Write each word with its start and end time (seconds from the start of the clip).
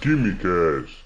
Quimicast. 0.00 1.04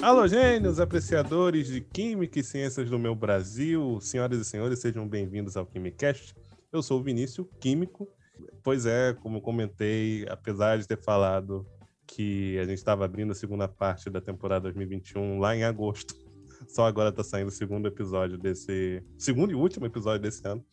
Alô, 0.00 0.28
gênios, 0.28 0.78
apreciadores 0.78 1.66
de 1.66 1.80
Química 1.80 2.38
e 2.38 2.44
Ciências 2.44 2.88
do 2.88 2.96
meu 2.96 3.16
Brasil, 3.16 3.98
senhoras 4.00 4.38
e 4.38 4.44
senhores, 4.44 4.78
sejam 4.78 5.08
bem-vindos 5.08 5.56
ao 5.56 5.66
Quimicast. 5.66 6.32
Eu 6.72 6.80
sou 6.80 7.00
o 7.00 7.02
Vinícius, 7.02 7.48
químico. 7.58 8.08
Pois 8.62 8.86
é, 8.86 9.14
como 9.14 9.40
comentei, 9.40 10.24
apesar 10.28 10.78
de 10.78 10.86
ter 10.86 11.02
falado 11.02 11.66
que 12.06 12.56
a 12.60 12.64
gente 12.64 12.78
estava 12.78 13.04
abrindo 13.04 13.32
a 13.32 13.34
segunda 13.34 13.66
parte 13.66 14.08
da 14.08 14.20
temporada 14.20 14.60
2021 14.60 15.40
lá 15.40 15.56
em 15.56 15.64
agosto, 15.64 16.14
só 16.68 16.86
agora 16.86 17.10
está 17.10 17.22
saindo 17.22 17.48
o 17.48 17.52
segundo 17.52 17.86
episódio 17.86 18.38
desse. 18.38 19.02
Segundo 19.18 19.50
e 19.50 19.54
último 19.54 19.86
episódio 19.86 20.22
desse 20.22 20.46
ano. 20.46 20.64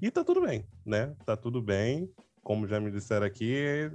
E 0.00 0.10
tá 0.10 0.24
tudo 0.24 0.42
bem, 0.42 0.66
né? 0.84 1.14
Tá 1.24 1.36
tudo 1.36 1.60
bem. 1.62 2.10
Como 2.42 2.66
já 2.66 2.80
me 2.80 2.90
disseram 2.90 3.26
aqui, 3.26 3.90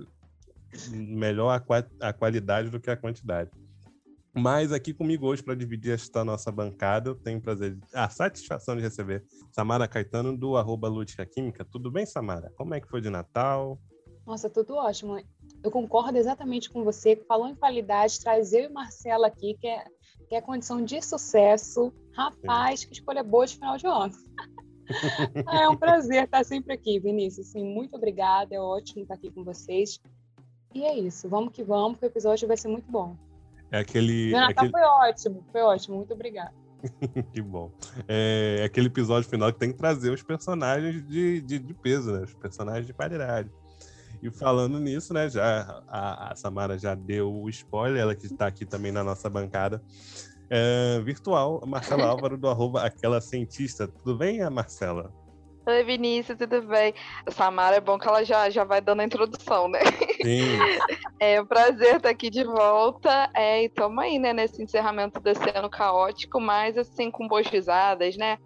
melhor 0.91 1.50
a, 1.50 2.08
a 2.08 2.13
qualidade 2.13 2.70
do 2.70 2.80
que 2.80 2.89
a 2.89 2.98
quantidade. 2.98 3.52
Mas 4.38 4.73
aqui 4.73 4.94
comigo 4.94 5.26
hoje 5.26 5.41
para 5.41 5.55
dividir 5.55 5.94
esta 5.94 6.23
nossa 6.26 6.52
bancada, 6.52 7.09
eu 7.09 7.16
tenho 7.16 7.39
o 7.39 7.41
prazer, 7.41 7.77
a 7.94 8.09
satisfação 8.09 8.75
de 8.75 8.81
receber 8.81 9.23
Samara 9.53 9.88
Caetano 9.88 10.38
do 10.38 10.58
arroba 10.58 10.89
Lúdica 10.89 11.25
Química. 11.25 11.64
Tudo 11.64 11.89
bem, 11.89 12.05
Samara? 12.05 12.52
Como 12.58 12.73
é 12.73 12.81
que 12.81 12.89
foi 12.89 13.00
de 13.00 13.09
Natal? 13.09 13.80
Nossa, 14.25 14.50
tudo 14.50 14.75
ótimo. 14.75 15.23
Eu 15.64 15.72
concordo 15.72 16.17
exatamente 16.17 16.70
com 16.70 16.84
você. 16.84 17.16
Falou 17.16 17.48
em 17.48 17.55
qualidade, 17.55 18.20
traz 18.20 18.52
eu 18.52 18.66
e 18.66 18.70
Marcela 18.70 19.27
aqui, 19.27 19.55
que 19.58 19.67
é, 19.67 19.86
que 20.27 20.35
é 20.35 20.41
condição 20.41 20.84
de 20.84 21.02
sucesso. 21.02 21.93
Rapaz, 22.13 22.85
que 22.85 22.93
escolha 22.93 23.23
boa 23.23 23.45
de 23.45 23.55
final 23.55 23.77
de 23.77 23.88
ano. 23.88 24.13
é 25.52 25.69
um 25.69 25.75
prazer 25.75 26.25
estar 26.25 26.44
sempre 26.44 26.73
aqui, 26.73 27.00
Vinícius. 27.00 27.47
Sim, 27.47 27.66
muito 27.66 27.95
obrigada. 27.95 28.55
É 28.55 28.59
ótimo 28.59 29.03
estar 29.03 29.16
aqui 29.16 29.31
com 29.31 29.44
vocês. 29.44 30.00
E 30.73 30.83
é 30.83 30.97
isso. 30.97 31.30
Vamos 31.30 31.53
que 31.53 31.63
vamos, 31.63 31.97
que 31.97 32.05
o 32.05 32.08
episódio 32.08 32.47
vai 32.47 32.58
ser 32.58 32.67
muito 32.67 32.91
bom. 32.91 33.16
É 33.72 33.80
aquele. 33.80 34.31
Meu 34.31 34.39
Natal 34.39 34.66
aquele... 34.66 34.72
foi 34.72 34.81
ótimo, 34.81 35.45
foi 35.52 35.61
ótimo, 35.61 35.97
muito 35.97 36.13
obrigada. 36.13 36.53
que 37.33 37.41
bom. 37.41 37.72
É, 38.07 38.57
é 38.59 38.63
aquele 38.66 38.88
episódio 38.88 39.30
final 39.30 39.52
que 39.52 39.59
tem 39.59 39.72
que 39.72 39.78
trazer 39.78 40.11
os 40.11 40.22
personagens 40.22 41.05
de, 41.07 41.41
de, 41.41 41.59
de, 41.59 41.73
peso, 41.73 42.11
né? 42.11 42.23
Os 42.23 42.33
personagens 42.33 42.85
de 42.85 42.94
qualidade. 42.94 43.50
E 44.26 44.31
falando 44.31 44.80
nisso, 44.80 45.14
né? 45.14 45.30
Já 45.30 45.84
a, 45.88 46.31
a 46.31 46.36
Samara 46.36 46.80
já 46.80 46.95
deu 46.95 47.31
o 47.31 47.48
spoiler, 47.48 48.02
ela 48.02 48.16
que 48.16 48.26
está 48.26 48.48
aqui 48.48 48.66
também 48.66 48.92
na 48.92 49.04
nossa 49.04 49.30
bancada. 49.30 49.84
É, 50.50 51.00
virtual, 51.04 51.62
Marcela 51.68 52.06
Álvaro 52.09 52.36
do 52.36 52.48
arroba 52.48 52.84
aquela 52.84 53.22
cientista. 53.22 53.88
Tudo 53.88 54.18
bem, 54.18 54.48
Marcela? 54.50 55.14
Oi, 55.68 55.84
Vinícius, 55.84 56.40
tudo 56.40 56.64
bem? 56.64 56.94
Samara 57.30 57.76
é 57.76 57.80
bom 57.80 58.00
que 58.00 58.08
ela 58.08 58.23
já, 58.23 58.50
já 58.50 58.64
vai 58.64 58.81
dando 58.81 59.02
a 59.02 59.06
introdução, 59.06 59.68
né? 59.68 59.80
Sim. 60.22 60.58
É 61.18 61.42
um 61.42 61.46
prazer 61.46 61.96
estar 61.96 62.09
aqui 62.09 62.30
de 62.30 62.44
volta. 62.44 63.30
É, 63.34 63.64
e 63.64 63.68
estamos 63.68 64.03
aí, 64.03 64.20
né, 64.20 64.34
nesse 64.34 64.62
encerramento 64.62 65.18
desse 65.22 65.50
ano 65.56 65.70
caótico, 65.70 66.42
mas 66.42 66.78
assim, 66.78 67.09
com 67.09 67.26
boas 67.26 67.48
risadas, 67.48 68.18
né? 68.18 68.38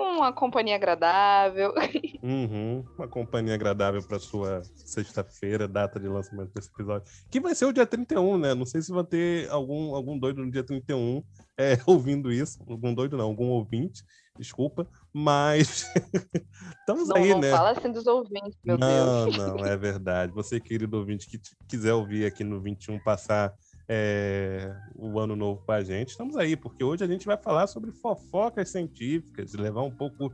Uma 0.00 0.32
companhia 0.32 0.76
agradável. 0.76 1.74
Uhum, 2.22 2.84
uma 2.98 3.08
companhia 3.08 3.54
agradável 3.54 4.02
para 4.02 4.18
sua 4.18 4.60
sexta-feira, 4.76 5.66
data 5.66 5.98
de 5.98 6.06
lançamento 6.06 6.52
desse 6.52 6.68
episódio. 6.68 7.10
Que 7.30 7.40
vai 7.40 7.54
ser 7.54 7.64
o 7.64 7.72
dia 7.72 7.86
31, 7.86 8.36
né? 8.36 8.54
Não 8.54 8.66
sei 8.66 8.82
se 8.82 8.92
vai 8.92 9.04
ter 9.04 9.48
algum, 9.48 9.94
algum 9.94 10.18
doido 10.18 10.44
no 10.44 10.50
dia 10.50 10.62
31 10.62 11.22
é, 11.58 11.78
ouvindo 11.86 12.30
isso. 12.30 12.58
Algum 12.68 12.92
doido 12.92 13.16
não, 13.16 13.24
algum 13.24 13.48
ouvinte 13.48 14.04
desculpa, 14.38 14.88
mas 15.12 15.86
estamos 16.80 17.08
não, 17.08 17.16
aí, 17.16 17.30
não 17.30 17.40
né? 17.40 17.50
Não 17.50 17.56
fala 17.56 17.70
assim 17.72 17.92
dos 17.92 18.06
ouvintes, 18.06 18.58
meu 18.64 18.78
não, 18.78 19.24
Deus. 19.24 19.36
Não, 19.36 19.56
não, 19.58 19.66
é 19.66 19.76
verdade. 19.76 20.32
Você, 20.32 20.58
querido 20.58 20.96
ouvinte, 20.96 21.28
que 21.28 21.38
quiser 21.68 21.92
ouvir 21.92 22.24
aqui 22.24 22.42
no 22.42 22.60
21, 22.60 22.98
passar 23.00 23.54
é, 23.92 24.72
o 24.94 25.18
ano 25.18 25.34
novo 25.34 25.62
com 25.66 25.72
a 25.72 25.82
gente, 25.82 26.10
estamos 26.10 26.36
aí, 26.36 26.56
porque 26.56 26.84
hoje 26.84 27.02
a 27.02 27.08
gente 27.08 27.26
vai 27.26 27.36
falar 27.36 27.66
sobre 27.66 27.90
fofocas 27.90 28.68
científicas, 28.70 29.52
levar 29.54 29.82
um 29.82 29.90
pouco 29.90 30.32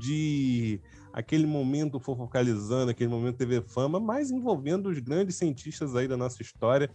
de 0.00 0.80
aquele 1.12 1.46
momento 1.46 2.00
fofocalizando, 2.00 2.90
aquele 2.90 3.10
momento 3.10 3.36
TV 3.36 3.60
Fama, 3.60 4.00
mas 4.00 4.30
envolvendo 4.30 4.88
os 4.88 4.98
grandes 5.00 5.36
cientistas 5.36 5.94
aí 5.94 6.08
da 6.08 6.16
nossa 6.16 6.40
história 6.40 6.90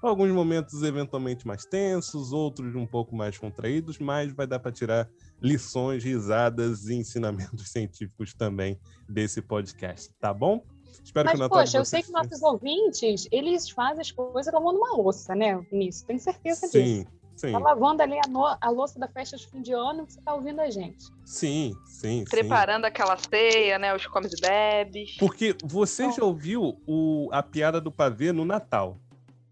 Alguns 0.00 0.30
momentos 0.30 0.82
eventualmente 0.82 1.46
mais 1.46 1.64
tensos, 1.64 2.32
outros 2.32 2.74
um 2.76 2.86
pouco 2.86 3.16
mais 3.16 3.36
contraídos, 3.36 3.98
mas 3.98 4.32
vai 4.32 4.46
dar 4.46 4.60
para 4.60 4.70
tirar 4.70 5.08
lições, 5.42 6.04
risadas 6.04 6.86
e 6.86 6.94
ensinamentos 6.94 7.68
científicos 7.72 8.32
também 8.32 8.78
desse 9.08 9.42
podcast, 9.42 10.12
tá 10.20 10.32
bom? 10.32 10.64
Espero 11.04 11.26
mas, 11.26 11.38
que 11.38 11.44
o 11.44 11.48
poxa, 11.48 11.78
eu 11.78 11.84
sei 11.84 12.02
que 12.02 12.10
nossos 12.10 12.42
ouvintes, 12.42 13.28
eles 13.30 13.70
fazem 13.70 14.00
as 14.00 14.10
coisas 14.10 14.52
como 14.52 14.72
numa 14.72 14.94
louça, 14.94 15.34
né, 15.34 15.56
Vinícius? 15.70 16.02
Tenho 16.02 16.20
certeza 16.20 16.66
sim, 16.66 16.82
disso. 16.82 17.18
Sim. 17.36 17.52
Tá 17.52 17.58
lavando 17.58 18.02
ali 18.02 18.18
a, 18.18 18.28
no, 18.28 18.44
a, 18.44 18.68
louça 18.68 18.98
da 18.98 19.06
festa 19.06 19.36
de 19.36 19.46
fim 19.46 19.62
de 19.62 19.72
ano 19.72 20.04
você 20.08 20.20
tá 20.20 20.34
ouvindo 20.34 20.60
a 20.60 20.68
gente. 20.70 21.06
Sim, 21.24 21.72
sim. 21.86 22.24
Preparando 22.28 22.82
sim. 22.82 22.88
aquela 22.88 23.16
ceia, 23.16 23.78
né? 23.78 23.94
Os 23.94 24.04
comes 24.06 24.32
e 24.32 24.40
bebes. 24.40 25.16
Porque 25.18 25.56
você 25.62 26.10
já 26.10 26.24
ouviu 26.24 26.80
o, 26.84 27.28
a 27.30 27.40
piada 27.40 27.80
do 27.80 27.92
pavê 27.92 28.32
no 28.32 28.44
Natal. 28.44 28.98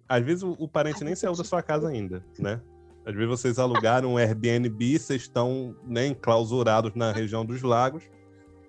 Às 0.09 0.25
vezes 0.25 0.43
o, 0.43 0.57
o 0.59 0.67
parente 0.67 1.05
nem 1.05 1.15
saiu 1.15 1.35
da 1.35 1.45
sua 1.45 1.63
casa 1.63 1.89
ainda, 1.89 2.25
né? 2.39 2.61
Às 3.05 3.15
vezes 3.15 3.29
vocês 3.29 3.59
alugaram 3.59 4.15
um 4.15 4.19
Airbnb, 4.19 4.99
vocês 4.99 5.23
estão 5.23 5.77
né, 5.85 6.09
enclausurados 6.09 6.93
na 6.97 7.13
região 7.13 7.47
dos 7.47 7.63
lagos, 7.63 8.03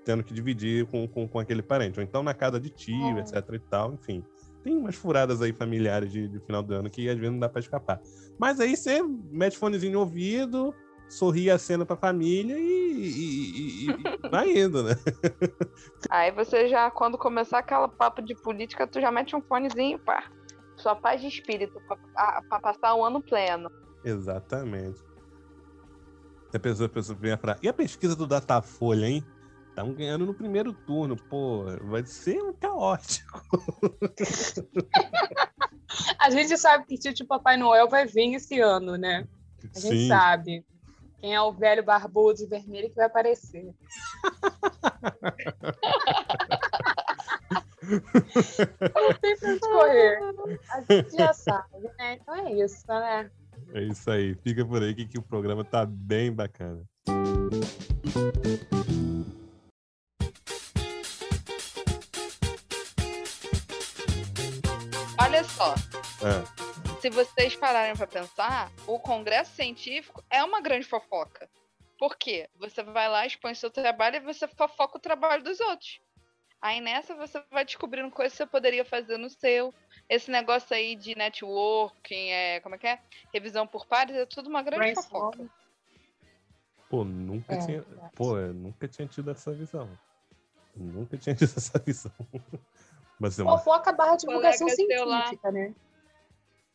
tendo 0.08 0.24
que 0.24 0.34
dividir 0.34 0.86
com, 0.86 1.06
com, 1.06 1.28
com 1.28 1.38
aquele 1.38 1.62
parente. 1.62 2.00
Ou 2.00 2.04
então 2.04 2.24
na 2.24 2.34
casa 2.34 2.60
de 2.60 2.70
tio, 2.70 3.20
etc 3.20 3.44
e 3.52 3.60
tal, 3.60 3.94
enfim. 3.94 4.24
Tem 4.64 4.76
umas 4.76 4.96
furadas 4.96 5.42
aí 5.42 5.52
familiares 5.52 6.10
de, 6.10 6.30
de 6.30 6.40
final 6.40 6.64
do 6.64 6.74
ano 6.74 6.90
que 6.90 7.10
às 7.10 7.18
vezes 7.18 7.32
não 7.32 7.40
dá 7.40 7.50
para 7.50 7.60
escapar. 7.60 8.00
Mas 8.40 8.62
aí 8.62 8.78
você 8.78 9.04
mete 9.04 9.58
fonezinho 9.58 9.94
no 9.94 10.00
ouvido, 10.00 10.74
sorri 11.10 11.52
a 11.52 11.58
cena 11.58 11.86
pra 11.86 11.98
família 11.98 12.58
e, 12.58 12.64
e, 12.64 13.86
e, 13.86 13.92
e, 13.92 13.98
vai 14.32 14.58
indo, 14.58 14.82
né? 14.82 14.94
Aí 16.10 16.32
você 16.32 16.70
já, 16.70 16.90
quando 16.90 17.18
começar 17.18 17.60
aquela 17.60 17.90
papo 17.90 18.22
de 18.22 18.34
política, 18.36 18.88
tu 18.88 19.02
já 19.02 19.12
mete 19.12 19.36
um 19.36 19.42
fonezinho, 19.42 20.00
pá 20.00 20.24
sua 20.78 20.96
paz 20.96 21.20
de 21.20 21.28
espírito 21.28 21.82
para 21.88 22.60
passar 22.60 22.96
o 22.96 23.04
ano 23.04 23.22
pleno. 23.22 23.70
Exatamente. 24.04 25.04
A 26.54 26.60
pessoa, 26.60 26.88
a 26.88 26.90
pessoa 26.90 27.18
vem 27.20 27.34
a 27.34 27.40
E 27.62 27.68
a 27.68 27.74
pesquisa 27.74 28.16
do 28.16 28.26
Datafolha, 28.26 29.08
hein? 29.08 29.26
Estão 29.78 29.94
ganhando 29.94 30.26
no 30.26 30.34
primeiro 30.34 30.74
turno, 30.74 31.16
pô, 31.16 31.66
vai 31.84 32.04
ser 32.04 32.42
um 32.42 32.52
caótico. 32.52 33.44
a 36.18 36.32
gente 36.32 36.58
sabe 36.58 36.88
que 36.88 36.96
o 36.96 37.14
tio 37.14 37.28
Papai 37.28 37.58
Noel 37.58 37.88
vai 37.88 38.08
vir 38.08 38.34
esse 38.34 38.60
ano, 38.60 38.98
né? 38.98 39.28
A 39.76 39.80
gente 39.80 40.00
Sim. 40.00 40.08
sabe. 40.08 40.66
Quem 41.20 41.36
é 41.36 41.42
o 41.42 41.54
velho 41.54 41.84
barbudo 41.84 42.40
de 42.40 42.48
vermelho 42.48 42.90
que 42.90 42.96
vai 42.96 43.06
aparecer. 43.06 43.66
Não 48.96 49.14
tem 49.22 49.38
pra 49.38 49.54
escorrer. 49.54 50.20
A 50.72 50.82
gente 50.92 51.16
já 51.16 51.32
sabe, 51.34 51.84
né? 52.00 52.18
Então 52.20 52.34
é 52.34 52.52
isso, 52.52 52.84
né? 52.88 53.30
É 53.76 53.84
isso 53.84 54.10
aí. 54.10 54.34
Fica 54.42 54.66
por 54.66 54.82
aí 54.82 54.96
que, 54.96 55.06
que 55.06 55.20
o 55.20 55.24
programa 55.24 55.64
tá 55.64 55.86
bem 55.86 56.34
bacana. 56.34 56.84
Olha 65.38 65.44
só. 65.44 65.76
É. 66.26 67.00
Se 67.00 67.12
vocês 67.12 67.56
pararem 67.56 67.96
para 67.96 68.08
pensar, 68.08 68.72
o 68.88 68.98
congresso 68.98 69.54
científico 69.56 70.24
é 70.32 70.44
uma 70.44 70.60
grande 70.62 70.88
fofoca. 70.88 71.48
Por 72.00 72.18
quê? 72.18 72.50
Você 72.56 72.82
vai 72.82 73.08
lá, 73.08 73.24
expõe 73.24 73.54
seu 73.54 73.70
trabalho 73.70 74.16
e 74.16 74.20
você 74.20 74.48
fofoca 74.48 74.98
o 74.98 75.00
trabalho 75.00 75.44
dos 75.44 75.60
outros. 75.60 76.02
Aí 76.60 76.82
nessa 76.82 77.14
você 77.14 77.40
vai 77.52 77.64
descobrindo 77.64 78.10
coisas 78.10 78.34
que 78.34 78.38
você 78.40 78.48
poderia 78.48 78.84
fazer 78.84 79.20
no 79.20 79.30
seu. 79.30 79.72
Esse 80.10 80.32
negócio 80.32 80.76
aí 80.76 80.96
de 80.96 81.16
networking, 81.16 82.32
é, 82.32 82.60
como 82.62 82.74
é 82.74 82.78
que 82.80 82.88
é? 82.88 83.00
Revisão 83.32 83.68
por 83.68 83.86
pares, 83.86 84.16
é 84.16 84.26
tudo 84.26 84.50
uma 84.50 84.64
grande 84.64 84.96
fofoca. 84.96 85.46
Pô, 86.90 87.04
nunca 87.04 87.54
é, 87.54 87.60
tinha. 87.60 87.78
É. 87.78 88.10
Pô, 88.16 88.40
eu 88.40 88.56
nunca 88.56 88.88
tinha 88.88 89.08
tido 89.08 89.30
essa 89.30 89.54
visão. 89.54 89.88
nunca 90.76 91.16
tinha 91.16 91.36
tido 91.38 91.54
essa 91.56 91.78
visão. 91.78 92.12
Mas 93.20 93.40
é 93.40 93.44
uma... 93.44 93.58
Fofoca 93.58 93.92
barra 93.92 94.16
divulgação 94.16 94.68
científica, 94.70 95.52
né? 95.52 95.74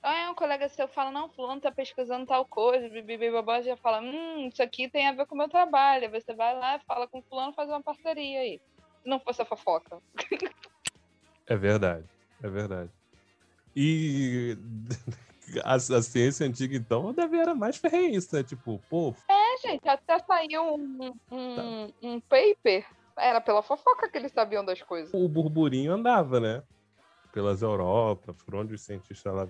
Ah, 0.03 0.31
um 0.33 0.35
colega 0.35 0.69
seu 0.69 0.89
fala, 0.89 1.13
não, 1.13 1.29
fulano 1.29 1.61
tá 1.61 1.71
pesquisando 1.71 2.27
tal 2.27 2.45
coisa, 2.45 2.89
bibi, 2.89 3.31
babá, 3.31 3.63
já 3.63 3.77
fala, 3.77 4.01
hum, 4.01 4.49
isso 4.49 4.61
aqui 4.61 4.89
tem 4.89 5.07
a 5.07 5.13
ver 5.13 5.27
com 5.27 5.37
o 5.37 5.39
meu 5.39 5.49
trabalho. 5.49 6.05
Aí 6.05 6.21
você 6.21 6.35
vai 6.35 6.59
lá, 6.59 6.81
fala 6.81 7.07
com 7.07 7.23
fulano, 7.23 7.53
faz 7.53 7.69
uma 7.69 7.81
parceria 7.81 8.41
aí 8.41 8.61
não 9.05 9.21
fosse 9.21 9.43
a 9.43 9.45
fofoca. 9.45 9.99
É 11.47 11.57
verdade, 11.57 12.07
é 12.43 12.49
verdade. 12.49 12.91
E 13.75 14.57
a, 15.65 15.75
a, 15.75 16.03
ciência 16.03 16.47
antiga, 16.47 16.77
então, 16.77 17.13
deve 17.13 17.37
era 17.37 17.55
mais 17.55 17.77
ferreísta, 17.77 18.39
né? 18.39 18.45
Tipo, 18.45 18.81
pô. 18.89 19.15
É, 19.29 19.59
gente, 19.59 19.89
até 19.89 20.19
saiu 20.21 20.75
um, 20.75 21.13
um, 21.31 21.57
tá. 21.57 21.95
um 22.03 22.21
paper. 22.21 22.87
Era 23.17 23.41
pela 23.41 23.63
fofoca 23.63 24.09
que 24.09 24.17
eles 24.17 24.33
sabiam 24.33 24.65
das 24.65 24.83
coisas. 24.83 25.13
O 25.13 25.29
burburinho 25.29 25.93
andava, 25.93 26.41
né? 26.41 26.63
Pelas 27.33 27.63
Europa, 27.63 28.35
por 28.35 28.55
onde 28.55 28.75
os 28.75 28.83
cientistas 28.83 29.33
lá 29.33 29.47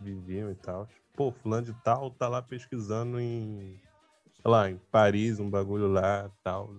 viviam 0.00 0.50
e 0.50 0.54
tal. 0.54 0.88
Pô, 1.14 1.30
fulano 1.32 1.66
de 1.66 1.74
tal 1.82 2.10
tá 2.10 2.28
lá 2.28 2.40
pesquisando 2.40 3.20
em, 3.20 3.80
lá, 4.44 4.70
em 4.70 4.78
Paris, 4.90 5.38
um 5.38 5.50
bagulho 5.50 5.88
lá 5.88 6.30
tal. 6.42 6.76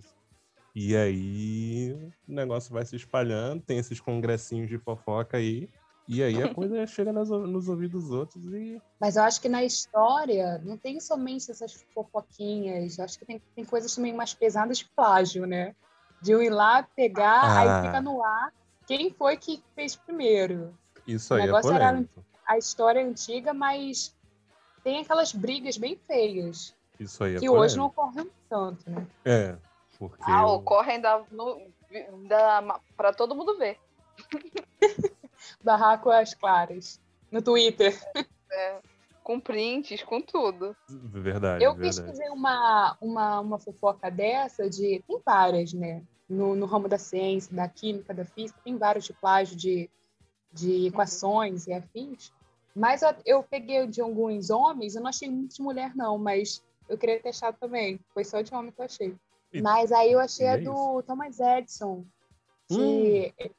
E 0.75 0.95
aí 0.95 1.93
o 2.27 2.33
negócio 2.33 2.73
vai 2.73 2.85
se 2.85 2.95
espalhando, 2.95 3.61
tem 3.61 3.77
esses 3.77 3.99
congressinhos 3.99 4.69
de 4.69 4.77
fofoca 4.77 5.37
aí. 5.37 5.69
E 6.11 6.23
aí 6.23 6.41
a 6.41 6.51
coisa 6.51 6.85
chega 6.87 7.13
nos, 7.13 7.29
nos 7.29 7.69
ouvidos 7.69 8.05
dos 8.05 8.11
outros 8.11 8.43
e. 8.51 8.81
Mas 8.99 9.15
eu 9.15 9.21
acho 9.21 9.39
que 9.39 9.47
na 9.47 9.63
história 9.63 10.59
não 10.65 10.75
tem 10.75 10.99
somente 10.99 11.51
essas 11.51 11.71
fofoquinhas. 11.93 12.97
Eu 12.97 13.05
acho 13.05 13.19
que 13.19 13.25
tem, 13.25 13.39
tem 13.55 13.63
coisas 13.63 13.93
também 13.93 14.11
mais 14.11 14.33
pesadas 14.33 14.79
de 14.79 14.85
plágio, 14.85 15.45
né? 15.45 15.75
De 16.19 16.31
eu 16.31 16.41
ir 16.41 16.49
lá 16.49 16.81
pegar, 16.95 17.43
ah. 17.43 17.59
aí 17.59 17.85
fica 17.85 18.01
no 18.01 18.23
ar 18.23 18.51
quem 18.87 19.11
foi 19.11 19.37
que 19.37 19.63
fez 19.75 19.95
primeiro. 19.95 20.75
Isso 21.05 21.31
aí 21.35 21.41
o 21.41 21.43
é 21.43 21.45
negócio 21.45 21.71
é 21.71 21.75
era 21.75 22.03
a 22.43 22.57
história 22.57 23.05
antiga, 23.05 23.53
mas 23.53 24.17
tem 24.83 25.01
aquelas 25.01 25.31
brigas 25.31 25.77
bem 25.77 25.95
feias. 26.07 26.75
Isso 26.99 27.23
aí 27.23 27.35
é 27.35 27.39
Que 27.39 27.45
polêmico. 27.45 27.63
hoje 27.63 27.77
não 27.77 27.85
ocorrem 27.85 28.31
tanto, 28.49 28.89
né? 28.89 29.07
É. 29.23 29.55
Porque 29.99 30.23
ah, 30.25 30.47
ocorrem 30.47 30.99
da, 30.99 31.23
da, 32.27 32.79
pra 32.97 33.13
todo 33.13 33.35
mundo 33.35 33.59
ver. 33.59 33.77
Barraco 35.63 36.09
às 36.09 36.33
claras. 36.33 36.99
No 37.31 37.41
Twitter. 37.41 37.97
É, 38.51 38.79
com 39.23 39.39
prints, 39.39 40.01
com 40.01 40.19
tudo. 40.19 40.75
Verdade. 40.89 41.63
Eu 41.63 41.75
verdade. 41.75 42.01
pesquisei 42.01 42.29
uma, 42.29 42.97
uma, 42.99 43.39
uma 43.39 43.59
fofoca 43.59 44.09
dessa 44.09 44.67
de. 44.67 45.03
Tem 45.07 45.21
várias, 45.23 45.71
né? 45.71 46.01
No, 46.27 46.55
no 46.55 46.65
ramo 46.65 46.87
da 46.87 46.97
ciência, 46.97 47.55
da 47.55 47.67
química, 47.67 48.13
da 48.13 48.25
física, 48.25 48.59
tem 48.63 48.77
vários 48.77 49.05
de 49.05 49.13
plágio 49.13 49.55
de, 49.55 49.89
de 50.51 50.87
equações 50.87 51.67
e 51.67 51.73
afins. 51.73 52.31
Mas 52.75 53.01
eu, 53.01 53.13
eu 53.25 53.43
peguei 53.43 53.85
de 53.85 54.01
alguns 54.01 54.49
homens, 54.49 54.95
eu 54.95 55.01
não 55.01 55.09
achei 55.09 55.29
muito 55.29 55.55
de 55.55 55.61
mulher, 55.61 55.95
não, 55.95 56.17
mas 56.17 56.63
eu 56.87 56.97
queria 56.97 57.19
testar 57.19 57.53
também. 57.53 57.99
Foi 58.13 58.23
só 58.23 58.41
de 58.41 58.53
homem 58.53 58.71
que 58.71 58.81
eu 58.81 58.85
achei. 58.85 59.15
Mas 59.61 59.91
aí 59.91 60.11
eu 60.11 60.19
achei 60.19 60.47
a 60.47 60.53
é 60.53 60.57
do 60.57 61.03
Thomas 61.03 61.39
Edison. 61.39 62.05
Que 62.67 63.33
hum. 63.39 63.49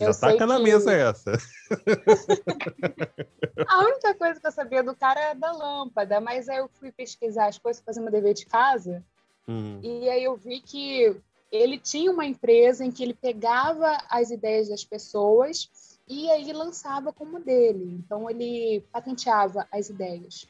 Já 0.00 0.14
taca 0.14 0.46
na 0.46 0.58
mesa 0.58 0.92
essa. 0.92 1.32
a 3.68 3.78
única 3.80 4.14
coisa 4.14 4.40
que 4.40 4.46
eu 4.46 4.52
sabia 4.52 4.82
do 4.82 4.96
cara 4.96 5.20
era 5.20 5.34
da 5.34 5.52
lâmpada, 5.52 6.20
mas 6.20 6.48
aí 6.48 6.58
eu 6.58 6.68
fui 6.68 6.90
pesquisar 6.90 7.46
as 7.46 7.58
coisas, 7.58 7.82
fazer 7.84 8.00
uma 8.00 8.10
dever 8.10 8.34
de 8.34 8.46
casa, 8.46 9.04
hum. 9.46 9.78
e 9.82 10.08
aí 10.08 10.24
eu 10.24 10.36
vi 10.36 10.60
que 10.60 11.14
ele 11.52 11.78
tinha 11.78 12.10
uma 12.10 12.24
empresa 12.24 12.84
em 12.84 12.90
que 12.90 13.02
ele 13.02 13.14
pegava 13.14 13.98
as 14.08 14.30
ideias 14.30 14.68
das 14.68 14.84
pessoas 14.84 15.98
e 16.08 16.30
aí 16.30 16.52
lançava 16.52 17.12
como 17.12 17.40
dele. 17.40 18.00
Então 18.04 18.30
ele 18.30 18.84
patenteava 18.92 19.66
as 19.72 19.88
ideias. 19.88 20.46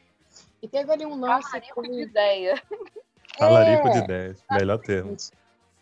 E 0.63 0.69
teve 0.69 0.93
ali 0.93 1.07
um 1.07 1.19
lance. 1.19 1.51
com... 1.75 1.83
de 1.83 2.03
ideia. 2.03 2.63
Talarico 3.39 3.89
é, 3.89 3.93
de 3.93 3.99
ideias, 3.99 4.45
melhor 4.51 4.79
termo. 4.79 5.17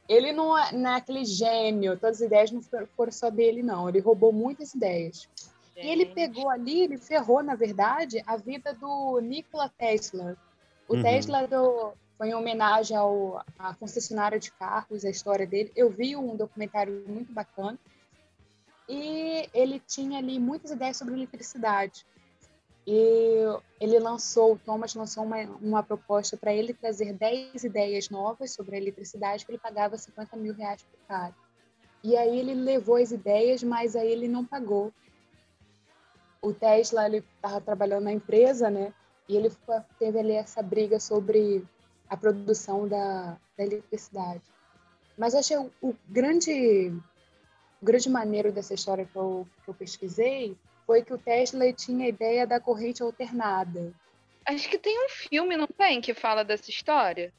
Ele 0.08 0.32
não 0.32 0.56
é, 0.56 0.72
não 0.72 0.90
é 0.90 0.96
aquele 0.96 1.25
gênio, 1.25 1.99
todas 1.99 2.16
as 2.16 2.26
ideias 2.26 2.50
não 2.50 2.62
foram 2.96 3.12
só 3.12 3.28
dele, 3.28 3.62
não. 3.62 3.88
Ele 3.88 4.00
roubou 4.00 4.32
muitas 4.32 4.72
ideias. 4.72 5.28
Gente. 5.76 5.87
E 5.87 5.90
ele 5.90 6.06
pegou 6.06 6.49
ali, 6.49 6.84
ele 6.84 6.96
ferrou, 6.96 7.43
na 7.43 7.55
verdade, 7.55 8.22
a 8.26 8.37
vida 8.37 8.72
do 8.72 9.20
Nikola 9.20 9.70
Tesla. 9.76 10.37
O 10.88 10.94
uhum. 10.94 11.02
Tesla 11.02 11.46
do, 11.46 11.93
foi 12.16 12.31
em 12.31 12.34
homenagem 12.34 12.96
ao, 12.96 13.44
à 13.58 13.75
concessionária 13.75 14.40
de 14.40 14.50
carros, 14.50 15.05
a 15.05 15.10
história 15.10 15.46
dele. 15.46 15.70
Eu 15.76 15.90
vi 15.90 16.16
um 16.16 16.34
documentário 16.34 17.04
muito 17.06 17.32
bacana. 17.32 17.78
E 18.88 19.49
ele 19.52 19.81
tinha 19.87 20.19
ali 20.19 20.40
muitas 20.40 20.70
ideias 20.70 20.96
sobre 20.96 21.14
eletricidade. 21.14 22.06
E 22.90 23.44
ele 23.79 23.99
lançou, 23.99 24.55
o 24.55 24.58
Thomas 24.58 24.94
lançou 24.94 25.23
uma, 25.23 25.37
uma 25.61 25.82
proposta 25.82 26.38
para 26.38 26.55
ele 26.55 26.73
trazer 26.73 27.12
10 27.12 27.62
ideias 27.64 28.08
novas 28.08 28.52
sobre 28.52 28.76
a 28.76 28.79
eletricidade, 28.79 29.44
que 29.44 29.50
ele 29.50 29.58
pagava 29.58 29.99
50 29.99 30.35
mil 30.38 30.55
reais 30.55 30.82
por 30.82 30.99
cara. 31.06 31.35
E 32.02 32.17
aí 32.17 32.40
ele 32.40 32.55
levou 32.55 32.96
as 32.96 33.12
ideias, 33.12 33.62
mas 33.62 33.94
aí 33.94 34.11
ele 34.11 34.26
não 34.26 34.43
pagou. 34.43 34.90
O 36.40 36.50
Tesla, 36.55 37.05
ele 37.05 37.23
estava 37.37 37.61
trabalhando 37.61 38.05
na 38.05 38.12
empresa, 38.12 38.70
né? 38.70 38.94
E 39.29 39.37
ele 39.37 39.52
teve 39.99 40.19
ali 40.19 40.32
essa 40.32 40.62
briga 40.62 40.99
sobre 40.99 41.62
a 42.08 42.17
produção 42.17 42.88
da, 42.88 43.37
da 43.58 43.64
eletricidade. 43.64 44.40
Mas 45.19 45.35
eu 45.35 45.40
achei 45.40 45.58
o, 45.58 45.70
o 45.82 45.94
grande, 46.08 46.90
o 47.82 47.85
grande 47.85 48.08
maneiro 48.08 48.50
dessa 48.50 48.73
história 48.73 49.05
que 49.05 49.17
eu, 49.17 49.46
que 49.62 49.69
eu 49.69 49.75
pesquisei 49.75 50.56
foi 50.88 51.05
que 51.05 51.12
o 51.12 51.19
Tesla 51.19 51.70
tinha 51.70 52.06
a 52.06 52.08
ideia 52.08 52.46
da 52.46 52.58
corrente 52.58 53.02
alternada. 53.02 53.93
Acho 54.46 54.70
que 54.70 54.79
tem 54.79 55.05
um 55.05 55.11
filme, 55.11 55.55
não 55.55 55.67
tem, 55.67 56.00
que 56.00 56.14
fala 56.14 56.43
dessa 56.43 56.70
história? 56.70 57.31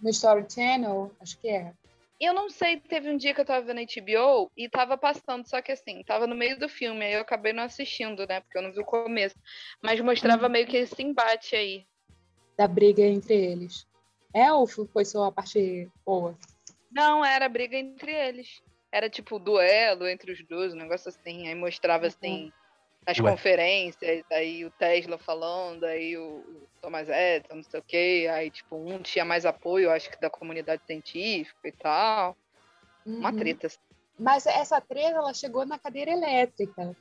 No 0.00 0.08
Story 0.08 0.46
Channel, 0.50 1.14
acho 1.20 1.38
que 1.38 1.50
é. 1.50 1.74
Eu 2.18 2.32
não 2.32 2.48
sei, 2.48 2.80
teve 2.80 3.10
um 3.10 3.18
dia 3.18 3.34
que 3.34 3.40
eu 3.42 3.44
tava 3.44 3.66
vendo 3.66 3.82
HBO 3.82 4.50
e 4.56 4.66
tava 4.66 4.96
passando, 4.96 5.46
só 5.46 5.60
que 5.60 5.72
assim, 5.72 6.02
tava 6.04 6.26
no 6.26 6.34
meio 6.34 6.58
do 6.58 6.70
filme, 6.70 7.04
aí 7.04 7.12
eu 7.12 7.20
acabei 7.20 7.52
não 7.52 7.64
assistindo, 7.64 8.26
né? 8.26 8.40
Porque 8.40 8.56
eu 8.56 8.62
não 8.62 8.72
vi 8.72 8.80
o 8.80 8.84
começo. 8.86 9.36
Mas 9.82 10.00
mostrava 10.00 10.46
hum. 10.46 10.50
meio 10.50 10.66
que 10.66 10.78
esse 10.78 11.02
embate 11.02 11.54
aí. 11.54 11.86
Da 12.56 12.66
briga 12.66 13.02
entre 13.02 13.34
eles. 13.34 13.86
É 14.32 14.50
ou 14.50 14.66
foi 14.66 15.04
só 15.04 15.24
a 15.24 15.32
parte 15.32 15.90
boa? 16.02 16.34
Não, 16.90 17.22
era 17.22 17.46
briga 17.46 17.76
entre 17.76 18.10
eles. 18.10 18.62
Era 18.90 19.10
tipo 19.10 19.38
duelo 19.38 20.08
entre 20.08 20.32
os 20.32 20.42
dois, 20.46 20.72
um 20.72 20.78
negócio 20.78 21.10
assim. 21.10 21.46
Aí 21.46 21.54
mostrava 21.54 22.06
assim 22.06 22.50
nas 23.06 23.18
Ué. 23.18 23.30
conferências, 23.30 24.24
aí 24.32 24.64
o 24.64 24.70
Tesla 24.70 25.16
falando, 25.16 25.84
aí 25.84 26.16
o, 26.16 26.44
Thomas 26.80 27.08
Edison, 27.08 27.56
não 27.56 27.62
sei 27.62 27.80
o 27.80 27.82
quê, 27.82 28.28
aí 28.32 28.50
tipo, 28.50 28.76
um 28.76 29.00
tinha 29.00 29.24
mais 29.24 29.46
apoio, 29.46 29.90
acho 29.90 30.10
que 30.10 30.20
da 30.20 30.30
comunidade 30.30 30.82
científica 30.86 31.68
e 31.68 31.72
tal. 31.72 32.36
Uhum. 33.04 33.18
Uma 33.18 33.32
treta. 33.32 33.68
Assim. 33.68 33.78
Mas 34.18 34.46
essa 34.46 34.80
treta, 34.80 35.18
ela 35.18 35.34
chegou 35.34 35.64
na 35.64 35.78
cadeira 35.78 36.10
elétrica. 36.10 36.96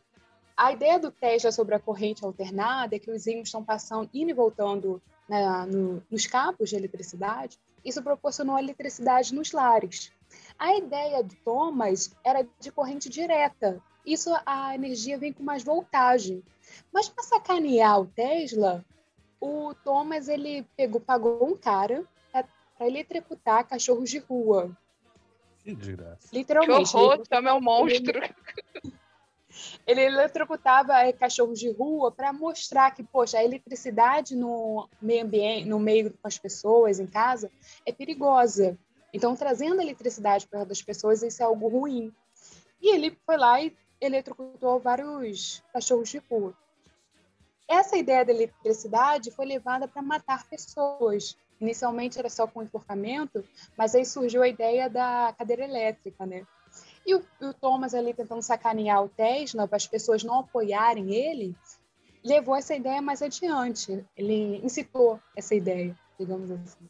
A 0.55 0.71
ideia 0.71 0.97
do 0.99 1.11
Tesla 1.11 1.51
sobre 1.51 1.75
a 1.75 1.79
corrente 1.79 2.23
alternada 2.23 2.95
é 2.95 2.99
que 2.99 3.11
os 3.11 3.27
ímãs 3.27 3.47
estão 3.47 3.63
passando, 3.63 4.09
indo 4.13 4.29
e 4.29 4.33
voltando 4.33 5.01
né, 5.27 5.65
no, 5.67 6.03
nos 6.09 6.25
campos 6.27 6.69
de 6.69 6.75
eletricidade, 6.75 7.59
isso 7.83 8.01
proporcionou 8.01 8.57
eletricidade 8.57 9.33
nos 9.33 9.51
lares. 9.51 10.11
A 10.57 10.75
ideia 10.75 11.23
do 11.23 11.35
Thomas 11.43 12.15
era 12.23 12.47
de 12.59 12.71
corrente 12.71 13.09
direta, 13.09 13.81
isso 14.05 14.29
a 14.45 14.75
energia 14.75 15.17
vem 15.17 15.33
com 15.33 15.43
mais 15.43 15.63
voltagem. 15.63 16.43
Mas 16.91 17.09
para 17.09 17.23
sacanear 17.23 17.99
o 17.99 18.05
Tesla, 18.05 18.85
o 19.39 19.73
Thomas 19.83 20.27
ele 20.27 20.63
pegou, 20.77 21.01
pagou 21.01 21.45
um 21.45 21.57
cara 21.57 22.03
para 22.31 22.87
eletrocutar 22.87 23.67
cachorros 23.67 24.09
de 24.09 24.19
rua. 24.19 24.75
Que 25.59 25.73
desgraça. 25.73 26.29
Literalmente. 26.31 26.91
Que 26.91 26.97
horror, 26.97 27.23
ele, 27.31 27.47
é 27.47 27.53
um 27.53 27.61
monstro. 27.61 28.19
Ele, 28.23 28.93
ele 29.87 30.01
eletrocutava 30.01 30.99
é, 30.99 31.11
cachorros 31.11 31.59
de 31.59 31.71
rua 31.71 32.11
para 32.11 32.31
mostrar 32.31 32.91
que, 32.91 33.03
poxa, 33.03 33.39
a 33.39 33.43
eletricidade 33.43 34.35
no 34.35 34.87
meio 35.01 35.23
ambiente, 35.23 35.67
no 35.67 35.79
meio 35.79 36.11
com 36.11 36.27
as 36.27 36.37
pessoas, 36.37 36.99
em 36.99 37.07
casa, 37.07 37.51
é 37.85 37.91
perigosa. 37.91 38.77
Então, 39.15 39.33
trazendo 39.33 39.79
a 39.79 39.83
eletricidade 39.83 40.45
para 40.45 40.63
as 40.63 40.81
pessoas, 40.81 41.23
isso 41.23 41.41
é 41.41 41.45
algo 41.45 41.69
ruim. 41.69 42.13
E 42.81 42.93
ele 42.93 43.17
foi 43.25 43.37
lá 43.37 43.61
e 43.61 43.73
eletrocutou 44.01 44.77
vários 44.77 45.63
cachorros 45.71 46.09
de 46.09 46.17
rua. 46.29 46.53
Essa 47.65 47.95
ideia 47.95 48.25
da 48.25 48.33
eletricidade 48.33 49.31
foi 49.31 49.45
levada 49.45 49.87
para 49.87 50.01
matar 50.01 50.45
pessoas. 50.49 51.37
Inicialmente 51.61 52.19
era 52.19 52.29
só 52.29 52.45
com 52.45 52.61
enforcamento, 52.61 53.41
mas 53.77 53.95
aí 53.95 54.05
surgiu 54.05 54.43
a 54.43 54.49
ideia 54.49 54.89
da 54.89 55.33
cadeira 55.37 55.63
elétrica, 55.63 56.25
né? 56.25 56.45
E 57.05 57.15
o, 57.15 57.23
o 57.39 57.53
Thomas 57.53 57.93
ali 57.93 58.13
tentando 58.13 58.41
sacanear 58.41 59.01
o 59.01 59.07
Tesla 59.07 59.65
para 59.65 59.77
as 59.77 59.87
pessoas 59.87 60.25
não 60.25 60.39
apoiarem 60.39 61.15
ele, 61.15 61.55
levou 62.21 62.53
essa 62.53 62.75
ideia 62.75 63.01
mais 63.01 63.21
adiante. 63.21 64.05
Ele 64.17 64.57
incitou 64.57 65.21
essa 65.37 65.55
ideia, 65.55 65.97
digamos 66.19 66.51
assim. 66.51 66.89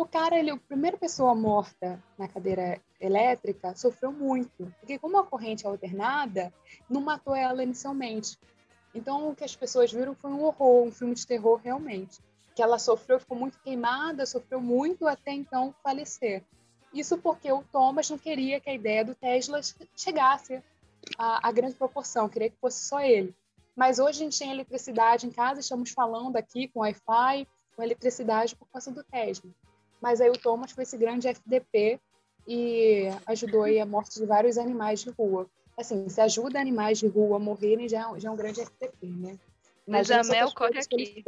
O 0.00 0.06
cara, 0.06 0.38
ele, 0.38 0.50
a 0.50 0.56
primeira 0.56 0.96
pessoa 0.96 1.34
morta 1.34 2.02
na 2.16 2.26
cadeira 2.26 2.80
elétrica 2.98 3.74
sofreu 3.76 4.10
muito, 4.10 4.74
porque 4.80 4.98
como 4.98 5.18
a 5.18 5.26
corrente 5.26 5.66
é 5.66 5.68
alternada, 5.68 6.50
não 6.88 7.02
matou 7.02 7.36
ela 7.36 7.62
inicialmente. 7.62 8.38
Então, 8.94 9.28
o 9.28 9.36
que 9.36 9.44
as 9.44 9.54
pessoas 9.54 9.92
viram 9.92 10.14
foi 10.14 10.30
um 10.30 10.42
horror, 10.42 10.86
um 10.86 10.90
filme 10.90 11.14
de 11.14 11.26
terror 11.26 11.60
realmente. 11.62 12.18
Que 12.56 12.62
ela 12.62 12.78
sofreu, 12.78 13.20
ficou 13.20 13.36
muito 13.36 13.60
queimada, 13.60 14.24
sofreu 14.24 14.58
muito 14.58 15.06
até 15.06 15.32
então 15.32 15.74
falecer. 15.82 16.42
Isso 16.94 17.18
porque 17.18 17.52
o 17.52 17.62
Thomas 17.64 18.08
não 18.08 18.16
queria 18.16 18.58
que 18.58 18.70
a 18.70 18.74
ideia 18.74 19.04
do 19.04 19.14
Tesla 19.14 19.60
chegasse 19.94 20.62
à, 21.18 21.52
grande 21.52 21.74
proporção, 21.74 22.26
queria 22.26 22.48
que 22.48 22.56
fosse 22.56 22.88
só 22.88 23.02
ele. 23.02 23.34
Mas 23.76 23.98
hoje 23.98 24.22
a 24.22 24.24
gente 24.24 24.38
tem 24.38 24.50
eletricidade 24.50 25.26
em 25.26 25.30
casa, 25.30 25.60
estamos 25.60 25.90
falando 25.90 26.36
aqui 26.36 26.68
com 26.68 26.80
Wi-Fi, 26.80 27.46
com 27.76 27.82
eletricidade 27.82 28.56
por 28.56 28.66
causa 28.70 28.90
do 28.90 29.04
Tesla. 29.04 29.50
Mas 30.00 30.20
aí 30.20 30.30
o 30.30 30.38
Thomas 30.38 30.72
foi 30.72 30.84
esse 30.84 30.96
grande 30.96 31.28
FDP 31.28 32.00
e 32.46 33.08
ajudou 33.26 33.62
aí 33.62 33.78
a 33.78 33.86
morte 33.86 34.18
de 34.18 34.26
vários 34.26 34.58
animais 34.58 35.00
de 35.00 35.10
rua. 35.10 35.46
Assim, 35.76 36.08
se 36.08 36.20
ajuda 36.20 36.60
animais 36.60 36.98
de 36.98 37.06
rua 37.06 37.36
a 37.36 37.40
morrerem, 37.40 37.88
já 37.88 38.00
é, 38.00 38.20
já 38.20 38.28
é 38.28 38.32
um 38.32 38.36
grande 38.36 38.60
FDP, 38.60 39.06
né? 39.06 39.38
Mas 39.86 40.10
a 40.10 40.22
Mel 40.22 40.52
corre 40.52 40.78
aqui. 40.78 41.24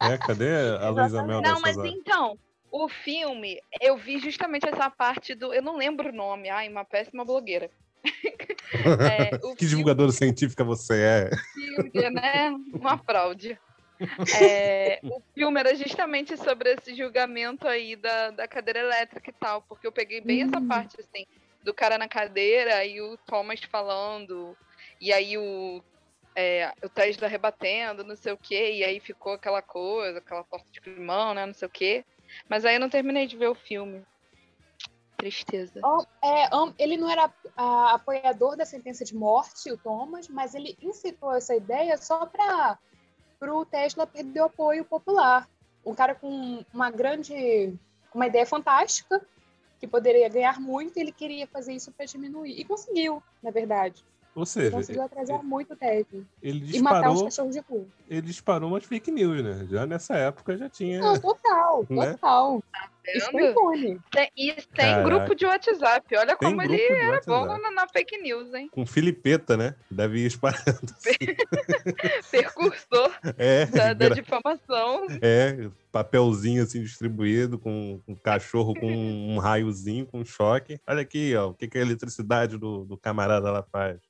É, 0.00 0.18
cadê 0.18 0.50
a 0.80 0.90
Luísa 0.90 1.22
Mel 1.22 1.40
Não, 1.40 1.60
mas 1.60 1.76
então, 1.78 2.38
o 2.70 2.88
filme, 2.88 3.60
eu 3.80 3.96
vi 3.96 4.18
justamente 4.18 4.68
essa 4.68 4.90
parte 4.90 5.34
do. 5.34 5.52
Eu 5.52 5.62
não 5.62 5.76
lembro 5.76 6.10
o 6.10 6.14
nome, 6.14 6.48
ai, 6.48 6.68
uma 6.68 6.84
péssima 6.84 7.24
blogueira. 7.24 7.70
é, 9.00 9.30
que 9.30 9.38
filme, 9.38 9.56
divulgadora 9.56 10.12
científica 10.12 10.62
você 10.62 11.00
é? 11.00 11.30
Filme, 11.54 12.10
né? 12.10 12.50
Uma 12.74 12.98
fraude. 12.98 13.58
É, 14.40 15.00
o 15.04 15.20
filme 15.34 15.60
era 15.60 15.74
justamente 15.74 16.36
sobre 16.36 16.74
esse 16.74 16.94
julgamento 16.94 17.66
aí 17.68 17.96
da, 17.96 18.30
da 18.30 18.48
cadeira 18.48 18.80
elétrica 18.80 19.30
e 19.30 19.34
tal, 19.34 19.62
porque 19.62 19.86
eu 19.86 19.92
peguei 19.92 20.20
bem 20.20 20.42
essa 20.42 20.58
hum. 20.58 20.68
parte, 20.68 21.00
assim, 21.00 21.26
do 21.62 21.72
cara 21.72 21.96
na 21.96 22.08
cadeira 22.08 22.84
e 22.84 23.00
o 23.00 23.16
Thomas 23.18 23.60
falando, 23.62 24.56
e 25.00 25.12
aí 25.12 25.38
o, 25.38 25.82
é, 26.34 26.72
o 26.82 26.88
Tesla 26.88 27.28
rebatendo, 27.28 28.04
não 28.04 28.16
sei 28.16 28.32
o 28.32 28.38
quê, 28.38 28.72
e 28.72 28.84
aí 28.84 29.00
ficou 29.00 29.34
aquela 29.34 29.62
coisa, 29.62 30.18
aquela 30.18 30.44
torta 30.44 30.70
de 30.70 30.80
climão, 30.80 31.34
né, 31.34 31.46
não 31.46 31.54
sei 31.54 31.66
o 31.66 31.70
quê. 31.70 32.04
Mas 32.48 32.64
aí 32.64 32.74
eu 32.74 32.80
não 32.80 32.88
terminei 32.88 33.26
de 33.26 33.36
ver 33.36 33.48
o 33.48 33.54
filme. 33.54 34.04
Tristeza. 35.16 35.80
É, 36.22 36.48
ele 36.78 36.96
não 36.96 37.08
era 37.08 37.32
a, 37.56 37.94
apoiador 37.94 38.56
da 38.56 38.66
sentença 38.66 39.04
de 39.04 39.14
morte, 39.14 39.70
o 39.70 39.78
Thomas, 39.78 40.28
mas 40.28 40.54
ele 40.54 40.76
incitou 40.82 41.32
essa 41.32 41.54
ideia 41.54 41.96
só 41.96 42.26
para 42.26 42.78
o 43.48 43.64
Tesla 43.64 44.06
perder 44.06 44.40
o 44.40 44.44
apoio 44.44 44.84
popular. 44.84 45.48
Um 45.84 45.94
cara 45.94 46.14
com 46.14 46.64
uma 46.72 46.90
grande, 46.90 47.74
uma 48.14 48.26
ideia 48.26 48.46
fantástica, 48.46 49.20
que 49.78 49.86
poderia 49.86 50.28
ganhar 50.28 50.60
muito, 50.60 50.96
ele 50.96 51.12
queria 51.12 51.46
fazer 51.46 51.74
isso 51.74 51.92
para 51.92 52.06
diminuir. 52.06 52.58
E 52.58 52.64
conseguiu, 52.64 53.22
na 53.42 53.50
verdade. 53.50 54.04
Ou 54.34 54.44
seja, 54.44 54.66
ele 54.66 54.76
conseguiu 54.76 55.02
atrasar 55.02 55.38
ele, 55.38 55.48
muito 55.48 55.72
o 55.72 55.76
Tesla. 55.76 56.24
Ele 56.42 56.60
disparou, 56.60 56.78
e 56.78 56.82
matar 56.82 57.12
os 57.12 57.22
cachorros 57.22 57.54
de 57.54 57.60
rua. 57.60 57.86
Ele 58.08 58.22
disparou 58.22 58.70
umas 58.70 58.84
fake 58.84 59.10
news, 59.10 59.42
né? 59.42 59.66
Já 59.70 59.86
nessa 59.86 60.14
época 60.14 60.56
já 60.56 60.68
tinha. 60.68 61.00
Não, 61.00 61.18
total, 61.20 61.86
né? 61.90 62.12
total. 62.12 62.62
Tá 62.72 62.90
isso 63.12 63.30
foi 63.30 63.50
impune. 63.50 64.00
Tem, 64.10 64.30
e 64.36 64.52
tem 64.74 65.02
grupo 65.02 65.34
de 65.34 65.44
WhatsApp. 65.44 66.16
Olha 66.16 66.36
tem 66.36 66.48
como 66.48 66.62
ele 66.62 66.80
era 66.82 67.20
bom 67.26 67.46
na, 67.58 67.70
na, 67.70 67.88
fake 67.88 68.16
news, 68.18 68.52
hein? 68.54 68.68
Com 68.72 68.86
Filipeta, 68.86 69.56
né? 69.56 69.74
Deve 69.90 70.20
ir 70.20 70.26
espalhando. 70.26 70.64
Assim. 70.64 71.12
Percursor 72.30 73.12
é, 73.36 73.66
da, 73.66 73.92
da 73.92 74.08
difamação. 74.08 75.06
É, 75.20 75.68
papelzinho 75.92 76.62
assim 76.62 76.82
distribuído 76.82 77.58
com 77.58 78.00
um 78.08 78.14
cachorro 78.14 78.74
com 78.74 78.90
um 78.90 79.38
raiozinho, 79.38 80.06
com 80.06 80.20
um 80.20 80.24
choque. 80.24 80.80
Olha 80.86 81.02
aqui, 81.02 81.36
ó, 81.36 81.48
o 81.48 81.54
que, 81.54 81.68
que 81.68 81.78
a 81.78 81.82
eletricidade 81.82 82.56
do, 82.56 82.84
do 82.84 82.96
camarada 82.96 83.50
lá 83.50 83.62
faz. 83.62 84.00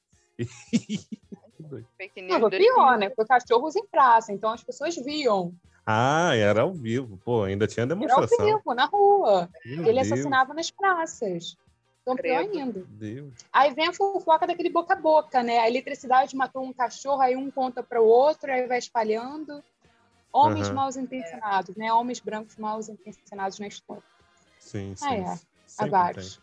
Fake 1.96 2.20
news. 2.22 2.32
Não, 2.32 2.40
foi 2.40 2.50
pior, 2.50 2.98
né? 2.98 3.10
Foi 3.10 3.24
cachorros 3.26 3.76
em 3.76 3.86
praça, 3.86 4.32
então 4.32 4.50
as 4.50 4.62
pessoas 4.62 4.96
viam. 4.96 5.54
Ah, 5.86 6.34
era 6.34 6.62
ao 6.62 6.72
vivo. 6.72 7.18
Pô, 7.24 7.44
ainda 7.44 7.66
tinha 7.66 7.86
demonstração. 7.86 8.38
Era 8.40 8.52
ao 8.52 8.58
vivo, 8.58 8.74
na 8.74 8.86
rua. 8.86 9.50
Meu 9.64 9.84
Ele 9.84 9.92
Deus. 9.92 10.12
assassinava 10.12 10.54
nas 10.54 10.70
praças. 10.70 11.56
Então, 12.02 12.16
pior 12.16 12.40
ainda. 12.40 12.84
Deus. 12.86 13.32
Aí 13.50 13.72
vem 13.74 13.88
a 13.88 13.92
fofoca 13.92 14.46
daquele 14.46 14.68
boca 14.68 14.92
a 14.92 14.96
boca, 14.96 15.42
né? 15.42 15.58
A 15.58 15.68
eletricidade 15.68 16.36
matou 16.36 16.62
um 16.62 16.72
cachorro, 16.72 17.20
aí 17.20 17.34
um 17.34 17.50
conta 17.50 17.82
para 17.82 18.00
o 18.00 18.06
outro, 18.06 18.52
aí 18.52 18.66
vai 18.66 18.78
espalhando. 18.78 19.62
Homens 20.30 20.68
uhum. 20.68 20.74
mal 20.74 20.90
intencionados, 20.90 21.74
né? 21.76 21.92
Homens 21.92 22.20
brancos 22.20 22.56
mal 22.56 22.80
intencionados 22.80 23.58
na 23.58 23.68
história. 23.68 24.02
Sim, 24.58 24.94
sim. 24.96 25.06
Ah, 25.06 25.14
é. 25.14 25.38
Há 25.78 25.86
vários. 25.86 26.40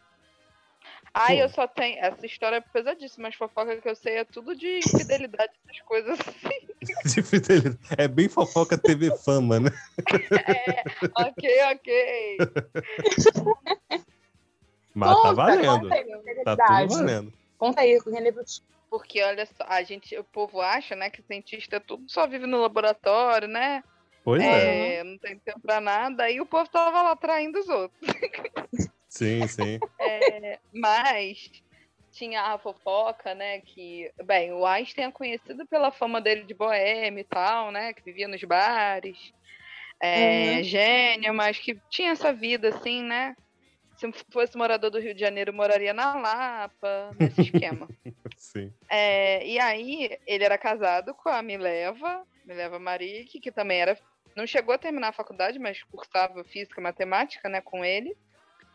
Ai, 1.14 1.42
eu 1.42 1.50
só 1.50 1.68
tenho. 1.68 2.00
Essa 2.00 2.26
história 2.26 2.58
é 2.58 2.62
pesadíssima, 2.62 3.28
mas 3.28 3.36
fofoca 3.36 3.76
que 3.76 3.88
eu 3.88 3.96
sei 3.96 4.18
é 4.18 4.24
tudo 4.24 4.56
de 4.56 4.80
infidelidade, 4.86 5.52
essas 5.66 5.82
coisas 5.82 6.20
assim. 6.20 6.72
De 7.06 7.22
fidelidade. 7.22 7.78
É 7.98 8.08
bem 8.08 8.28
fofoca 8.28 8.78
TV 8.78 9.16
fama, 9.18 9.60
né? 9.60 9.70
É, 10.48 10.84
ok, 11.16 11.64
ok. 11.74 12.38
Mas 14.94 15.14
conta, 15.14 15.28
tá 15.28 15.34
valendo. 15.34 15.90
Conta 15.90 15.96
aí, 15.96 16.44
tá 16.44 16.56
tudo 16.58 16.88
valendo. 16.88 17.34
Conta 17.58 17.82
aí, 17.82 17.98
Porque, 18.90 19.22
olha 19.22 19.46
só, 19.46 19.64
a 19.68 19.84
gente, 19.84 20.18
o 20.18 20.24
povo 20.24 20.60
acha, 20.60 20.96
né, 20.96 21.10
que 21.10 21.22
cientista 21.22 21.80
tudo 21.80 22.04
só 22.08 22.28
vive 22.28 22.48
no 22.48 22.62
laboratório, 22.62 23.48
né? 23.48 23.84
Pois 24.24 24.42
é. 24.42 24.96
é. 24.96 25.04
Não 25.04 25.18
tem 25.18 25.38
tempo 25.40 25.60
pra 25.60 25.80
nada. 25.80 26.24
Aí 26.24 26.42
o 26.42 26.46
povo 26.46 26.70
tava 26.70 27.02
lá 27.02 27.16
traindo 27.16 27.60
os 27.60 27.70
outros. 27.70 28.10
Sim, 29.12 29.46
sim. 29.48 29.78
É, 30.00 30.60
mas 30.74 31.52
tinha 32.12 32.42
a 32.42 32.58
fofoca, 32.58 33.36
né? 33.36 33.60
Que, 33.60 34.10
bem, 34.24 34.54
o 34.54 34.66
Einstein 34.66 35.06
é 35.06 35.12
conhecido 35.12 35.68
pela 35.68 35.92
fama 35.92 36.22
dele 36.22 36.44
de 36.44 36.54
boêmio 36.54 37.20
e 37.20 37.24
tal, 37.24 37.72
né? 37.72 37.94
Que 37.94 38.02
vivia 38.02 38.28
nos 38.28 38.42
bares. 38.44 39.34
É, 40.02 40.56
uhum. 40.56 40.64
Gênio, 40.64 41.34
mas 41.34 41.60
que 41.60 41.78
tinha 41.90 42.12
essa 42.12 42.34
vida 42.34 42.70
assim, 42.70 43.04
né? 43.04 43.36
Se 43.98 44.10
fosse 44.32 44.58
morador 44.58 44.90
do 44.90 45.00
Rio 45.00 45.14
de 45.14 45.20
Janeiro, 45.20 45.54
moraria 45.54 45.94
na 45.94 46.16
Lapa, 46.16 47.12
nesse 47.20 47.42
esquema. 47.42 47.88
Sim. 48.38 48.74
É, 48.90 49.46
e 49.46 49.60
aí, 49.60 50.18
ele 50.26 50.44
era 50.44 50.58
casado 50.58 51.14
com 51.14 51.30
a 51.30 51.42
Mileva, 51.42 52.26
Mileva 52.46 52.80
Marique, 52.80 53.40
que 53.40 53.52
também 53.52 53.82
era. 53.82 53.98
Não 54.36 54.48
chegou 54.48 54.74
a 54.74 54.78
terminar 54.78 55.10
a 55.10 55.14
faculdade, 55.14 55.60
mas 55.60 55.84
cursava 55.84 56.44
física 56.46 56.80
e 56.80 56.84
matemática, 56.84 57.50
né, 57.50 57.60
com 57.62 57.84
ele 57.84 58.16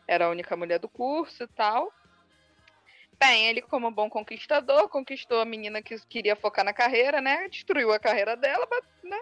era 0.07 0.27
a 0.27 0.31
única 0.31 0.57
mulher 0.57 0.79
do 0.79 0.89
curso 0.89 1.45
e 1.45 1.49
tal. 1.49 1.93
Bem, 3.19 3.49
ele, 3.49 3.63
como 3.63 3.91
bom 3.91 4.11
conquistador, 4.11 4.89
conquistou 4.89 5.41
a 5.41 5.45
menina 5.45 5.81
que 5.81 5.99
queria 6.07 6.37
focar 6.37 6.65
na 6.65 6.73
carreira, 6.73 7.21
né? 7.21 7.49
Destruiu 7.49 7.93
a 7.93 7.99
carreira 7.99 8.37
dela, 8.37 8.69
né? 9.03 9.21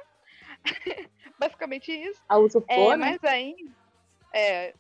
Basicamente 1.38 1.92
isso. 1.92 2.20
A 2.28 2.38
usurpou, 2.38 2.92
é, 2.92 2.96
né? 2.96 3.10
Mas 3.10 3.24
aí, 3.24 3.54
é, 4.32 4.74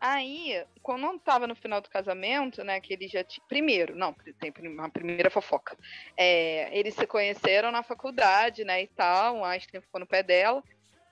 aí, 0.00 0.64
quando 0.82 1.02
não 1.02 1.18
tava 1.18 1.46
no 1.46 1.54
final 1.54 1.80
do 1.80 1.90
casamento, 1.90 2.64
né, 2.64 2.80
que 2.80 2.94
ele 2.94 3.06
já 3.06 3.22
tinha... 3.22 3.44
Primeiro, 3.46 3.94
não, 3.94 4.14
tem 4.40 4.52
uma 4.66 4.88
primeira 4.88 5.28
fofoca. 5.28 5.76
É, 6.16 6.76
eles 6.76 6.94
se 6.94 7.06
conheceram 7.06 7.70
na 7.70 7.82
faculdade, 7.82 8.64
né, 8.64 8.82
e 8.82 8.86
tal, 8.86 9.38
o 9.38 9.44
Einstein 9.44 9.82
ficou 9.82 10.00
no 10.00 10.06
pé 10.06 10.22
dela, 10.22 10.62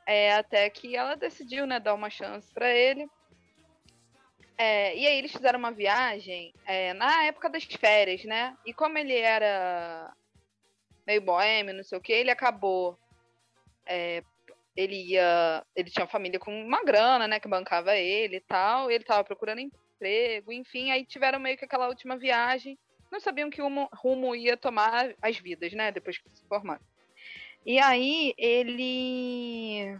é, 0.06 0.34
até 0.34 0.70
que 0.70 0.96
ela 0.96 1.16
decidiu, 1.16 1.66
né, 1.66 1.78
dar 1.78 1.94
uma 1.94 2.08
chance 2.08 2.50
para 2.54 2.70
ele. 2.72 3.06
É, 4.58 4.96
e 4.96 5.06
aí 5.06 5.18
eles 5.18 5.32
fizeram 5.32 5.58
uma 5.58 5.70
viagem 5.70 6.54
é, 6.64 6.94
na 6.94 7.24
época 7.24 7.50
das 7.50 7.64
férias, 7.64 8.24
né? 8.24 8.56
E 8.64 8.72
como 8.72 8.96
ele 8.96 9.14
era 9.14 10.12
meio 11.06 11.20
boêmio, 11.20 11.74
não 11.74 11.84
sei 11.84 11.98
o 11.98 12.00
que, 12.00 12.12
ele 12.12 12.30
acabou. 12.30 12.98
É, 13.84 14.22
ele 14.76 14.96
ia. 15.12 15.64
Ele 15.74 15.90
tinha 15.90 16.06
família 16.06 16.38
com 16.38 16.52
uma 16.52 16.82
grana, 16.82 17.28
né? 17.28 17.38
Que 17.40 17.48
bancava 17.48 17.96
ele 17.96 18.36
e 18.36 18.40
tal. 18.40 18.90
E 18.90 18.94
ele 18.94 19.04
tava 19.04 19.24
procurando 19.24 19.60
emprego, 19.60 20.52
enfim. 20.52 20.90
Aí 20.90 21.04
tiveram 21.04 21.38
meio 21.38 21.56
que 21.56 21.64
aquela 21.64 21.88
última 21.88 22.16
viagem. 22.16 22.78
Não 23.10 23.20
sabiam 23.20 23.50
que 23.50 23.60
rumo, 23.60 23.88
rumo 23.92 24.34
ia 24.34 24.56
tomar 24.56 25.14
as 25.22 25.38
vidas, 25.38 25.72
né? 25.72 25.92
Depois 25.92 26.18
que 26.18 26.28
se 26.30 26.46
formaram. 26.46 26.82
E 27.64 27.78
aí 27.78 28.34
ele. 28.36 29.98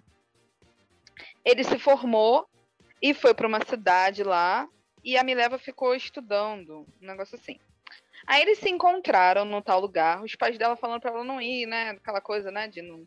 Ele 1.45 1.65
se 1.65 1.79
formou 1.79 2.49
e 3.01 3.15
foi 3.15 3.35
para 3.35 3.47
uma 3.47 3.65
cidade 3.65 4.23
lá 4.23 4.69
e 5.05 5.17
a 5.17 5.23
Mileva 5.23 5.59
ficou 5.59 5.95
estudando, 5.95 6.87
um 7.01 7.07
negócio 7.07 7.37
assim. 7.37 7.59
Aí 8.27 8.43
eles 8.43 8.59
se 8.59 8.69
encontraram 8.69 9.45
no 9.45 9.63
tal 9.63 9.81
lugar, 9.81 10.23
os 10.23 10.35
pais 10.35 10.59
dela 10.59 10.75
falando 10.75 11.01
para 11.01 11.13
ela 11.13 11.25
não 11.25 11.41
ir, 11.41 11.67
né? 11.67 11.91
Aquela 11.91 12.21
coisa, 12.21 12.51
né? 12.51 12.67
De 12.67 12.83
não. 12.83 13.07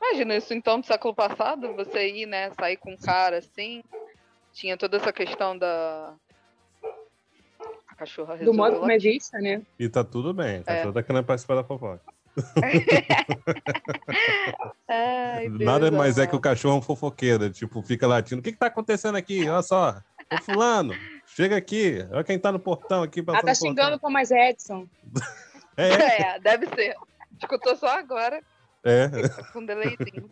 Imagina 0.00 0.36
isso 0.36 0.54
então 0.54 0.80
do 0.80 0.86
século 0.86 1.14
passado, 1.14 1.74
você 1.74 2.08
ir, 2.08 2.26
né? 2.26 2.50
Sair 2.52 2.78
com 2.78 2.92
um 2.92 2.96
cara 2.96 3.38
assim. 3.38 3.82
Tinha 4.52 4.76
toda 4.76 4.96
essa 4.96 5.12
questão 5.12 5.58
da. 5.58 6.14
A 7.86 7.94
cachorra 7.94 8.38
Do 8.38 8.54
modo 8.54 8.80
como 8.80 8.90
existe, 8.90 9.36
né? 9.36 9.62
E 9.78 9.88
tá 9.90 10.02
tudo 10.02 10.32
bem, 10.32 10.62
tá 10.62 10.72
é. 10.72 10.82
toda 10.84 11.02
querendo 11.02 11.24
participar 11.24 11.56
da 11.56 11.64
fofoca. 11.64 12.02
Ai, 14.88 15.48
Nada 15.48 15.90
mais 15.90 16.18
é 16.18 16.26
que 16.26 16.36
o 16.36 16.40
cachorro 16.40 16.76
é 16.76 16.78
um 16.78 16.82
fofoqueiro, 16.82 17.50
tipo, 17.50 17.82
fica 17.82 18.06
latindo. 18.06 18.40
O 18.40 18.42
que, 18.42 18.52
que 18.52 18.58
tá 18.58 18.66
acontecendo 18.66 19.16
aqui? 19.16 19.48
Olha 19.48 19.62
só. 19.62 20.00
Ô, 20.32 20.42
fulano, 20.42 20.94
chega 21.26 21.56
aqui. 21.56 22.06
Olha 22.10 22.24
quem 22.24 22.38
tá 22.38 22.52
no 22.52 22.58
portão 22.58 23.02
aqui. 23.02 23.24
Ah, 23.28 23.42
tá 23.42 23.54
xingando 23.54 23.96
o 23.96 23.98
Thomas 23.98 24.30
Edson. 24.30 24.86
é. 25.76 26.22
é, 26.22 26.40
deve 26.40 26.66
ser. 26.68 26.94
Escutou 27.38 27.76
só 27.76 27.98
agora. 27.98 28.42
É. 28.84 29.08
Com 29.52 29.64
deleitinho. 29.64 30.30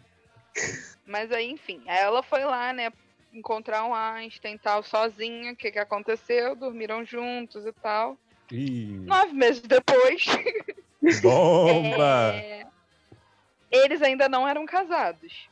Mas 1.06 1.32
aí, 1.32 1.50
enfim, 1.50 1.82
ela 1.86 2.22
foi 2.22 2.44
lá, 2.44 2.72
né, 2.72 2.92
encontrar 3.32 3.84
um 3.84 3.94
Einstein 3.94 4.54
e 4.54 4.58
tal, 4.58 4.82
sozinha. 4.82 5.52
O 5.52 5.56
que 5.56 5.70
que 5.70 5.78
aconteceu? 5.78 6.54
Dormiram 6.54 7.04
juntos 7.04 7.64
e 7.64 7.72
tal. 7.72 8.16
Ih. 8.50 9.00
Nove 9.04 9.32
meses 9.32 9.62
depois, 9.62 10.24
Bomba! 11.22 12.34
É, 12.34 12.66
Eles 13.70 14.02
ainda 14.02 14.28
não 14.28 14.46
eram 14.48 14.64
casados. 14.66 15.48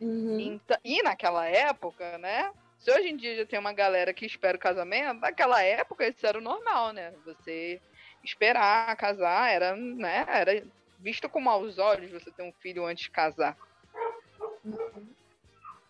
Uhum. 0.00 0.38
Então- 0.40 0.78
e 0.84 1.02
naquela 1.02 1.46
época, 1.46 2.18
né? 2.18 2.50
Se 2.78 2.90
hoje 2.90 3.08
em 3.08 3.16
dia 3.16 3.36
já 3.36 3.46
tem 3.46 3.58
uma 3.58 3.72
galera 3.72 4.12
que 4.14 4.24
espera 4.24 4.56
o 4.56 4.60
casamento, 4.60 5.20
naquela 5.20 5.62
época 5.62 6.06
isso 6.06 6.26
era 6.26 6.38
o 6.38 6.42
normal, 6.42 6.92
né? 6.92 7.12
Você 7.24 7.80
esperar 8.24 8.96
casar 8.96 9.50
era, 9.50 9.76
né? 9.76 10.24
Era 10.28 10.64
visto 10.98 11.28
com 11.28 11.40
maus 11.40 11.78
olhos 11.78 12.10
você 12.10 12.30
ter 12.30 12.42
um 12.42 12.52
filho 12.60 12.84
antes 12.86 13.04
de 13.04 13.10
casar. 13.10 13.56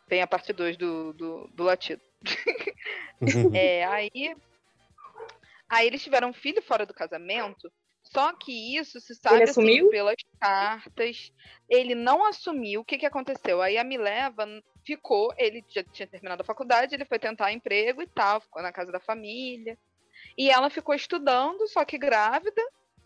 Tem 0.09 0.23
a 0.23 0.27
parte 0.27 0.53
2 0.53 0.77
do, 0.77 1.13
do, 1.13 1.49
do 1.55 1.63
latido. 1.63 2.03
É, 3.53 3.85
aí, 3.85 4.35
aí 5.69 5.87
eles 5.87 6.03
tiveram 6.03 6.31
um 6.31 6.33
filho 6.33 6.63
fora 6.63 6.87
do 6.87 6.95
casamento, 6.95 7.71
só 8.13 8.33
que 8.33 8.77
isso 8.77 9.01
se 9.01 9.15
sabe 9.15 9.45
assim, 9.45 9.51
assumiu? 9.51 9.89
pelas 9.89 10.17
cartas. 10.41 11.33
Ele 11.69 11.95
não 11.95 12.25
assumiu. 12.27 12.81
O 12.81 12.85
que, 12.85 12.99
que 12.99 13.07
aconteceu? 13.07 13.63
Aí 13.63 13.79
a 13.79 13.85
Mileva 13.85 14.47
ficou, 14.85 15.33
ele 15.39 15.65
já 15.69 15.85
tinha 15.85 16.09
terminado 16.09 16.43
a 16.43 16.45
faculdade, 16.45 16.95
ele 16.95 17.05
foi 17.05 17.19
tentar 17.19 17.53
emprego 17.53 18.03
e 18.03 18.07
tal, 18.09 18.41
ficou 18.41 18.63
na 18.63 18.73
casa 18.73 18.91
da 18.91 18.99
família. 18.99 19.79
E 20.37 20.51
ela 20.51 20.69
ficou 20.69 20.95
estudando, 20.95 21.69
só 21.69 21.85
que 21.85 21.97
grávida, 21.97 22.63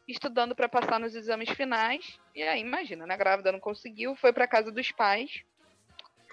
estudando 0.08 0.54
para 0.54 0.68
passar 0.68 0.99
nos 0.99 1.14
exames 1.14 1.50
finais. 1.50 2.18
E 2.34 2.42
aí, 2.42 2.61
imagina, 2.61 3.06
né? 3.06 3.16
Grávida 3.16 3.52
não 3.52 3.61
conseguiu, 3.61 4.16
foi 4.16 4.32
para 4.32 4.49
casa 4.49 4.73
dos 4.73 4.90
pais. 4.90 5.44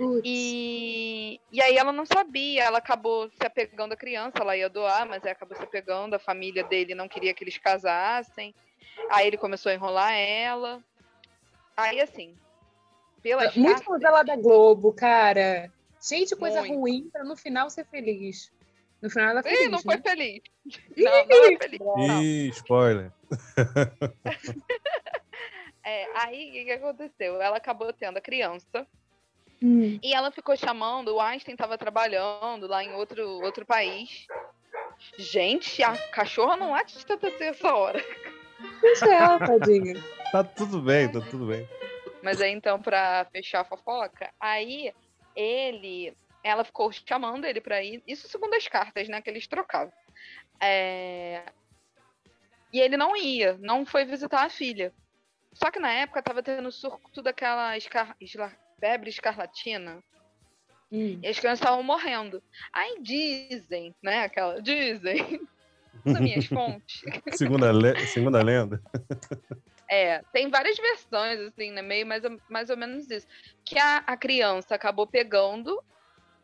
Putz. 0.01 0.21
E, 0.25 1.39
e 1.51 1.61
aí 1.61 1.77
ela 1.77 1.91
não 1.91 2.05
sabia, 2.05 2.63
ela 2.63 2.79
acabou 2.79 3.29
se 3.29 3.45
apegando 3.45 3.93
à 3.93 3.95
criança, 3.95 4.39
ela 4.39 4.57
ia 4.57 4.67
doar, 4.67 5.07
mas 5.07 5.23
acabou 5.23 5.55
se 5.55 5.63
apegando, 5.63 6.15
a 6.15 6.19
família 6.19 6.63
dele 6.63 6.95
não 6.95 7.07
queria 7.07 7.33
que 7.35 7.43
eles 7.43 7.57
casassem. 7.59 8.55
Aí 9.11 9.27
ele 9.27 9.37
começou 9.37 9.71
a 9.71 9.75
enrolar 9.75 10.11
ela. 10.13 10.83
Aí 11.77 12.01
assim, 12.01 12.35
pelas 13.21 13.55
Muito 13.55 13.69
cartas- 13.75 13.87
novela 13.87 14.23
da 14.23 14.35
Globo, 14.35 14.91
cara. 14.91 15.71
Cheio 16.01 16.25
de 16.25 16.35
coisa 16.35 16.61
Muito. 16.61 16.75
ruim 16.79 17.09
pra 17.13 17.23
no 17.23 17.35
final 17.37 17.69
ser 17.69 17.85
feliz. 17.85 18.51
No 19.01 19.09
final 19.09 19.29
ela 19.29 19.41
é 19.45 19.51
Ih, 19.53 19.55
feliz, 19.55 19.71
não 19.71 19.79
foi 19.79 19.95
né? 19.97 20.01
feliz. 20.03 20.41
Não, 20.97 21.25
não 21.27 21.45
é 21.45 21.57
feliz. 21.57 21.79
Não. 21.79 22.21
Ih, 22.23 22.49
spoiler. 22.49 23.11
É, 25.83 26.05
aí 26.15 26.49
o 26.61 26.65
que 26.65 26.71
aconteceu? 26.73 27.41
Ela 27.41 27.57
acabou 27.57 27.91
tendo 27.91 28.17
a 28.17 28.21
criança 28.21 28.87
Hum. 29.63 29.99
e 30.01 30.13
ela 30.13 30.31
ficou 30.31 30.55
chamando. 30.57 31.15
O 31.15 31.19
Einstein 31.21 31.53
estava 31.53 31.77
trabalhando 31.77 32.67
lá 32.67 32.83
em 32.83 32.93
outro, 32.93 33.27
outro 33.43 33.65
país. 33.65 34.27
Gente, 35.17 35.81
a 35.83 35.97
cachorra 36.09 36.55
não 36.55 36.71
late 36.71 36.97
de 36.97 37.05
tanto 37.05 37.27
assim 37.27 37.45
essa 37.45 37.73
hora. 37.73 38.03
Deixa 38.81 39.13
ela, 39.13 39.39
tadinha. 39.39 39.95
Tá 40.31 40.43
tudo 40.43 40.81
bem, 40.81 41.11
tá 41.11 41.19
tudo 41.21 41.47
bem. 41.47 41.67
Mas 42.23 42.39
aí 42.41 42.51
então, 42.51 42.79
pra 42.81 43.27
fechar 43.31 43.61
a 43.61 43.65
fofoca, 43.65 44.31
aí 44.39 44.93
ele. 45.35 46.15
Ela 46.43 46.63
ficou 46.63 46.91
chamando 46.91 47.45
ele 47.45 47.61
pra 47.61 47.83
ir. 47.83 48.01
Isso 48.07 48.27
segundo 48.27 48.53
as 48.55 48.67
cartas, 48.67 49.07
né? 49.07 49.21
Que 49.21 49.29
eles 49.29 49.47
trocavam. 49.47 49.91
É, 50.61 51.43
E 52.73 52.79
ele 52.79 52.95
não 52.97 53.15
ia, 53.15 53.57
não 53.59 53.85
foi 53.85 54.05
visitar 54.05 54.43
a 54.45 54.49
filha. 54.49 54.93
Só 55.53 55.69
que 55.69 55.79
na 55.79 55.91
época 55.91 56.21
tava 56.23 56.41
tendo 56.41 56.71
surto 56.71 57.21
daquela 57.21 57.75
escar... 57.77 58.15
esla- 58.19 58.55
febre 58.81 59.09
escarlatina. 59.09 60.03
Hum. 60.91 61.19
E 61.23 61.27
as 61.27 61.39
crianças 61.39 61.59
estavam 61.59 61.83
morrendo. 61.83 62.43
Aí 62.73 62.97
dizem, 63.01 63.95
né? 64.03 64.25
Aquela. 64.25 64.61
Dizem. 64.61 65.39
Nas 66.03 66.19
minhas 66.19 66.45
fontes. 66.47 67.01
Segunda, 67.33 67.71
le- 67.71 68.07
segunda 68.07 68.41
lenda. 68.41 68.81
É, 69.89 70.21
tem 70.33 70.49
várias 70.49 70.77
versões, 70.77 71.39
assim, 71.41 71.71
né? 71.71 71.81
Meio 71.81 72.05
mais 72.05 72.23
ou, 72.23 72.41
mais 72.49 72.69
ou 72.69 72.77
menos 72.77 73.09
isso. 73.09 73.27
Que 73.63 73.77
a, 73.77 73.97
a 73.97 74.17
criança 74.17 74.73
acabou 74.73 75.05
pegando 75.05 75.81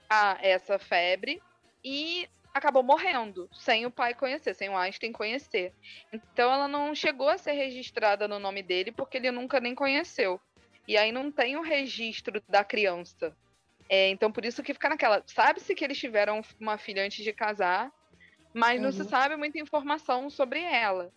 a, 0.10 0.38
essa 0.42 0.78
febre 0.78 1.42
e 1.84 2.30
acabou 2.54 2.84
morrendo, 2.84 3.50
sem 3.54 3.86
o 3.86 3.92
pai 3.92 4.14
conhecer, 4.14 4.54
sem 4.54 4.70
o 4.70 4.78
Einstein 4.78 5.12
conhecer. 5.12 5.74
Então 6.12 6.52
ela 6.52 6.68
não 6.68 6.94
chegou 6.94 7.30
a 7.30 7.38
ser 7.38 7.54
registrada 7.54 8.28
no 8.28 8.40
nome 8.40 8.62
dele 8.62 8.92
porque 8.92 9.18
ele 9.18 9.32
nunca 9.32 9.60
nem 9.60 9.74
conheceu. 9.76 10.40
E 10.88 10.98
aí 10.98 11.12
não 11.12 11.32
tem 11.32 11.58
o 11.58 11.62
registro 11.62 12.42
da 12.50 12.64
criança. 12.64 13.36
É, 13.90 14.10
então 14.10 14.32
por 14.32 14.46
isso 14.46 14.64
que 14.64 14.74
fica 14.74 14.90
naquela. 14.90 15.24
Sabe-se 15.28 15.76
que 15.76 15.84
eles 15.86 16.00
tiveram 16.00 16.42
uma 16.60 16.78
filha 16.78 17.04
antes 17.06 17.24
de 17.24 17.34
casar, 17.34 17.92
mas 18.56 18.82
não 18.82 18.92
se 18.92 19.04
Uhum. 19.04 19.06
sabe 19.06 19.38
muita 19.38 19.60
informação 19.60 20.30
sobre 20.30 20.62
ela. 20.62 21.12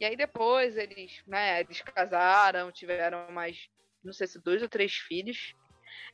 E 0.00 0.06
aí 0.06 0.16
depois 0.16 0.76
eles, 0.78 1.22
né, 1.26 1.60
eles 1.60 1.82
casaram, 1.82 2.72
tiveram 2.72 3.30
mais, 3.32 3.68
não 4.04 4.12
sei 4.12 4.26
se 4.26 4.42
dois 4.42 4.62
ou 4.62 4.68
três 4.68 4.94
filhos. 4.94 5.54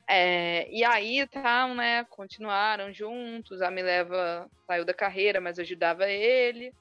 É, 0.09 0.69
e 0.71 0.85
aí, 0.85 1.27
tá, 1.29 1.69
né, 1.75 2.05
continuaram 2.07 2.92
juntos, 2.92 3.62
a 3.62 3.71
Mileva 3.71 4.49
saiu 4.71 4.85
da 4.85 4.95
carreira, 4.95 5.40
mas 5.40 5.59
ajudava 5.59 6.09
ele. 6.11 6.73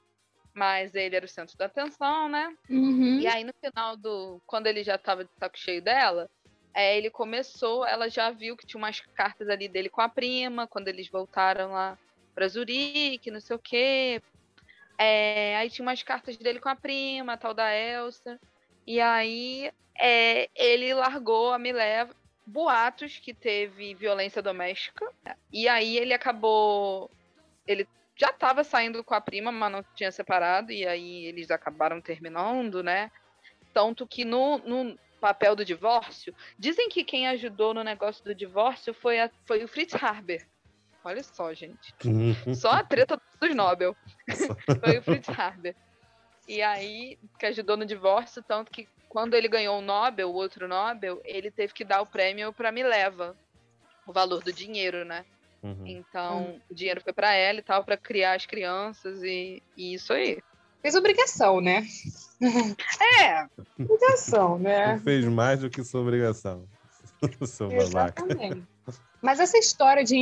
Mas 0.56 0.96
ele 0.96 1.16
era 1.16 1.26
o 1.26 1.30
centro 1.30 1.58
da 1.58 1.66
atenção, 1.66 2.30
né? 2.30 2.56
Uhum. 2.70 3.20
E 3.20 3.28
aí 3.28 3.44
no 3.44 3.54
final 3.62 3.98
do. 3.98 4.42
Quando 4.48 4.68
ele 4.68 4.84
já 4.84 4.98
tava 4.98 5.26
de 5.26 5.30
saco 5.38 5.60
cheio 5.60 5.82
dela, 5.82 6.30
é, 6.74 6.98
ele 6.98 7.10
começou, 7.10 7.86
ela 7.86 8.10
já 8.10 8.32
viu 8.32 8.56
que 8.56 8.66
tinha 8.66 8.78
umas 8.78 9.02
cartas 9.02 9.50
ali 9.50 9.68
dele 9.68 9.90
com 9.90 10.02
a 10.02 10.10
prima, 10.10 10.66
quando 10.66 10.88
eles 10.88 11.10
voltaram 11.10 11.72
lá 11.72 11.98
pra 12.34 12.48
Zurique, 12.48 13.32
não 13.32 13.42
sei 13.42 13.56
o 13.56 13.60
quê. 13.60 14.22
É, 14.98 15.58
aí 15.58 15.70
tinha 15.70 15.86
umas 15.86 16.02
cartas 16.04 16.38
dele 16.38 16.60
com 16.60 16.70
a 16.70 16.76
prima, 16.76 17.34
a 17.34 17.38
tal 17.38 17.54
da 17.54 17.74
Elsa. 17.74 18.40
E 18.88 19.02
aí 19.02 19.72
é, 19.98 20.50
ele 20.56 20.94
largou 20.94 21.52
a 21.52 21.60
Mileva. 21.60 22.14
Boatos 22.48 23.18
que 23.18 23.34
teve 23.34 23.96
violência 23.96 24.42
doméstica. 24.42 25.12
E 25.52 25.68
aí 25.68 25.98
ele 25.98 26.14
acabou. 26.14 27.10
Ele 27.66 27.88
já 28.16 28.30
estava 28.30 28.64
saindo 28.64 29.04
com 29.04 29.14
a 29.14 29.22
prima, 29.22 29.52
mas 29.52 29.72
não 29.72 29.84
tinha 29.96 30.12
separado. 30.12 30.72
E 30.72 30.86
aí 30.88 31.26
eles 31.26 31.52
acabaram 31.52 32.00
terminando, 32.02 32.82
né? 32.84 33.12
Tanto 33.74 34.08
que 34.08 34.24
no, 34.24 34.58
no 34.60 34.98
papel 35.20 35.56
do 35.56 35.66
divórcio, 35.66 36.34
dizem 36.58 36.88
que 36.90 37.04
quem 37.04 37.28
ajudou 37.28 37.74
no 37.74 37.84
negócio 37.84 38.24
do 38.24 38.34
divórcio 38.36 38.94
foi, 38.94 39.20
a- 39.20 39.30
foi 39.46 39.64
o 39.64 39.68
Fritz 39.68 39.96
Harber. 39.96 40.48
Olha 41.04 41.22
só, 41.24 41.54
gente. 41.54 41.94
Só 42.56 42.72
a 42.72 42.84
treta 42.84 43.22
dos 43.40 43.54
Nobel. 43.56 43.96
Foi 44.84 44.98
o 44.98 45.04
Fritz 45.04 45.30
Harber. 45.30 45.76
E 46.48 46.64
aí, 46.64 47.20
que 47.38 47.46
ajudou 47.46 47.78
no 47.78 47.86
divórcio, 47.86 48.42
tanto 48.42 48.72
que 48.72 48.88
quando 49.08 49.36
ele 49.36 49.48
ganhou 49.48 49.78
o 49.78 49.82
Nobel, 49.84 50.30
o 50.30 50.34
outro 50.34 50.68
Nobel, 50.68 51.22
ele 51.24 51.52
teve 51.52 51.74
que 51.74 51.84
dar 51.86 52.02
o 52.02 52.08
prêmio 52.08 52.52
pra 52.52 52.72
Mileva. 52.72 53.38
O 54.08 54.12
valor 54.12 54.44
do 54.44 54.52
dinheiro, 54.52 55.06
né? 55.06 55.26
Uhum. 55.66 55.88
Então, 55.88 56.62
o 56.70 56.76
dinheiro 56.76 57.02
foi 57.02 57.12
pra 57.12 57.34
ela 57.34 57.58
e 57.60 57.64
tal, 57.64 57.84
pra 57.84 57.98
criar 57.98 58.36
as 58.36 58.46
crianças 58.46 59.24
e, 59.24 59.64
e 59.76 59.96
isso 59.96 60.14
aí. 60.14 60.38
Fez 60.82 60.94
obrigação, 60.94 61.60
né? 61.60 61.84
É, 63.24 63.48
Obrigação, 63.84 64.60
né? 64.60 65.00
Fez 65.00 65.26
mais 65.26 65.62
do 65.62 65.70
que 65.70 65.84
sua 65.84 66.02
obrigação. 66.02 66.68
Seu 67.48 67.68
babaca. 67.70 68.24
Exatamente. 68.24 68.64
Mas 69.22 69.40
essa 69.40 69.58
história 69.58 70.04
de 70.04 70.16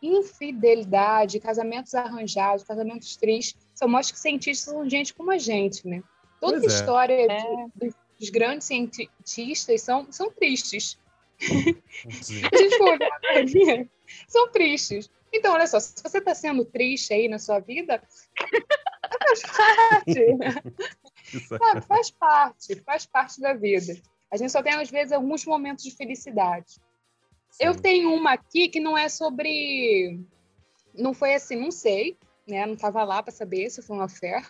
infidelidade, 0.00 1.40
casamentos 1.40 1.94
arranjados, 1.94 2.62
casamentos 2.64 3.16
tristes, 3.16 3.56
só 3.74 3.88
mostra 3.88 4.14
que 4.14 4.20
cientistas 4.20 4.72
são 4.72 4.88
gente 4.88 5.12
como 5.12 5.32
a 5.32 5.38
gente, 5.38 5.86
né? 5.86 6.02
Toda 6.40 6.60
Pois 6.60 6.72
é. 6.72 6.76
história 6.76 7.14
É. 7.14 7.26
de- 7.26 7.70
dos, 7.74 7.94
dos 8.20 8.30
grandes 8.30 8.66
cientistas 8.68 9.80
são, 9.82 10.06
são 10.12 10.30
tristes. 10.30 10.96
Sim. 11.38 12.42
A 12.52 12.56
gente 12.56 12.76
for 12.76 12.90
olhar 12.90 13.20
pra 13.20 13.40
linha, 13.42 13.88
são 14.28 14.50
tristes. 14.50 15.10
Então, 15.32 15.52
olha 15.52 15.66
só, 15.66 15.80
se 15.80 15.94
você 16.02 16.18
está 16.18 16.34
sendo 16.34 16.64
triste 16.64 17.12
aí 17.12 17.28
na 17.28 17.38
sua 17.38 17.58
vida, 17.58 18.00
faz 19.18 19.42
parte. 19.42 20.20
É- 20.20 20.94
Sabe, 21.58 21.80
faz 21.86 22.10
parte, 22.10 22.76
faz 22.82 23.06
parte 23.06 23.40
da 23.40 23.54
vida. 23.54 23.96
A 24.30 24.36
gente 24.36 24.52
só 24.52 24.62
tem, 24.62 24.74
às 24.74 24.90
vezes, 24.90 25.12
alguns 25.12 25.44
momentos 25.44 25.84
de 25.84 25.90
felicidade. 25.90 26.80
Eu 27.58 27.74
sim. 27.74 27.80
tenho 27.80 28.14
uma 28.14 28.32
aqui 28.32 28.68
que 28.68 28.80
não 28.80 28.96
é 28.96 29.08
sobre. 29.08 30.20
Não 30.94 31.14
foi 31.14 31.34
assim, 31.34 31.56
não 31.56 31.70
sei, 31.70 32.16
né? 32.46 32.66
Não 32.66 32.74
estava 32.74 33.02
lá 33.04 33.22
para 33.22 33.32
saber 33.32 33.70
se 33.70 33.82
foi 33.82 33.96
uma 33.96 34.08
fé, 34.08 34.42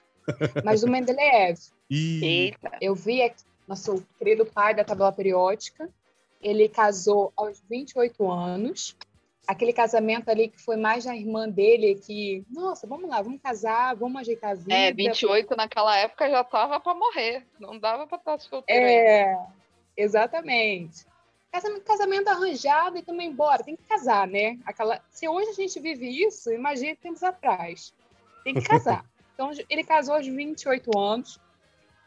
mas 0.65 0.81
do 0.81 0.91
Mendeleev. 0.91 1.59
Eita. 1.91 2.73
Eu 2.81 2.95
vi 2.95 3.23
aqui, 3.23 3.43
nosso 3.69 4.07
querido 4.19 4.45
pai 4.45 4.75
da 4.75 4.85
tabela 4.85 5.13
periódica. 5.13 5.89
Ele 6.45 6.69
casou 6.69 7.33
aos 7.35 7.59
28 7.71 8.31
anos. 8.31 8.95
Aquele 9.47 9.73
casamento 9.73 10.29
ali 10.29 10.49
que 10.49 10.61
foi 10.61 10.77
mais 10.77 11.05
da 11.05 11.17
irmã 11.17 11.49
dele, 11.49 11.97
que, 11.97 12.45
nossa, 12.51 12.87
vamos 12.87 13.09
lá, 13.09 13.21
vamos 13.21 13.41
casar, 13.43 13.95
vamos 13.97 14.21
ajeitar 14.21 14.53
a 14.53 14.55
vida. 14.55 14.75
É, 14.75 14.93
28 14.93 15.57
naquela 15.57 15.97
época 15.97 16.31
já 16.31 16.45
tava 16.45 16.79
pra 16.79 16.95
morrer. 16.95 17.47
Não 17.59 17.79
dava 17.79 18.07
pra 18.07 18.19
estar 18.19 18.39
solteiro 18.39 18.87
ainda. 18.87 19.11
É, 19.11 19.39
exatamente. 19.97 21.07
Casamento, 21.51 21.85
casamento 21.85 22.29
arranjado 22.29 22.99
e 22.99 23.03
também 23.03 23.29
embora. 23.29 23.65
Tem 23.65 23.77
que 23.77 23.85
casar, 23.85 24.27
né? 24.27 24.59
Aquela, 24.67 25.01
se 25.11 25.29
hoje 25.29 25.51
a 25.51 25.55
gente 25.55 25.81
vive 25.81 26.09
isso, 26.25 26.51
imagine 26.51 26.97
tempos 26.97 27.23
atrás. 27.23 27.95
Tem 28.45 28.55
que 28.55 28.63
casar. 28.63 29.05
Então, 29.35 29.51
ele 29.69 29.83
casou 29.83 30.15
aos 30.15 30.29
28 30.29 30.97
anos. 30.97 31.41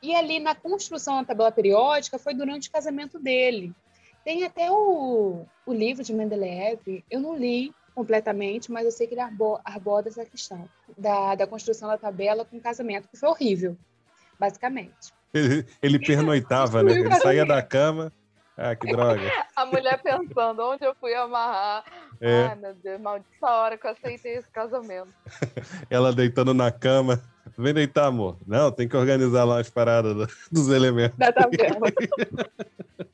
E 0.01 0.15
ali 0.15 0.39
na 0.39 0.55
construção 0.55 1.17
da 1.17 1.25
tabela 1.25 1.51
periódica 1.51 2.17
foi 2.17 2.33
durante 2.33 2.69
o 2.69 2.71
casamento 2.71 3.19
dele. 3.19 3.75
Tem 4.27 4.43
até 4.43 4.69
o, 4.69 5.45
o 5.65 5.73
livro 5.73 6.03
de 6.03 6.13
Mendeleev, 6.13 7.01
eu 7.09 7.17
não 7.17 7.33
li 7.33 7.73
completamente, 7.95 8.69
mas 8.69 8.83
eu 8.83 8.91
sei 8.91 9.07
que 9.07 9.13
ele 9.13 9.21
aborda 9.21 10.09
essa 10.09 10.25
questão 10.25 10.67
da, 10.97 11.33
da 11.33 11.47
construção 11.47 11.87
da 11.87 11.97
tabela 11.97 12.43
com 12.43 12.57
o 12.57 12.61
casamento, 12.61 13.07
que 13.07 13.15
foi 13.15 13.29
horrível, 13.29 13.77
basicamente. 14.37 15.13
Ele, 15.33 15.65
ele 15.81 15.97
pernoitava, 15.97 16.83
né? 16.83 16.91
Ele 16.91 17.15
saía 17.15 17.45
da 17.45 17.61
cama. 17.61 18.11
Ah, 18.57 18.75
que 18.75 18.91
droga. 18.91 19.21
A 19.55 19.65
mulher 19.65 20.01
pensando, 20.01 20.61
onde 20.61 20.83
eu 20.83 20.93
fui 20.95 21.13
amarrar? 21.13 21.85
É. 22.19 22.47
Ai, 22.47 22.55
meu 22.55 22.73
Deus, 22.73 22.99
maldita 22.99 23.47
hora 23.47 23.77
que 23.77 23.87
eu 23.87 23.91
aceitei 23.91 24.35
esse 24.35 24.49
casamento. 24.49 25.13
Ela 25.89 26.11
deitando 26.11 26.53
na 26.53 26.69
cama. 26.69 27.23
Vem 27.57 27.73
deitar, 27.73 28.07
amor. 28.07 28.37
Não, 28.45 28.73
tem 28.73 28.89
que 28.89 28.97
organizar 28.97 29.45
lá 29.45 29.61
as 29.61 29.69
paradas 29.69 30.27
dos 30.51 30.67
elementos. 30.67 31.17
Da 31.17 31.31
tabela. 31.31 31.87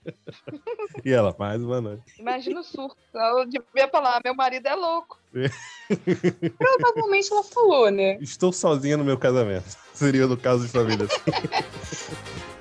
e 1.03 1.11
ela, 1.11 1.35
mais 1.37 1.61
uma 1.61 1.81
noite. 1.81 2.03
Imagina 2.19 2.59
o 2.59 2.63
surto. 2.63 2.97
Ela 3.13 3.45
devia 3.45 3.87
falar, 3.91 4.21
meu 4.23 4.35
marido 4.35 4.67
é 4.67 4.75
louco. 4.75 5.19
Provavelmente 6.57 7.31
ela 7.31 7.43
falou, 7.43 7.89
né? 7.91 8.17
Estou 8.21 8.51
sozinha 8.53 8.97
no 8.97 9.03
meu 9.03 9.17
casamento. 9.17 9.77
Seria 9.93 10.27
no 10.27 10.37
caso 10.37 10.65
de 10.65 10.71
família. 10.71 11.07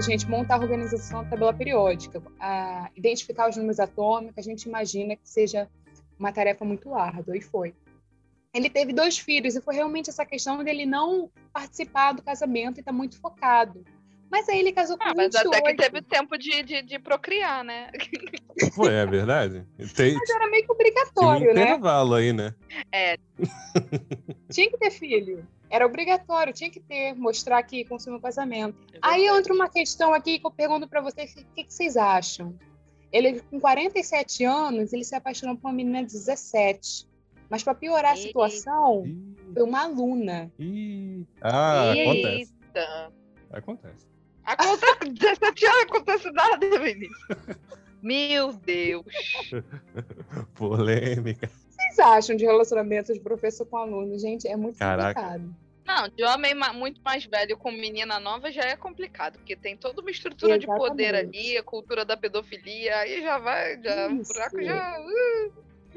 gente, 0.00 0.28
montar 0.28 0.56
a 0.56 0.60
organização 0.60 1.22
da 1.22 1.30
tabela 1.30 1.52
periódica. 1.52 2.22
A 2.40 2.90
identificar 2.96 3.48
os 3.48 3.56
números 3.56 3.80
atômicos, 3.80 4.38
a 4.38 4.42
gente 4.42 4.64
imagina 4.64 5.16
que 5.16 5.28
seja 5.28 5.68
uma 6.18 6.32
tarefa 6.32 6.64
muito 6.64 6.94
árdua, 6.94 7.36
e 7.36 7.40
foi. 7.40 7.74
Ele 8.54 8.70
teve 8.70 8.92
dois 8.92 9.18
filhos, 9.18 9.54
e 9.54 9.60
foi 9.60 9.74
realmente 9.74 10.08
essa 10.08 10.24
questão 10.24 10.62
dele 10.64 10.86
não 10.86 11.30
participar 11.52 12.12
do 12.12 12.22
casamento 12.22 12.78
e 12.78 12.80
estar 12.80 12.92
tá 12.92 12.96
muito 12.96 13.20
focado. 13.20 13.84
Mas 14.30 14.48
aí 14.48 14.58
ele 14.58 14.72
casou 14.72 14.98
com 14.98 15.04
ah, 15.04 15.12
mas 15.16 15.34
28. 15.34 15.48
até 15.48 15.62
que 15.62 15.82
teve 15.82 16.02
tempo 16.02 16.36
de, 16.36 16.62
de, 16.62 16.82
de 16.82 16.98
procriar, 16.98 17.64
né? 17.64 17.90
Foi, 18.74 18.92
é 18.92 19.06
verdade. 19.06 19.64
Tem, 19.94 20.14
mas 20.14 20.30
era 20.30 20.48
meio 20.48 20.64
que 20.64 20.72
obrigatório, 20.72 21.50
um 21.50 21.54
né? 21.54 21.62
intervalo 21.62 22.14
aí, 22.14 22.32
né? 22.32 22.54
É. 22.92 23.16
Tinha 24.50 24.70
que 24.70 24.78
ter 24.78 24.90
filho. 24.90 25.46
Era 25.68 25.84
obrigatório, 25.84 26.52
tinha 26.52 26.70
que 26.70 26.78
ter, 26.78 27.12
mostrar 27.14 27.60
que 27.64 27.84
consumiu 27.84 28.20
o 28.20 28.22
casamento. 28.22 28.78
É 28.94 28.98
aí 29.02 29.26
entra 29.26 29.52
uma 29.52 29.68
questão 29.68 30.14
aqui 30.14 30.38
que 30.38 30.46
eu 30.46 30.50
pergunto 30.50 30.88
para 30.88 31.00
vocês, 31.00 31.32
o 31.32 31.44
que, 31.54 31.64
que, 31.64 31.74
vocês 31.74 31.96
acham? 31.96 32.54
Ele, 33.12 33.40
com 33.40 33.58
47 33.58 34.44
anos, 34.44 34.92
ele 34.92 35.02
se 35.02 35.16
apaixonou 35.16 35.56
por 35.56 35.66
uma 35.66 35.74
menina 35.74 36.04
de 36.04 36.12
17. 36.12 37.08
Mas 37.50 37.64
para 37.64 37.74
piorar 37.74 38.12
a 38.12 38.16
situação, 38.16 39.04
foi 39.52 39.62
uma 39.62 39.82
aluna. 39.82 40.52
Ah, 41.40 41.92
acontece. 41.92 42.54
Acontece. 43.50 44.06
Acontece, 44.46 44.96
com 45.00 45.12
17 45.12 45.66
anos 45.66 45.82
acontece 45.82 46.30
nada, 46.30 46.78
Vinícius. 46.78 47.28
Meu 48.02 48.52
Deus. 48.52 49.04
Polêmica 50.54 51.50
vocês 51.76 51.98
acham 51.98 52.36
de 52.36 52.44
relacionamento 52.44 53.12
de 53.12 53.20
professor 53.20 53.66
com 53.66 53.76
aluno? 53.76 54.18
Gente, 54.18 54.48
é 54.48 54.56
muito 54.56 54.78
Caraca. 54.78 55.20
complicado. 55.20 55.56
Não, 55.86 56.08
de 56.08 56.24
homem 56.24 56.52
muito 56.74 57.00
mais 57.02 57.24
velho 57.24 57.56
com 57.56 57.70
menina 57.70 58.18
nova 58.18 58.50
já 58.50 58.62
é 58.62 58.74
complicado, 58.74 59.38
porque 59.38 59.54
tem 59.54 59.76
toda 59.76 60.00
uma 60.00 60.10
estrutura 60.10 60.56
Exatamente. 60.56 60.82
de 60.82 60.88
poder 60.88 61.14
ali, 61.14 61.56
a 61.56 61.62
cultura 61.62 62.04
da 62.04 62.16
pedofilia, 62.16 62.96
aí 62.96 63.22
já 63.22 63.38
vai, 63.38 63.80
já, 63.80 64.08
o 64.08 64.22
buraco 64.22 64.62
já. 64.62 65.00
Uh. 65.00 65.52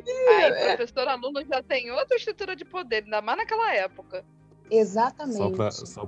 Aí, 0.08 0.44
é. 0.44 0.76
professor 0.76 1.08
aluno 1.08 1.44
já 1.44 1.64
tem 1.64 1.92
outra 1.92 2.18
estrutura 2.18 2.56
de 2.56 2.66
poder, 2.66 3.04
ainda 3.04 3.20
mais 3.22 3.40
naquela 3.40 3.74
época. 3.74 4.24
Exatamente. 4.70 5.76
Só 5.86 6.06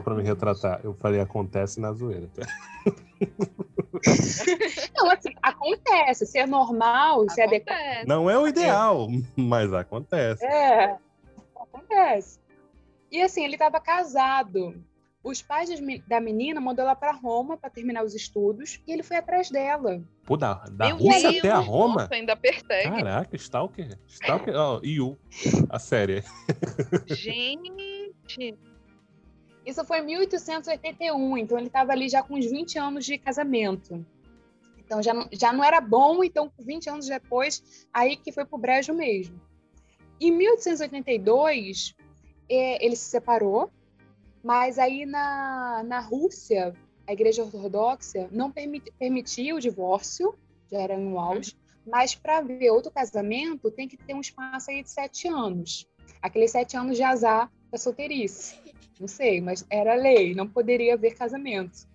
pra 0.00 0.14
me 0.14 0.22
retratar, 0.22 0.80
eu 0.84 0.94
falei 0.94 1.20
acontece 1.20 1.80
na 1.80 1.92
zoeira. 1.92 2.28
Tá? 2.34 2.46
Não, 4.96 5.10
assim, 5.10 5.34
acontece. 5.42 6.26
Se 6.26 6.38
é 6.38 6.46
normal, 6.46 7.28
se 7.30 7.40
é 7.40 7.44
adequado. 7.44 8.06
Não 8.06 8.28
é 8.28 8.38
o 8.38 8.46
ideal, 8.46 9.08
é. 9.10 9.40
mas 9.40 9.72
acontece. 9.72 10.44
É, 10.44 10.96
acontece. 11.56 12.38
E 13.10 13.22
assim, 13.22 13.44
ele 13.44 13.54
estava 13.54 13.80
casado. 13.80 14.74
Os 15.22 15.40
pais 15.40 15.70
da 16.06 16.20
menina 16.20 16.60
mandou 16.60 16.84
ela 16.84 16.94
para 16.94 17.10
Roma 17.10 17.56
para 17.56 17.70
terminar 17.70 18.04
os 18.04 18.14
estudos 18.14 18.82
e 18.86 18.92
ele 18.92 19.02
foi 19.02 19.16
atrás 19.16 19.50
dela. 19.50 20.02
Pô, 20.26 20.36
da, 20.36 20.64
da 20.70 20.92
Rússia 20.92 21.30
Deus, 21.30 21.38
até 21.38 21.50
a 21.50 21.58
Roma? 21.58 22.02
Nossa, 22.02 22.14
ainda 22.14 22.36
persegue. 22.36 22.90
Caraca, 22.90 23.36
Stalker. 23.36 23.98
Stalker, 24.06 24.54
ó, 24.54 24.76
oh, 24.76 24.84
Yu, 24.84 25.16
a 25.70 25.78
série. 25.78 26.22
Gente. 27.06 27.93
Isso 29.66 29.84
foi 29.84 30.00
em 30.00 30.06
1881, 30.06 31.38
então 31.38 31.56
ele 31.56 31.68
estava 31.68 31.92
ali 31.92 32.08
já 32.08 32.22
com 32.22 32.34
uns 32.34 32.46
20 32.46 32.78
anos 32.78 33.04
de 33.04 33.16
casamento. 33.16 34.04
Então 34.78 35.02
já 35.02 35.14
não, 35.14 35.26
já 35.32 35.52
não 35.52 35.64
era 35.64 35.80
bom, 35.80 36.22
então 36.22 36.52
20 36.58 36.90
anos 36.90 37.06
depois, 37.06 37.86
aí 37.92 38.16
que 38.16 38.30
foi 38.30 38.44
pro 38.44 38.58
brejo 38.58 38.92
mesmo. 38.92 39.40
Em 40.20 40.30
1882, 40.30 41.94
é, 42.48 42.84
ele 42.84 42.94
se 42.94 43.06
separou, 43.06 43.70
mas 44.42 44.78
aí 44.78 45.06
na, 45.06 45.82
na 45.84 46.00
Rússia, 46.00 46.74
a 47.06 47.12
igreja 47.12 47.42
ortodoxa 47.42 48.28
não 48.30 48.52
permit, 48.52 48.92
permitia 48.98 49.54
o 49.54 49.60
divórcio, 49.60 50.34
já 50.70 50.80
era 50.80 50.98
no 50.98 51.18
auge, 51.18 51.56
mas 51.86 52.14
para 52.14 52.42
ver 52.42 52.70
outro 52.70 52.90
casamento 52.90 53.70
tem 53.70 53.88
que 53.88 53.96
ter 53.96 54.14
um 54.14 54.20
espaço 54.20 54.70
aí 54.70 54.82
de 54.82 54.90
sete 54.90 55.28
anos. 55.28 55.86
Aqueles 56.20 56.50
sete 56.50 56.76
anos 56.76 56.96
de 56.96 57.02
azar 57.02 57.50
da 57.74 57.78
solteirice. 57.78 58.56
Não 58.98 59.08
sei, 59.08 59.40
mas 59.40 59.66
era 59.68 59.94
lei, 59.94 60.34
não 60.34 60.48
poderia 60.48 60.94
haver 60.94 61.16
casamento 61.16 61.86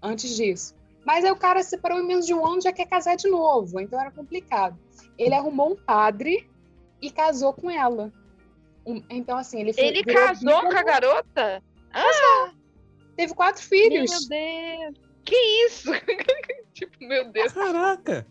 antes 0.00 0.36
disso. 0.36 0.74
Mas 1.04 1.24
aí 1.24 1.30
o 1.30 1.36
cara 1.36 1.62
se 1.62 1.70
separou 1.70 2.00
em 2.00 2.06
menos 2.06 2.24
de 2.26 2.32
um 2.32 2.46
ano 2.46 2.60
já 2.60 2.72
quer 2.72 2.86
casar 2.86 3.16
de 3.16 3.28
novo, 3.28 3.80
então 3.80 4.00
era 4.00 4.10
complicado. 4.10 4.78
Ele 5.18 5.34
arrumou 5.34 5.72
um 5.72 5.76
padre 5.76 6.48
e 7.02 7.10
casou 7.10 7.52
com 7.52 7.70
ela. 7.70 8.12
Um, 8.86 9.02
então, 9.10 9.36
assim, 9.36 9.60
ele 9.60 9.72
Ele 9.76 10.04
casou 10.04 10.62
com 10.62 10.76
a 10.76 10.82
garota? 10.82 11.62
Ah! 11.92 12.52
Teve 13.16 13.34
quatro 13.34 13.62
filhos. 13.62 14.10
Meu 14.10 14.28
Deus! 14.28 15.06
Que 15.24 15.36
isso? 15.66 15.90
tipo, 16.72 16.96
meu 17.00 17.32
Deus. 17.32 17.52
Caraca! 17.52 18.26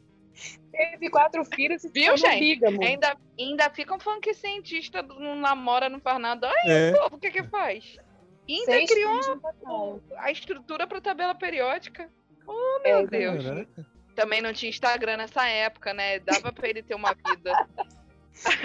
Teve 0.76 1.10
quatro 1.10 1.44
filhos 1.46 1.84
e 1.86 1.90
Viu, 1.90 2.18
gente? 2.18 2.40
Bígamo. 2.40 2.84
Ainda, 2.84 3.16
ainda 3.40 3.70
ficam 3.70 4.00
falando 4.00 4.22
que 4.22 4.34
cientista 4.34 5.02
não 5.02 5.36
namora, 5.36 5.88
não 5.88 6.00
faz 6.00 6.20
nada. 6.20 6.50
Aí, 6.50 6.72
é. 6.72 6.92
povo, 6.92 7.16
o 7.16 7.20
que 7.20 7.32
que 7.32 7.44
faz? 7.44 7.98
ainda 8.50 8.66
Seis 8.66 8.90
criou 8.90 10.02
a 10.18 10.32
estrutura 10.32 10.86
para 10.86 11.02
tabela 11.02 11.34
periódica. 11.34 12.10
Oh, 12.46 12.80
meu 12.84 13.00
é, 13.00 13.08
Deus. 13.08 13.44
Caraca. 13.44 13.86
Também 14.16 14.42
não 14.42 14.54
tinha 14.54 14.70
Instagram 14.70 15.18
nessa 15.18 15.48
época, 15.48 15.94
né? 15.94 16.20
Dava 16.20 16.52
para 16.52 16.70
ele 16.70 16.84
ter 16.84 16.96
uma 16.96 17.14
vida. 17.14 17.68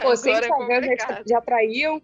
Pô, 0.03 0.15
sem 0.17 0.35
é 0.35 0.39
Instagram 0.39 0.87
é 0.87 0.97
já, 0.97 1.23
já 1.27 1.41
traíam 1.41 2.03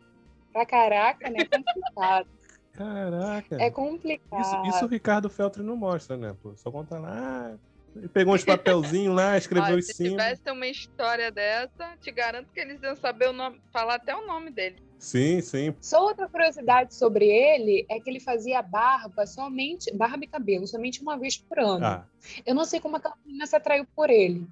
pra 0.52 0.64
caraca, 0.64 1.30
né? 1.30 1.40
É 1.40 1.44
complicado. 1.44 2.28
Caraca. 2.72 3.62
É 3.62 3.70
complicado. 3.70 4.40
Isso, 4.40 4.76
isso 4.76 4.84
o 4.84 4.88
Ricardo 4.88 5.30
Feltri 5.30 5.62
não 5.62 5.76
mostra, 5.76 6.16
né? 6.16 6.34
Pô? 6.42 6.56
Só 6.56 6.70
conta 6.70 6.98
lá. 6.98 7.10
Ah, 7.12 7.56
ele 7.96 8.08
pegou 8.08 8.34
uns 8.34 8.44
papelzinhos 8.44 9.14
lá, 9.14 9.36
escreveu 9.38 9.72
Olha, 9.72 9.78
em 9.78 9.82
se 9.82 9.94
cima. 9.94 10.10
Se 10.10 10.16
tivesse 10.16 10.50
uma 10.50 10.66
história 10.66 11.30
dessa, 11.30 11.96
te 12.00 12.10
garanto 12.10 12.48
que 12.52 12.60
eles 12.60 12.82
iam 12.82 12.96
saber 12.96 13.28
o 13.28 13.32
nome, 13.32 13.60
falar 13.72 13.96
até 13.96 14.14
o 14.14 14.26
nome 14.26 14.50
dele. 14.50 14.76
Sim, 14.98 15.40
sim. 15.40 15.74
Só 15.80 16.02
outra 16.04 16.28
curiosidade 16.28 16.94
sobre 16.94 17.26
ele 17.26 17.86
é 17.88 18.00
que 18.00 18.08
ele 18.08 18.20
fazia 18.20 18.62
barba 18.62 19.26
somente, 19.26 19.94
barba 19.94 20.24
e 20.24 20.28
cabelo, 20.28 20.66
somente 20.66 21.02
uma 21.02 21.18
vez 21.18 21.36
por 21.36 21.58
ano. 21.58 21.84
Ah. 21.84 22.06
Eu 22.44 22.54
não 22.54 22.64
sei 22.64 22.80
como 22.80 22.96
a 22.96 23.00
menina 23.24 23.46
se 23.46 23.54
atraiu 23.54 23.86
por 23.94 24.10
ele. 24.10 24.46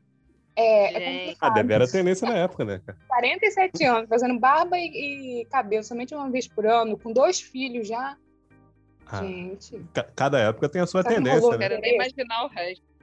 É, 0.57 1.31
é 1.31 1.35
ah, 1.41 1.51
deve 1.51 1.73
era 1.73 1.85
a 1.85 1.89
tendência 1.89 2.29
na 2.29 2.37
época, 2.37 2.65
né? 2.65 2.81
47 3.09 3.83
anos, 3.85 4.09
fazendo 4.09 4.39
barba 4.39 4.79
e, 4.79 5.41
e, 5.41 5.45
cabelo 5.47 5.83
somente 5.83 6.15
uma 6.15 6.31
vez 6.31 6.47
por 6.47 6.65
ano, 6.65 6.97
com 6.97 7.13
dois 7.13 7.41
filhos 7.41 7.89
já. 7.89 8.17
Ah. 9.07 9.23
Gente. 9.23 9.85
Cada 10.15 10.39
época 10.39 10.69
tem 10.69 10.81
a 10.81 10.87
sua 10.87 11.03
tendência, 11.03 11.41
né? 11.41 11.51
Não 11.51 11.59
quero 11.59 11.81
nem 11.81 11.95
imaginar 11.95 12.45
o 12.45 12.49
resto. 12.49 12.94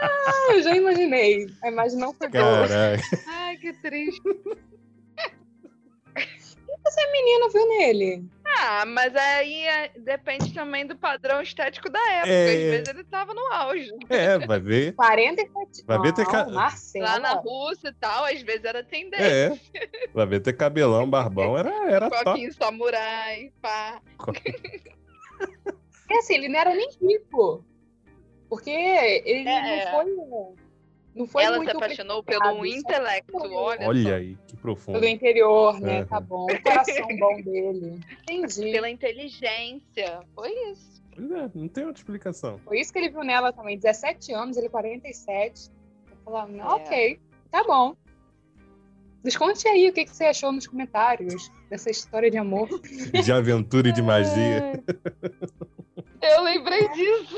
Ah, 0.00 0.52
eu 0.52 0.62
já 0.62 0.76
imaginei. 0.76 1.46
A 1.62 1.68
imagem 1.68 1.98
não 1.98 2.12
foi. 2.14 2.28
Ai, 3.28 3.56
que 3.56 3.72
triste. 3.74 4.20
O 4.26 4.34
que 6.14 6.88
essa 6.88 7.10
menina 7.12 7.48
viu 7.50 7.68
nele? 7.68 8.28
Ah, 8.62 8.84
mas 8.84 9.14
aí 9.16 9.64
é- 9.66 9.90
depende 9.98 10.52
também 10.52 10.86
do 10.86 10.94
padrão 10.96 11.40
estético 11.40 11.88
da 11.90 11.98
época. 12.12 12.28
É. 12.32 12.52
Às 12.52 12.70
vezes 12.70 12.88
ele 12.88 13.04
tava 13.04 13.32
no 13.32 13.40
auge. 13.52 13.90
É, 14.10 14.38
vai 14.38 14.60
ver. 14.60 14.92
47 14.94 15.84
Vai 15.86 15.98
ver 16.00 16.12
ter 16.12 16.26
ca-. 16.26 16.46
Lá 16.46 17.18
na 17.18 17.32
Rússia 17.32 17.88
e 17.88 17.94
tal, 17.94 18.24
às 18.26 18.42
vezes 18.42 18.64
era 18.64 18.84
tendência. 18.84 19.24
É. 19.74 20.08
Vai 20.12 20.26
ver 20.26 20.40
ter 20.40 20.52
cabelão, 20.52 21.08
barbão, 21.08 21.56
era, 21.56 21.70
era 21.90 22.08
top. 22.10 22.24
Coquinho 22.24 22.52
samurai, 22.52 23.50
pá. 23.62 24.00
É 26.10 26.18
assim, 26.18 26.34
ele 26.34 26.48
não 26.48 26.58
era 26.60 26.74
nem 26.74 26.88
rico. 27.00 27.64
Porque 28.48 28.70
ele 28.70 29.48
É. 29.48 29.84
não 29.84 29.92
foi. 29.92 30.69
Não 31.20 31.26
foi 31.26 31.44
Ela 31.44 31.62
se 31.62 31.70
apaixonou 31.70 32.22
pelo 32.22 32.64
intelecto, 32.64 33.36
olha, 33.36 33.86
Olha 33.86 34.02
só. 34.02 34.14
aí, 34.14 34.38
que 34.46 34.56
profundo. 34.56 34.98
pelo 34.98 35.10
interior, 35.12 35.78
né? 35.78 36.00
Uhum. 36.00 36.06
Tá 36.06 36.18
bom. 36.20 36.46
O 36.46 36.62
coração 36.62 37.08
bom 37.18 37.42
dele. 37.42 38.00
Entendi. 38.22 38.72
Pela 38.72 38.88
inteligência. 38.88 40.20
Foi 40.34 40.50
isso. 40.70 41.02
Pois 41.14 41.30
é, 41.30 41.50
não 41.54 41.68
tem 41.68 41.84
outra 41.84 42.00
explicação. 42.00 42.58
Foi 42.64 42.80
isso 42.80 42.90
que 42.90 42.98
ele 42.98 43.10
viu 43.10 43.22
nela 43.22 43.52
também. 43.52 43.76
17 43.78 44.32
anos, 44.32 44.56
ele 44.56 44.70
47. 44.70 45.70
Eu 46.10 46.16
falava, 46.24 46.56
É. 46.56 46.64
ok, 46.64 47.20
tá 47.50 47.62
bom. 47.64 47.94
Nos 49.22 49.36
conte 49.36 49.68
aí 49.68 49.90
o 49.90 49.92
que, 49.92 50.06
que 50.06 50.16
você 50.16 50.24
achou 50.24 50.50
nos 50.50 50.66
comentários 50.66 51.52
dessa 51.68 51.90
história 51.90 52.30
de 52.30 52.38
amor. 52.38 52.66
De 53.22 53.30
aventura 53.30 53.90
e 53.90 53.92
de 53.92 54.00
magia. 54.00 54.82
Eu 56.22 56.42
lembrei 56.42 56.88
disso. 56.88 57.36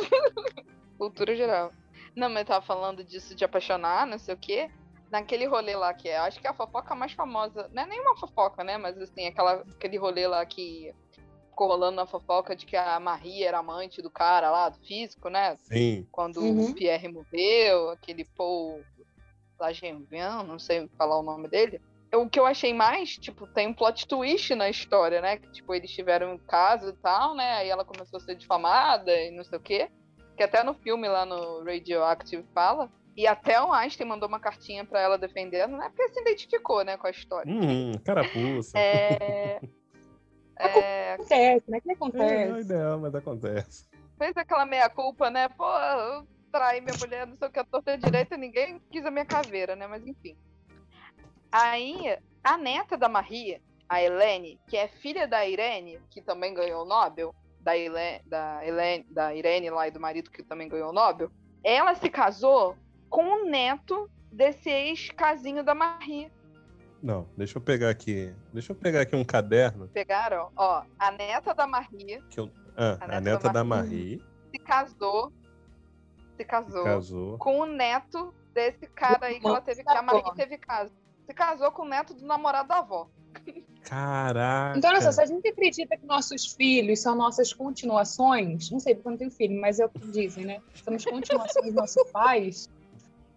Cultura 0.96 1.34
geral. 1.34 1.72
Não, 2.14 2.28
mas 2.28 2.40
eu 2.40 2.46
tava 2.46 2.64
falando 2.64 3.02
disso 3.02 3.34
de 3.34 3.44
apaixonar, 3.44 4.06
não 4.06 4.18
sei 4.18 4.34
o 4.34 4.38
quê. 4.38 4.70
Naquele 5.10 5.46
rolê 5.46 5.76
lá 5.76 5.92
que 5.92 6.08
é, 6.08 6.18
acho 6.18 6.40
que 6.40 6.46
é 6.46 6.50
a 6.50 6.54
fofoca 6.54 6.94
mais 6.94 7.12
famosa. 7.12 7.68
Não 7.72 7.82
é 7.82 7.86
nenhuma 7.86 8.16
fofoca, 8.16 8.64
né? 8.64 8.78
Mas 8.78 8.98
assim, 8.98 9.26
aquela, 9.26 9.62
aquele 9.74 9.98
rolê 9.98 10.26
lá 10.26 10.44
que 10.46 10.92
ficou 11.50 11.68
rolando 11.68 11.96
na 11.96 12.06
fofoca 12.06 12.56
de 12.56 12.64
que 12.64 12.76
a 12.76 12.98
Marie 12.98 13.44
era 13.44 13.58
amante 13.58 14.00
do 14.00 14.10
cara 14.10 14.50
lá, 14.50 14.70
do 14.70 14.78
físico, 14.78 15.28
né? 15.28 15.56
Sim. 15.56 16.06
Quando 16.10 16.38
Uhum. 16.38 16.70
o 16.70 16.74
Pierre 16.74 17.08
morreu, 17.08 17.90
aquele 17.90 18.24
Paul 18.24 18.82
Lagenvian, 19.60 20.42
não 20.44 20.58
sei 20.58 20.88
falar 20.98 21.18
o 21.18 21.22
nome 21.22 21.48
dele. 21.48 21.80
O 22.14 22.28
que 22.28 22.38
eu 22.38 22.44
achei 22.44 22.74
mais, 22.74 23.16
tipo, 23.16 23.46
tem 23.46 23.68
um 23.68 23.72
plot 23.74 24.06
twist 24.06 24.54
na 24.54 24.68
história, 24.68 25.20
né? 25.22 25.38
Que, 25.38 25.50
tipo, 25.50 25.74
eles 25.74 25.90
tiveram 25.90 26.34
um 26.34 26.38
caso 26.38 26.90
e 26.90 26.92
tal, 26.94 27.34
né? 27.34 27.54
Aí 27.54 27.68
ela 27.70 27.84
começou 27.84 28.18
a 28.18 28.20
ser 28.20 28.34
difamada 28.34 29.10
e 29.14 29.30
não 29.30 29.44
sei 29.44 29.58
o 29.58 29.62
quê. 29.62 29.90
Que 30.42 30.46
até 30.46 30.64
no 30.64 30.74
filme 30.74 31.06
lá 31.06 31.24
no 31.24 31.62
Radioactive 31.62 32.44
fala. 32.52 32.90
E 33.16 33.28
até 33.28 33.62
o 33.62 33.72
Einstein 33.72 34.08
mandou 34.08 34.28
uma 34.28 34.40
cartinha 34.40 34.84
pra 34.84 35.00
ela 35.00 35.16
defendendo, 35.16 35.76
né? 35.76 35.88
Porque 35.94 36.12
se 36.12 36.20
identificou, 36.20 36.82
né, 36.84 36.96
com 36.96 37.06
a 37.06 37.10
história. 37.10 37.48
Uhum, 37.48 37.92
carapuça. 38.04 38.76
É... 38.76 39.60
é... 40.58 41.12
Acontece, 41.14 41.70
né? 41.70 41.78
O 41.78 41.80
que 41.80 41.90
É, 41.90 41.92
não 41.92 41.92
é 41.92 41.94
acontece? 41.94 42.60
ideal, 42.60 42.98
mas 42.98 43.14
acontece. 43.14 43.88
fez 44.18 44.36
aquela 44.36 44.66
meia-culpa, 44.66 45.30
né? 45.30 45.48
Pô, 45.50 45.64
eu 45.78 46.26
traí 46.50 46.80
minha 46.80 46.96
mulher, 46.98 47.24
não 47.24 47.36
sei 47.36 47.46
o 47.46 47.50
que, 47.52 47.60
a 47.60 47.64
torta 47.64 47.96
direita, 47.96 48.36
ninguém 48.36 48.80
quis 48.90 49.06
a 49.06 49.12
minha 49.12 49.24
caveira, 49.24 49.76
né? 49.76 49.86
Mas 49.86 50.04
enfim. 50.04 50.36
Aí, 51.52 52.18
a 52.42 52.58
neta 52.58 52.96
da 52.96 53.08
Maria, 53.08 53.60
a 53.88 54.02
Helene, 54.02 54.58
que 54.66 54.76
é 54.76 54.88
filha 54.88 55.28
da 55.28 55.46
Irene, 55.46 56.00
que 56.10 56.20
também 56.20 56.52
ganhou 56.52 56.82
o 56.82 56.88
Nobel, 56.88 57.32
da, 57.62 57.76
Ile, 57.76 58.20
da, 58.26 58.66
Helene, 58.66 59.06
da 59.10 59.34
Irene 59.34 59.70
lá 59.70 59.88
e 59.88 59.90
do 59.90 60.00
marido 60.00 60.30
que 60.30 60.42
também 60.42 60.68
ganhou 60.68 60.90
o 60.90 60.92
Nobel, 60.92 61.30
ela 61.62 61.94
se 61.94 62.08
casou 62.10 62.76
com 63.08 63.24
o 63.24 63.44
neto 63.44 64.10
desse 64.30 64.70
ex-casinho 64.70 65.62
da 65.62 65.74
Maria. 65.74 66.30
Não, 67.02 67.28
deixa 67.36 67.58
eu 67.58 67.62
pegar 67.62 67.90
aqui. 67.90 68.34
Deixa 68.52 68.72
eu 68.72 68.76
pegar 68.76 69.00
aqui 69.00 69.16
um 69.16 69.24
caderno. 69.24 69.88
Pegaram? 69.88 70.50
Ó, 70.56 70.84
a 70.98 71.10
neta 71.10 71.52
da 71.52 71.66
Maria 71.66 72.22
Que 72.30 72.38
eu... 72.38 72.50
Ah, 72.76 72.96
A 73.00 73.04
a, 73.04 73.08
neta 73.08 73.20
neta 73.20 73.46
da 73.48 73.52
da 73.52 73.64
Marie 73.64 74.22
se 74.50 74.58
casou. 74.58 75.32
Se 76.36 76.44
casou. 76.44 76.84
casou. 76.84 77.38
com 77.38 77.60
o 77.60 77.66
neto 77.66 78.34
desse 78.52 78.86
cara 78.86 79.26
aí 79.26 79.40
que 79.40 79.46
ela 79.46 79.60
teve, 79.60 79.82
que 79.82 79.90
a 79.90 80.02
Maria 80.02 80.32
teve 80.34 80.58
caso. 80.58 80.92
Se 81.26 81.34
casou 81.34 81.70
com 81.72 81.82
o 81.82 81.88
neto 81.88 82.14
do 82.14 82.24
namorado 82.26 82.68
da 82.68 82.78
avó. 82.78 83.10
Caraca. 83.82 84.78
Então, 84.78 84.90
olha 84.90 85.02
só, 85.02 85.12
se 85.12 85.20
a 85.20 85.26
gente 85.26 85.46
acredita 85.48 85.96
que 85.96 86.06
nossos 86.06 86.46
filhos 86.46 87.00
são 87.00 87.14
nossas 87.14 87.52
continuações, 87.52 88.70
não 88.70 88.80
sei 88.80 88.94
porque 88.94 89.08
eu 89.08 89.10
não 89.10 89.18
tenho 89.18 89.30
filho, 89.30 89.60
mas 89.60 89.80
é 89.80 89.84
o 89.84 89.88
que 89.88 90.10
dizem, 90.10 90.46
né? 90.46 90.62
Somos 90.82 91.04
continuações 91.04 91.66
dos 91.66 91.74
nossos 91.74 92.10
pais. 92.10 92.70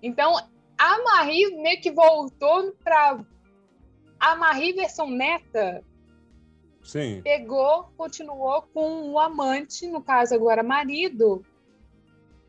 Então, 0.02 0.38
a 0.78 1.04
Marie 1.04 1.58
meio 1.62 1.82
que 1.82 1.92
voltou 1.92 2.74
pra. 2.84 3.20
A 4.20 4.36
Marie 4.36 4.74
versão 4.74 5.10
neta 5.10 5.84
Sim. 6.82 7.22
pegou, 7.24 7.92
continuou 7.98 8.62
com 8.74 9.12
o 9.12 9.20
amante, 9.20 9.88
no 9.88 10.02
caso 10.02 10.34
agora 10.34 10.64
marido, 10.64 11.44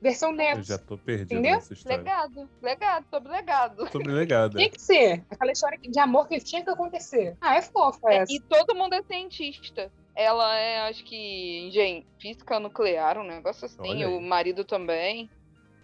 versão 0.00 0.30
Eu 0.30 0.37
neto. 0.37 0.62
já 0.62 0.78
tô 0.78 0.98
perdido 0.98 1.32
Entendeu? 1.32 1.54
nessa 1.54 1.72
história. 1.72 1.98
Legado, 1.98 2.50
legado, 2.62 3.06
sobre 3.11 3.32
legado. 3.32 3.90
Sobre 3.90 4.12
legado. 4.12 4.56
Tinha 4.56 4.70
que 4.70 4.80
ser. 4.80 5.24
Aquela 5.30 5.52
história 5.52 5.78
de 5.78 5.98
amor 5.98 6.28
que 6.28 6.38
tinha 6.40 6.62
que 6.62 6.70
acontecer. 6.70 7.37
Ah, 7.40 7.56
é 7.56 7.62
fofa 7.62 8.12
essa. 8.12 8.32
E 8.32 8.40
todo 8.40 8.74
mundo 8.74 8.94
é 8.94 9.02
cientista. 9.02 9.90
Ela 10.14 10.56
é, 10.56 10.88
acho 10.88 11.04
que, 11.04 11.66
engen... 11.66 12.06
física 12.18 12.59
nuclear, 12.59 13.18
um 13.18 13.26
negócio 13.26 13.66
assim. 13.66 14.04
O 14.04 14.20
marido 14.20 14.64
também. 14.64 15.30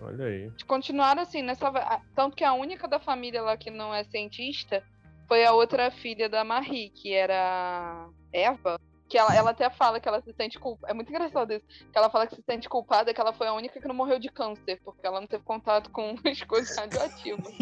Olha 0.01 0.25
aí. 0.25 0.51
Continuaram 0.67 1.23
assim, 1.23 1.43
nessa. 1.43 1.71
Tanto 2.15 2.37
que 2.37 2.45
a 2.45 2.55
única 2.55 2.89
da 2.89 2.99
família 2.99 3.43
lá 3.43 3.57
que 3.57 3.71
não 3.71 3.95
é 3.95 4.03
cientista 4.05 4.83
foi 5.29 5.45
a 5.45 5.53
outra 5.53 5.91
filha 5.91 6.29
da 6.29 6.45
Marie, 6.45 6.91
que 6.91 7.13
era 7.13 8.09
Eva. 8.33 8.79
Que 9.13 9.19
ela, 9.19 9.37
ela 9.37 9.51
até 9.51 9.69
fala 9.69 10.01
que 10.01 10.09
ela 10.09 10.23
se 10.23 10.33
sente 10.33 10.59
culpada. 10.59 10.91
É 10.91 10.95
muito 10.95 11.11
engraçado 11.11 11.53
isso. 11.53 11.67
Que 11.67 11.99
ela 11.99 12.09
fala 12.09 12.27
que 12.27 12.35
se 12.35 12.43
sente 12.49 12.67
culpada 12.67 13.13
que 13.13 13.21
ela 13.21 13.35
foi 13.35 13.47
a 13.47 13.53
única 13.53 13.79
que 13.79 13.87
não 13.87 13.95
morreu 13.95 14.19
de 14.19 14.31
câncer, 14.31 14.81
porque 14.83 15.07
ela 15.07 15.21
não 15.21 15.27
teve 15.27 15.45
contato 15.45 15.91
com 15.91 16.15
as 16.25 16.43
coisas 16.45 16.75
radioativas. 16.75 17.53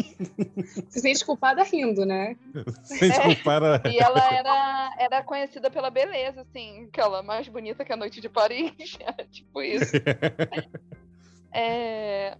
Se 0.87 1.01
sente 1.01 1.25
culpada 1.25 1.61
rindo, 1.63 2.05
né? 2.05 2.37
Sem 2.83 3.11
É. 3.11 3.19
culpar 3.19 3.61
a... 3.61 3.81
E 3.85 3.97
ela 3.97 4.33
era, 4.33 4.95
era 4.97 5.23
conhecida 5.23 5.69
pela 5.69 5.89
beleza, 5.89 6.39
assim, 6.39 6.85
aquela 6.85 7.21
mais 7.21 7.45
bonita 7.49 7.83
que 7.83 7.91
a 7.91 7.97
noite 7.97 8.21
de 8.21 8.29
Paris. 8.29 8.71
Era 9.01 9.27
tipo 9.27 9.61
isso. 9.61 9.91
É, 11.51 12.37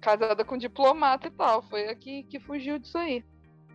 Casada 0.00 0.44
com 0.44 0.58
diplomata 0.58 1.28
e 1.28 1.30
tal. 1.30 1.62
Foi 1.62 1.88
a 1.88 1.94
que, 1.94 2.24
que 2.24 2.40
fugiu 2.40 2.76
disso 2.76 2.98
aí. 2.98 3.24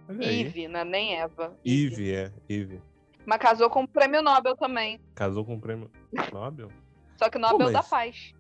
Olha 0.10 0.28
aí. 0.28 0.42
Eve, 0.42 0.68
né? 0.68 0.84
Nem 0.84 1.16
Eva. 1.16 1.58
Eve, 1.64 2.14
é. 2.14 2.34
Eve. 2.50 2.91
Mas 3.26 3.38
casou 3.40 3.70
com 3.70 3.84
o 3.84 3.88
prêmio 3.88 4.22
Nobel 4.22 4.56
também. 4.58 5.00
Casou 5.16 5.46
com 5.46 5.56
o 5.56 5.60
prêmio 5.62 5.90
Nobel? 6.32 6.70
Só 7.18 7.30
que 7.30 7.38
o 7.38 7.42
Nobel 7.42 7.72
mas- 7.72 7.74
da 7.74 7.84
Paz. 7.84 8.34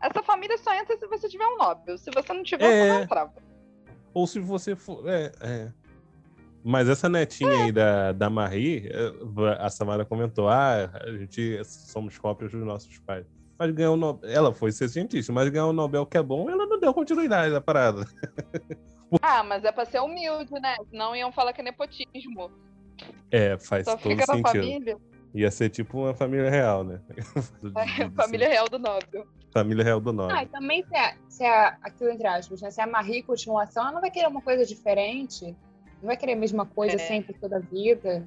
Essa 0.00 0.22
família 0.22 0.56
só 0.58 0.72
entra 0.74 0.96
se 0.96 1.08
você 1.08 1.28
tiver 1.28 1.44
um 1.46 1.56
Nobel. 1.58 1.98
Se 1.98 2.08
você 2.14 2.32
não 2.32 2.44
tiver, 2.44 2.64
É. 2.64 2.82
você 2.86 2.92
não 2.92 3.02
entrava. 3.02 3.32
Ou 4.14 4.26
se 4.28 4.38
você 4.38 4.76
for. 4.76 5.02
É, 5.08 5.32
é. 5.40 5.72
Mas 6.64 6.88
essa 6.88 7.08
netinha 7.08 7.64
aí 7.64 7.72
da, 7.72 8.12
da 8.12 8.30
Marie, 8.30 8.88
eh, 8.88 9.12
a 9.58 9.68
Samara 9.68 10.04
comentou: 10.04 10.48
ah, 10.48 10.88
a 11.02 11.10
gente 11.16 11.60
somos 11.64 12.16
cópias 12.16 12.52
dos 12.52 12.64
nossos 12.64 12.96
pais. 13.00 13.26
Mas 13.58 13.72
ganhou 13.72 13.94
o 13.94 13.96
Nobel. 13.96 14.30
Ela 14.30 14.52
foi 14.54 14.70
ser 14.70 14.88
cientista, 14.88 15.32
mas 15.32 15.48
ganhar 15.48 15.66
o 15.66 15.72
Nobel 15.72 16.06
que 16.06 16.16
é 16.16 16.22
bom, 16.22 16.48
ela 16.48 16.64
não 16.64 16.78
deu 16.78 16.94
continuidade 16.94 17.52
à 17.54 17.60
parada. 17.60 18.04
Ah, 19.20 19.42
mas 19.42 19.64
é 19.64 19.72
pra 19.72 19.84
ser 19.84 20.00
humilde, 20.00 20.52
né? 20.60 20.76
Senão 20.90 21.16
iam 21.16 21.32
falar 21.32 21.52
que 21.52 21.60
é 21.60 21.64
nepotismo. 21.64 22.50
É, 23.30 23.58
faz 23.58 23.84
Só 23.84 23.96
todo 23.96 24.10
fica 24.10 24.24
na 24.26 24.34
sentido. 24.34 24.62
família. 24.62 24.96
Ia 25.34 25.50
ser 25.50 25.68
tipo 25.68 25.98
uma 25.98 26.14
família 26.14 26.50
real, 26.50 26.82
né? 26.84 27.00
família 28.16 28.48
real 28.48 28.66
do 28.68 28.78
Nobel. 28.78 29.26
Família 29.52 29.84
real 29.84 30.00
do 30.00 30.12
Nobel. 30.12 30.36
Ah, 30.36 30.42
e 30.42 30.46
também 30.46 30.82
se 30.84 30.96
é, 30.96 31.14
se 31.28 31.44
é 31.44 31.76
aquilo 31.82 32.10
entre 32.10 32.26
aspas, 32.26 32.62
né? 32.62 32.70
Se 32.70 32.80
é 32.80 32.84
a 32.84 32.86
Marie 32.86 33.22
continuação, 33.22 33.82
ela 33.82 33.92
não 33.92 34.00
vai 34.00 34.10
querer 34.10 34.26
uma 34.26 34.40
coisa 34.40 34.64
diferente. 34.64 35.54
Não 36.00 36.06
vai 36.06 36.16
querer 36.16 36.32
a 36.32 36.36
mesma 36.36 36.64
coisa 36.64 36.94
É. 36.94 36.98
sempre, 36.98 37.34
toda 37.34 37.56
a 37.56 37.60
vida. 37.60 38.26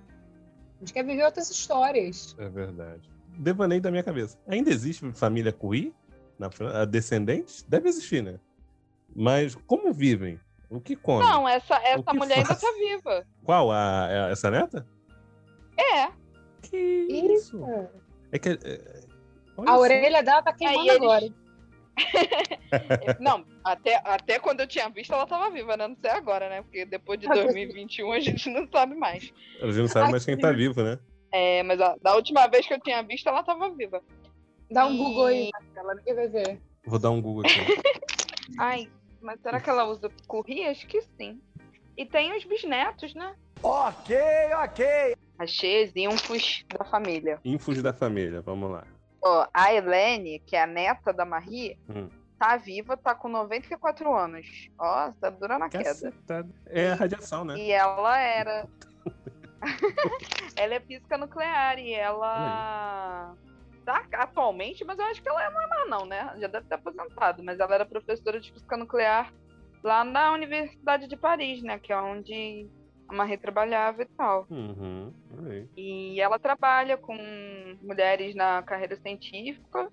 A 0.77 0.79
gente 0.79 0.93
quer 0.93 1.03
viver 1.03 1.23
outras 1.25 1.49
histórias. 1.49 2.35
É 2.37 2.49
verdade. 2.49 3.09
Devaneio 3.37 3.81
da 3.81 3.89
minha 3.89 4.03
cabeça. 4.03 4.37
Ainda 4.47 4.69
existe 4.69 5.09
família 5.13 5.51
Cui? 5.51 5.93
Na, 6.37 6.49
a 6.81 6.85
descendentes? 6.85 7.63
Deve 7.67 7.87
existir, 7.89 8.21
né? 8.21 8.39
Mas 9.15 9.55
como 9.55 9.93
vivem? 9.93 10.39
O 10.71 10.79
que 10.79 10.95
comem? 10.95 11.27
Não, 11.27 11.47
essa, 11.47 11.75
essa 11.83 12.13
mulher 12.13 12.37
ainda 12.37 12.47
faz? 12.47 12.61
tá 12.61 12.71
viva. 12.79 13.25
Qual? 13.43 13.71
A, 13.71 14.05
a- 14.05 14.29
essa 14.31 14.49
neta? 14.49 14.87
É. 15.77 16.07
Que 16.61 16.77
isso? 16.77 17.57
Isso. 17.57 17.89
É 18.31 18.39
que. 18.39 18.49
é- 18.49 19.01
A 19.67 19.77
orelha 19.77 20.23
dela 20.23 20.41
tá 20.41 20.53
queimando 20.53 20.89
eles- 20.89 20.95
agora. 21.01 21.25
Não, 23.19 23.45
até, 23.63 24.01
até 24.05 24.39
quando 24.39 24.61
eu 24.61 24.67
tinha 24.67 24.89
visto, 24.89 25.13
ela 25.13 25.27
tava 25.27 25.49
viva, 25.51 25.75
né? 25.75 25.87
Não 25.87 25.97
sei 26.01 26.11
agora, 26.11 26.49
né? 26.49 26.61
Porque 26.61 26.85
depois 26.85 27.19
de 27.19 27.27
2021 27.27 28.11
a 28.13 28.19
gente 28.19 28.49
não 28.49 28.65
sabe 28.71 28.95
mais. 28.95 29.31
A 29.61 29.65
gente 29.67 29.77
não 29.77 29.87
sabe 29.89 30.09
mais 30.11 30.23
quem 30.25 30.37
tá 30.37 30.51
vivo, 30.51 30.81
né? 30.81 30.97
É, 31.33 31.61
mas 31.63 31.79
a- 31.81 31.97
da 32.01 32.15
última 32.15 32.47
vez 32.47 32.65
que 32.65 32.73
eu 32.73 32.79
tinha 32.79 33.01
visto, 33.03 33.27
ela 33.27 33.43
tava 33.43 33.69
viva. 33.71 34.01
Dá 34.71 34.85
um 34.87 34.93
E- 34.93 34.97
Google 34.97 35.25
aí, 35.25 35.49
Marcela, 35.53 35.95
ninguém 35.95 36.15
vai 36.15 36.27
ver. 36.29 36.61
Vou 36.85 36.97
dar 36.97 37.09
um 37.11 37.21
Google 37.21 37.43
aqui. 37.45 37.59
Ai, 38.57 38.89
mas 39.21 39.39
será 39.41 39.59
que 39.59 39.69
ela 39.69 39.85
usa 39.85 40.09
curri? 40.27 40.65
Acho 40.65 40.87
que 40.87 41.01
sim. 41.01 41.41
E 41.97 42.05
tem 42.05 42.35
os 42.35 42.43
bisnetos, 42.45 43.13
né? 43.13 43.35
Ok, 43.63 44.15
ok. 44.63 45.15
Achei 45.37 45.83
as 45.83 45.95
infos 45.95 46.63
da 46.77 46.85
família. 46.85 47.39
Infos 47.43 47.81
da 47.81 47.93
família, 47.93 48.41
vamos 48.41 48.71
lá. 48.71 48.85
Ó, 49.23 49.47
a 49.53 49.73
Helene, 49.73 50.39
que 50.39 50.55
é 50.55 50.63
a 50.63 50.67
neta 50.67 51.13
da 51.13 51.25
Marie, 51.25 51.77
Hum. 51.89 52.09
tá 52.39 52.57
viva, 52.57 52.97
tá 52.97 53.13
com 53.13 53.27
94 53.27 54.15
anos. 54.15 54.69
Ó, 54.79 55.11
tá 55.19 55.29
dura 55.29 55.59
na 55.59 55.69
queda. 55.69 55.83
Cacetada. 55.85 56.49
É 56.67 56.91
a 56.91 56.95
radiação, 56.95 57.45
né? 57.45 57.55
E 57.57 57.71
ela 57.71 58.19
era. 58.19 58.67
ela 60.55 60.73
é 60.75 60.79
física 60.79 61.17
nuclear 61.17 61.77
e 61.77 61.93
ela. 61.93 63.35
Tá 64.09 64.23
atualmente, 64.23 64.83
mas 64.85 64.97
eu 64.97 65.05
acho 65.05 65.21
que 65.21 65.27
ela 65.27 65.49
não 65.49 65.61
é 65.61 65.67
mais, 65.67 65.89
não, 65.89 66.05
né? 66.05 66.33
Já 66.39 66.47
deve 66.47 66.65
ter 66.67 66.75
aposentado, 66.75 67.43
mas 67.43 67.59
ela 67.59 67.75
era 67.75 67.85
professora 67.85 68.39
de 68.39 68.51
física 68.51 68.77
nuclear 68.77 69.33
lá 69.83 70.03
na 70.03 70.31
Universidade 70.31 71.07
de 71.07 71.17
Paris, 71.17 71.61
né? 71.63 71.77
Que 71.79 71.91
é 71.91 71.97
onde 71.97 72.69
a 73.09 73.13
Marie 73.13 73.37
trabalhava 73.37 74.01
e 74.03 74.05
tal. 74.05 74.45
Uhum. 74.49 75.13
E 75.75 76.19
ela 76.21 76.39
trabalha 76.39 76.97
com 76.97 77.15
mulheres 77.81 78.33
na 78.35 78.61
carreira 78.63 78.95
científica 78.95 79.91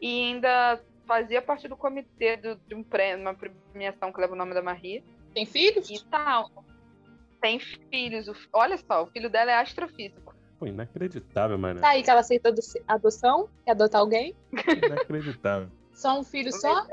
e 0.00 0.26
ainda 0.32 0.80
fazia 1.06 1.42
parte 1.42 1.66
do 1.66 1.76
comitê 1.76 2.36
do- 2.36 2.54
de 2.68 2.74
um 2.74 2.84
prêmio, 2.84 3.22
uma 3.22 3.34
premiação 3.34 4.12
que 4.12 4.20
leva 4.20 4.34
o 4.34 4.36
nome 4.36 4.54
da 4.54 4.62
Marie 4.62 5.02
Tem 5.34 5.44
filhos? 5.44 5.90
e 5.90 6.04
tal. 6.08 6.48
Tem 7.40 7.58
filhos. 7.58 8.26
olha 8.52 8.76
só, 8.78 9.02
o 9.02 9.06
filho 9.08 9.28
dela 9.28 9.50
é 9.50 9.54
astrofísico. 9.56 10.34
Pô, 10.60 10.66
inacreditável, 10.66 11.56
mano. 11.56 11.80
Tá 11.80 11.88
aí 11.88 12.02
que 12.02 12.10
ela 12.10 12.20
aceita 12.20 12.50
ado- 12.50 12.60
adoção, 12.86 13.48
quer 13.64 13.70
adotar 13.70 14.02
alguém. 14.02 14.36
Inacreditável. 14.52 15.70
Só 15.94 16.20
um 16.20 16.22
filho 16.22 16.52
só? 16.52 16.86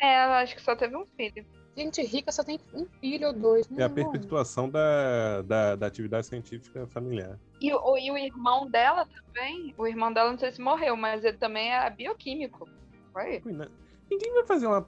É, 0.00 0.14
ela 0.22 0.40
acho 0.40 0.54
que 0.54 0.62
só 0.62 0.76
teve 0.76 0.96
um 0.96 1.04
filho. 1.16 1.44
Gente 1.76 2.02
rica 2.02 2.30
só 2.32 2.42
tem 2.44 2.58
um 2.74 2.86
filho 3.00 3.28
ou 3.28 3.32
dois. 3.32 3.66
É 3.76 3.82
a 3.84 3.88
perpetuação 3.88 4.68
da, 4.68 5.42
da, 5.42 5.76
da 5.76 5.86
atividade 5.86 6.26
científica 6.26 6.86
familiar. 6.86 7.38
E, 7.60 7.72
o- 7.72 7.98
e 7.98 8.10
o 8.10 8.16
irmão 8.18 8.68
dela 8.68 9.06
também, 9.06 9.74
o 9.76 9.86
irmão 9.86 10.12
dela 10.12 10.30
não 10.30 10.38
sei 10.38 10.52
se 10.52 10.60
morreu, 10.60 10.96
mas 10.96 11.24
ele 11.24 11.36
também 11.36 11.72
é 11.72 11.88
bioquímico. 11.90 12.68
Foi? 13.12 13.42
Ina- 13.46 13.70
Ninguém 14.10 14.32
vai 14.34 14.44
fazer 14.46 14.66
uma. 14.66 14.84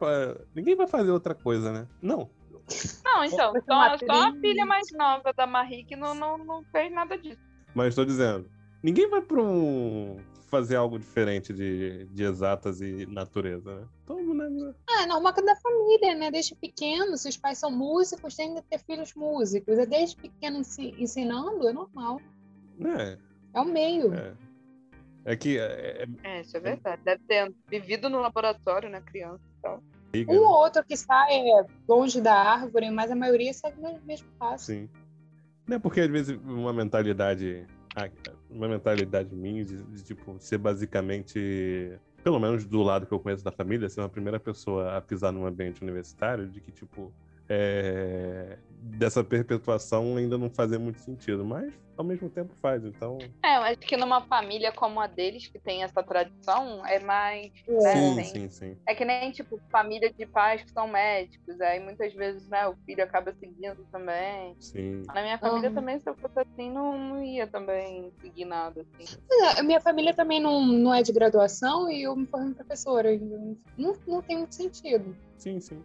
Ninguém 0.55 0.75
vai 0.77 0.87
fazer 0.87 1.11
outra 1.11 1.35
coisa, 1.35 1.73
né? 1.73 1.87
Não. 2.01 2.29
Não, 3.05 3.25
então, 3.25 3.53
só, 3.53 3.75
uma 3.75 3.99
só 3.99 4.29
a 4.29 4.33
filha 4.41 4.65
mais 4.65 4.87
nova 4.93 5.33
da 5.33 5.47
Marie 5.47 5.85
que 5.85 5.97
não, 5.97 6.15
não, 6.15 6.39
não 6.39 6.65
fez 6.65 6.93
nada 6.93 7.17
disso. 7.19 7.41
Mas 7.75 7.89
estou 7.89 8.05
dizendo, 8.05 8.51
ninguém 8.83 9.09
vai 9.09 9.21
para 9.21 9.41
um 9.43 10.19
fazer 10.49 10.77
algo 10.77 10.99
diferente 10.99 11.53
de, 11.53 12.05
de 12.07 12.23
exatas 12.23 12.81
e 12.83 13.07
natureza, 13.07 13.75
né? 13.81 13.87
Todo 14.05 14.23
mundo 14.23 14.49
né? 14.51 14.75
Ah, 14.91 15.03
é 15.05 15.07
normal 15.07 15.33
que 15.33 15.41
é 15.41 15.45
da 15.45 15.57
família, 15.57 16.15
né? 16.15 16.31
Desde 16.31 16.55
pequeno, 16.55 17.17
se 17.17 17.29
os 17.29 17.37
pais 17.39 17.57
são 17.59 17.71
músicos, 17.71 18.37
tem 18.37 18.55
que 18.55 18.63
ter 18.63 18.79
filhos 18.79 19.15
músicos. 19.15 19.79
É 19.79 19.87
desde 19.87 20.17
pequeno 20.17 20.59
ensi- 20.59 20.95
ensinando, 20.99 21.67
é 21.67 21.73
normal. 21.73 22.21
né? 22.77 23.19
É 23.55 23.61
o 23.61 23.65
meio. 23.65 24.13
É. 24.13 24.35
É 25.25 25.37
que 25.37 25.59
é, 25.59 26.03
é 26.03 26.07
É, 26.25 26.41
isso 26.43 26.57
é 26.57 26.61
verdade. 26.61 27.01
Deve 27.03 27.23
ter 27.27 27.55
vivido 27.71 28.11
no 28.11 28.21
laboratório, 28.21 28.91
né, 28.91 29.01
criança 29.01 29.43
e 29.59 29.63
tal. 29.63 29.83
Briga, 30.13 30.31
Um 30.31 30.35
né? 30.35 30.41
ou 30.41 30.53
outro 30.53 30.85
que 30.85 30.97
sai 30.97 31.41
é 31.41 31.67
longe 31.89 32.21
da 32.21 32.35
árvore, 32.35 32.91
mas 32.91 33.11
a 33.11 33.17
maioria 33.17 33.53
segue 33.53 33.81
o 33.81 34.01
mesmo 34.05 34.29
passo. 34.39 34.67
Sim. 34.67 34.89
Não 35.67 35.77
é 35.77 35.79
porque 35.79 36.01
às 36.01 36.09
vezes 36.11 36.39
uma 36.45 36.73
mentalidade. 36.73 37.67
ah, 37.97 38.09
Uma 38.51 38.69
mentalidade 38.69 39.35
minha 39.35 39.65
de, 39.65 39.83
de, 39.83 40.05
tipo, 40.05 40.37
ser 40.39 40.59
basicamente. 40.59 41.99
Pelo 42.23 42.39
menos 42.39 42.65
do 42.65 42.83
lado 42.83 43.05
que 43.07 43.13
eu 43.13 43.19
conheço 43.19 43.43
da 43.43 43.51
família, 43.51 43.89
ser 43.89 44.01
uma 44.01 44.09
primeira 44.09 44.39
pessoa 44.39 44.97
a 44.97 45.01
pisar 45.01 45.33
num 45.33 45.45
ambiente 45.45 45.83
universitário, 45.83 46.49
de 46.49 46.61
que, 46.61 46.71
tipo, 46.71 47.13
é, 47.55 48.59
dessa 48.99 49.23
perpetuação 49.23 50.17
ainda 50.17 50.39
não 50.39 50.49
fazia 50.51 50.79
muito 50.79 51.01
sentido, 51.01 51.45
mas 51.45 51.73
ao 51.97 52.05
mesmo 52.05 52.31
tempo 52.31 52.55
faz, 52.63 52.83
então. 52.85 53.19
É, 53.45 53.57
eu 53.59 53.63
acho 53.63 53.79
que 53.81 53.97
numa 53.97 54.23
família 54.23 54.73
como 54.73 54.99
a 55.01 55.07
deles, 55.07 55.47
que 55.49 55.59
tem 55.61 55.83
essa 55.85 56.03
tradição, 56.03 56.85
é 56.87 56.99
mais. 56.99 57.53
É. 57.69 57.73
né, 57.73 57.93
Sim, 57.93 58.15
tem- 58.17 58.25
sim, 58.25 58.49
sim. 58.49 58.77
É 58.89 58.95
que 58.95 59.05
nem, 59.05 59.31
tipo, 59.31 59.61
família 59.71 60.13
de 60.19 60.27
pais 60.27 60.63
que 60.65 60.73
são 60.73 60.89
médicos. 60.89 61.61
Aí 61.61 61.79
muitas 61.79 62.13
vezes, 62.15 62.49
né, 62.49 62.67
o 62.67 62.75
filho 62.87 63.05
acaba 63.05 63.33
seguindo 63.39 63.87
também. 63.93 64.57
Sim. 64.59 65.03
Na 65.15 65.23
minha 65.23 65.39
família 65.39 65.69
Uhum. 65.69 65.75
também, 65.75 66.01
se 66.01 66.09
eu 66.09 66.15
fosse 66.17 66.39
assim, 66.41 66.71
não, 66.71 66.99
não 66.99 67.23
ia 67.23 67.47
também 67.47 68.11
seguir 68.21 68.47
nada, 68.47 68.81
assim. 68.81 69.17
É, 69.31 69.61
a 69.61 69.63
minha 69.63 69.81
família 69.81 70.15
também 70.15 70.41
não, 70.41 70.65
não 70.67 70.93
é 70.95 71.03
de 71.03 71.13
graduação 71.13 71.89
e 71.91 72.03
eu 72.03 72.17
me 72.17 72.27
formei 72.27 72.55
professora. 72.55 73.13
e 73.13 73.19
Não, 73.79 73.95
não 74.07 74.23
tem 74.23 74.39
muito 74.39 74.55
sentido. 74.55 75.17
Sim, 75.39 75.61
sim. 75.61 75.81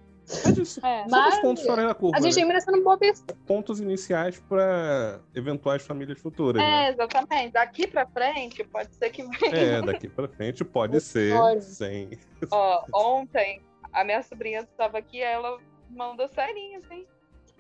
É 0.46 0.52
disso. 0.52 0.86
É. 0.86 0.98
São 1.00 1.06
os 1.06 1.12
Mas 1.12 1.40
pontos 1.40 1.64
fora 1.66 1.88
da 1.88 1.94
curva. 1.94 2.18
A 2.18 2.22
gente 2.22 2.34
né? 2.34 2.42
termina 2.42 2.60
sendo 2.60 2.84
boa 2.84 2.98
pessoa. 2.98 3.28
Pontos 3.46 3.80
iniciais 3.80 4.40
para 4.40 5.22
eventuais 5.34 5.86
famílias 5.86 6.20
futuras. 6.20 6.62
né? 6.62 6.88
É, 6.88 6.90
exatamente. 6.90 7.54
Daqui 7.54 7.88
pra 7.88 8.06
frente, 8.08 8.64
pode 8.66 8.94
ser 8.96 9.10
que 9.10 9.24
venha. 9.24 9.56
É, 9.56 9.82
daqui 9.82 10.10
pra 10.10 10.28
frente 10.28 10.66
pode 10.66 11.00
ser 11.00 11.34
sem. 11.62 12.20
Ó, 12.52 12.84
ontem, 12.94 13.62
a 13.94 14.04
minha 14.04 14.22
sobrinha 14.22 14.60
estava 14.62 14.98
aqui, 14.98 15.22
ela 15.22 15.58
mandou 15.90 16.28
serinho, 16.28 16.80
assim. 16.80 17.06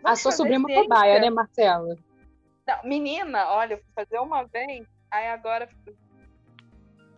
A 0.03 0.15
sua 0.15 0.31
sobrinha 0.31 0.57
é 0.57 0.59
uma 0.59 0.83
cobaia, 0.83 1.19
né, 1.19 1.29
Marcela? 1.29 1.95
Não, 2.67 2.83
menina, 2.83 3.49
olha, 3.51 3.75
eu 3.75 3.77
fui 3.77 3.87
fazer 3.95 4.19
uma 4.19 4.43
vez, 4.43 4.85
aí 5.09 5.27
agora. 5.27 5.69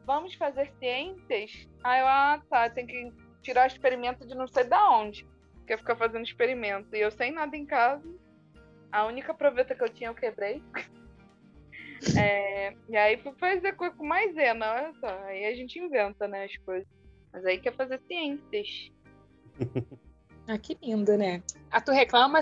Vamos 0.06 0.34
fazer 0.36 0.72
ciências? 0.80 1.68
Aí 1.84 2.00
eu, 2.02 2.08
ah, 2.08 2.42
tá, 2.50 2.70
tem 2.70 2.86
que 2.86 3.12
tirar 3.42 3.68
experimento 3.68 4.26
de 4.28 4.36
não 4.36 4.48
sei 4.48 4.64
da 4.64 4.92
onde. 4.92 5.28
Quer 5.70 5.78
ficar 5.78 5.96
fazendo 5.96 6.26
experimento. 6.26 6.96
E 6.96 7.00
eu 7.00 7.12
sem 7.12 7.32
nada 7.32 7.56
em 7.56 7.64
casa. 7.64 8.04
A 8.92 9.06
única 9.06 9.36
proveta 9.36 9.76
que 9.76 9.84
eu 9.84 9.90
tinha 9.90 10.10
eu 10.10 10.16
quebrei. 10.16 10.64
É, 12.18 12.74
e 12.88 12.96
aí 12.96 13.18
fui 13.18 13.34
fazer 13.34 13.74
coisa 13.74 13.94
com 13.94 14.06
maisena, 14.06 14.72
olha 14.72 14.94
só. 15.02 15.10
Aí 15.26 15.44
a 15.46 15.54
gente 15.54 15.78
inventa, 15.78 16.30
né, 16.30 16.46
as 16.46 16.58
coisas. 16.60 16.88
Mas 17.34 17.46
aí 17.46 17.60
quer 17.60 17.76
fazer 17.76 18.00
ciências. 18.08 18.92
Ah, 20.48 20.58
que 20.58 20.78
lindo, 20.82 21.16
né? 21.18 21.44
A 21.70 21.82
tu 21.82 21.92
reclama, 21.92 22.40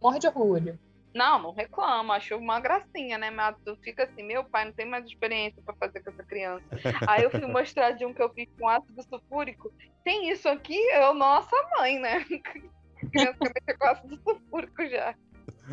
morre 0.00 0.20
de 0.20 0.28
orgulho. 0.28 0.78
Não, 1.14 1.42
não 1.42 1.52
reclama, 1.52 2.14
acho 2.14 2.36
uma 2.36 2.58
gracinha, 2.58 3.18
né? 3.18 3.30
Mas 3.30 3.54
tu 3.64 3.76
fica 3.82 4.04
assim, 4.04 4.22
meu 4.22 4.44
pai 4.44 4.64
não 4.64 4.72
tem 4.72 4.86
mais 4.86 5.04
experiência 5.04 5.62
pra 5.62 5.74
fazer 5.74 6.02
com 6.02 6.10
essa 6.10 6.22
criança. 6.22 6.64
Aí 7.06 7.22
eu 7.22 7.30
fui 7.30 7.46
mostrar 7.46 7.92
de 7.92 8.06
um 8.06 8.14
que 8.14 8.22
eu 8.22 8.30
fiz 8.30 8.48
com 8.58 8.68
ácido 8.68 9.02
sulfúrico. 9.02 9.70
Tem 10.04 10.30
isso 10.30 10.48
aqui? 10.48 10.78
Eu, 10.94 11.12
nossa 11.12 11.54
mãe, 11.76 11.98
né? 11.98 12.24
A 13.02 13.06
criança 13.10 13.38
mexer 13.40 13.78
com 13.78 13.86
ácido 13.86 14.20
sulfúrico 14.22 14.86
já. 14.88 15.14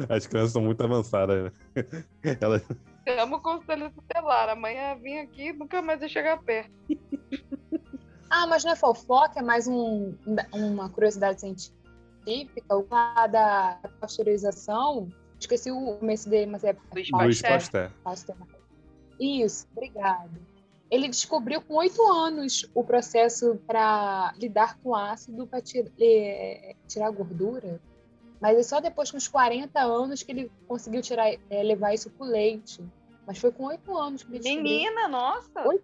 As 0.09 0.27
crianças 0.27 0.51
são 0.51 0.61
muito 0.61 0.83
avançadas, 0.83 1.45
né? 1.45 1.51
Elas... 2.41 2.63
Chama 3.07 3.37
o 3.37 3.41
conselho 3.41 3.91
tutelar. 3.91 4.49
Amanhã 4.49 4.95
vim 4.95 5.19
aqui 5.19 5.47
e 5.47 5.53
nunca 5.53 5.81
mais 5.81 6.01
ia 6.01 6.09
chegar 6.09 6.37
perto. 6.43 6.71
Ah, 8.31 8.45
mas 8.45 8.63
não 8.63 8.73
é 8.73 8.75
fofoca, 8.75 9.39
é 9.39 9.41
mais 9.41 9.67
um, 9.67 10.13
uma 10.53 10.87
curiosidade 10.87 11.41
científica. 11.41 12.75
O 12.75 12.83
da 13.31 13.79
pasteurização, 13.99 15.09
esqueci 15.39 15.71
o 15.71 15.97
começo 15.97 16.29
dele, 16.29 16.51
mas 16.51 16.63
é 16.63 16.75
Luiz 16.93 17.41
Pasteur. 17.41 17.91
Pasteur. 18.03 18.35
Isso, 19.19 19.67
obrigado. 19.75 20.31
Ele 20.89 21.07
descobriu 21.07 21.61
com 21.61 21.75
oito 21.75 22.01
anos 22.11 22.67
o 22.73 22.83
processo 22.83 23.59
para 23.67 24.33
lidar 24.37 24.77
com 24.79 24.95
ácido 24.95 25.45
para 25.45 25.61
tirar 25.61 27.07
a 27.07 27.11
gordura. 27.11 27.79
Mas 28.41 28.57
é 28.57 28.63
só 28.63 28.79
depois, 28.79 29.11
com 29.11 29.17
uns 29.17 29.27
40 29.27 29.79
anos, 29.81 30.23
que 30.23 30.31
ele 30.31 30.51
conseguiu 30.67 31.01
tirar, 31.01 31.27
é, 31.49 31.63
levar 31.63 31.93
isso 31.93 32.09
pro 32.09 32.25
leite. 32.25 32.81
Mas 33.27 33.37
foi 33.37 33.51
com 33.51 33.65
oito 33.65 33.95
anos 33.95 34.23
que 34.23 34.31
ele 34.31 34.39
descobriu. 34.39 34.63
Menina, 34.63 35.07
nossa! 35.07 35.67
Oi? 35.67 35.81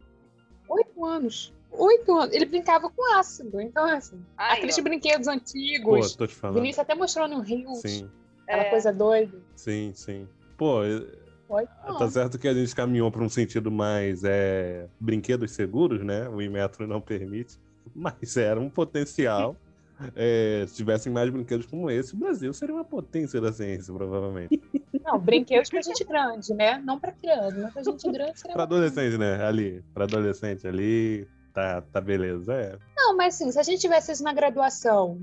Oito 0.70 1.06
anos. 1.06 1.54
Oito 1.72 2.18
anos. 2.18 2.34
Ele 2.34 2.46
brincava 2.46 2.90
com 2.90 3.16
ácido. 3.16 3.60
Então, 3.62 3.86
assim, 3.86 4.20
Aí, 4.38 4.58
aqueles 4.58 4.78
ó. 4.80 4.82
brinquedos 4.82 5.28
Pô, 5.28 5.34
antigos. 5.34 6.16
tô 6.16 6.26
te 6.26 6.34
O 6.34 6.36
falando. 6.36 6.56
Vinícius 6.56 6.80
até 6.80 6.96
mostrou 6.96 7.28
no 7.28 7.42
Rio 7.42 7.76
Sim, 7.76 8.10
aquela 8.48 8.64
É. 8.64 8.70
coisa 8.70 8.92
doida. 8.94 9.38
sim, 9.56 9.92
sim. 9.94 10.28
Pô, 10.58 10.84
eu- 10.84 11.08
Oito 11.48 11.70
tá 11.70 11.90
anos. 12.00 12.14
certo 12.14 12.40
que 12.40 12.48
a 12.48 12.54
gente 12.54 12.74
caminhou 12.74 13.12
para 13.12 13.22
um 13.24 13.30
sentido 13.30 13.70
mais 13.72 14.24
é, 14.24 14.88
brinquedos 15.00 15.52
seguros, 15.52 16.04
né? 16.04 16.28
O 16.30 16.42
Inmetro 16.42 16.88
não 16.88 17.00
permite. 17.00 17.60
Mas 17.94 18.36
era 18.38 18.60
um 18.60 18.70
potencial. 18.70 19.56
É, 20.14 20.66
se 20.68 20.76
tivessem 20.76 21.10
mais 21.10 21.30
brinquedos 21.30 21.66
como 21.68 21.90
esse, 21.90 22.14
o 22.16 22.18
Brasil 22.18 22.52
seria 22.52 22.76
uma 22.76 22.84
potência 22.84 23.40
da 23.40 23.54
ciência, 23.54 23.94
provavelmente. 23.94 24.50
Não, 25.06 25.18
brinquedos 25.18 25.70
pra 25.70 25.82
gente 25.82 26.04
grande, 26.04 26.54
né? 26.54 26.82
Não 26.84 27.00
pra 27.00 27.14
criança, 27.14 27.58
mas 27.62 27.72
pra 27.72 27.82
gente 27.82 28.12
grande 28.12 28.38
seria 28.38 28.54
Para 28.58 28.66
bacana. 28.66 28.86
adolescente, 28.88 29.18
né? 29.18 29.42
Ali. 29.46 29.86
Para 29.94 30.04
adolescente 30.04 30.68
ali, 30.68 31.26
tá, 31.54 31.82
tá 31.82 32.02
beleza. 32.02 32.54
É. 32.54 32.78
Não, 32.94 33.16
mas 33.16 33.36
assim, 33.36 33.50
se 33.50 33.58
a 33.58 33.64
gente 33.64 33.80
tivesse 33.80 34.12
isso 34.12 34.22
na 34.22 34.34
graduação, 34.34 35.22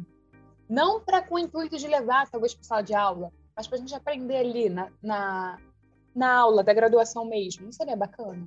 não 0.69 1.01
para 1.01 1.23
com 1.23 1.35
o 1.35 1.39
intuito 1.39 1.77
de 1.79 1.87
levar, 1.87 2.29
talvez, 2.31 2.55
para 2.55 2.65
sala 2.65 2.83
de 2.83 2.95
aula, 2.95 3.31
mas 3.57 3.67
para 3.67 3.77
a 3.77 3.81
gente 3.81 3.95
aprender 3.95 4.37
ali 4.37 4.69
na, 4.71 4.89
na, 5.03 5.59
na 6.15 6.35
aula 6.35 6.63
da 6.65 6.73
graduação 6.73 7.25
mesmo, 7.25 7.65
não 7.65 7.73
seria 7.73 7.97
bacana? 7.97 8.47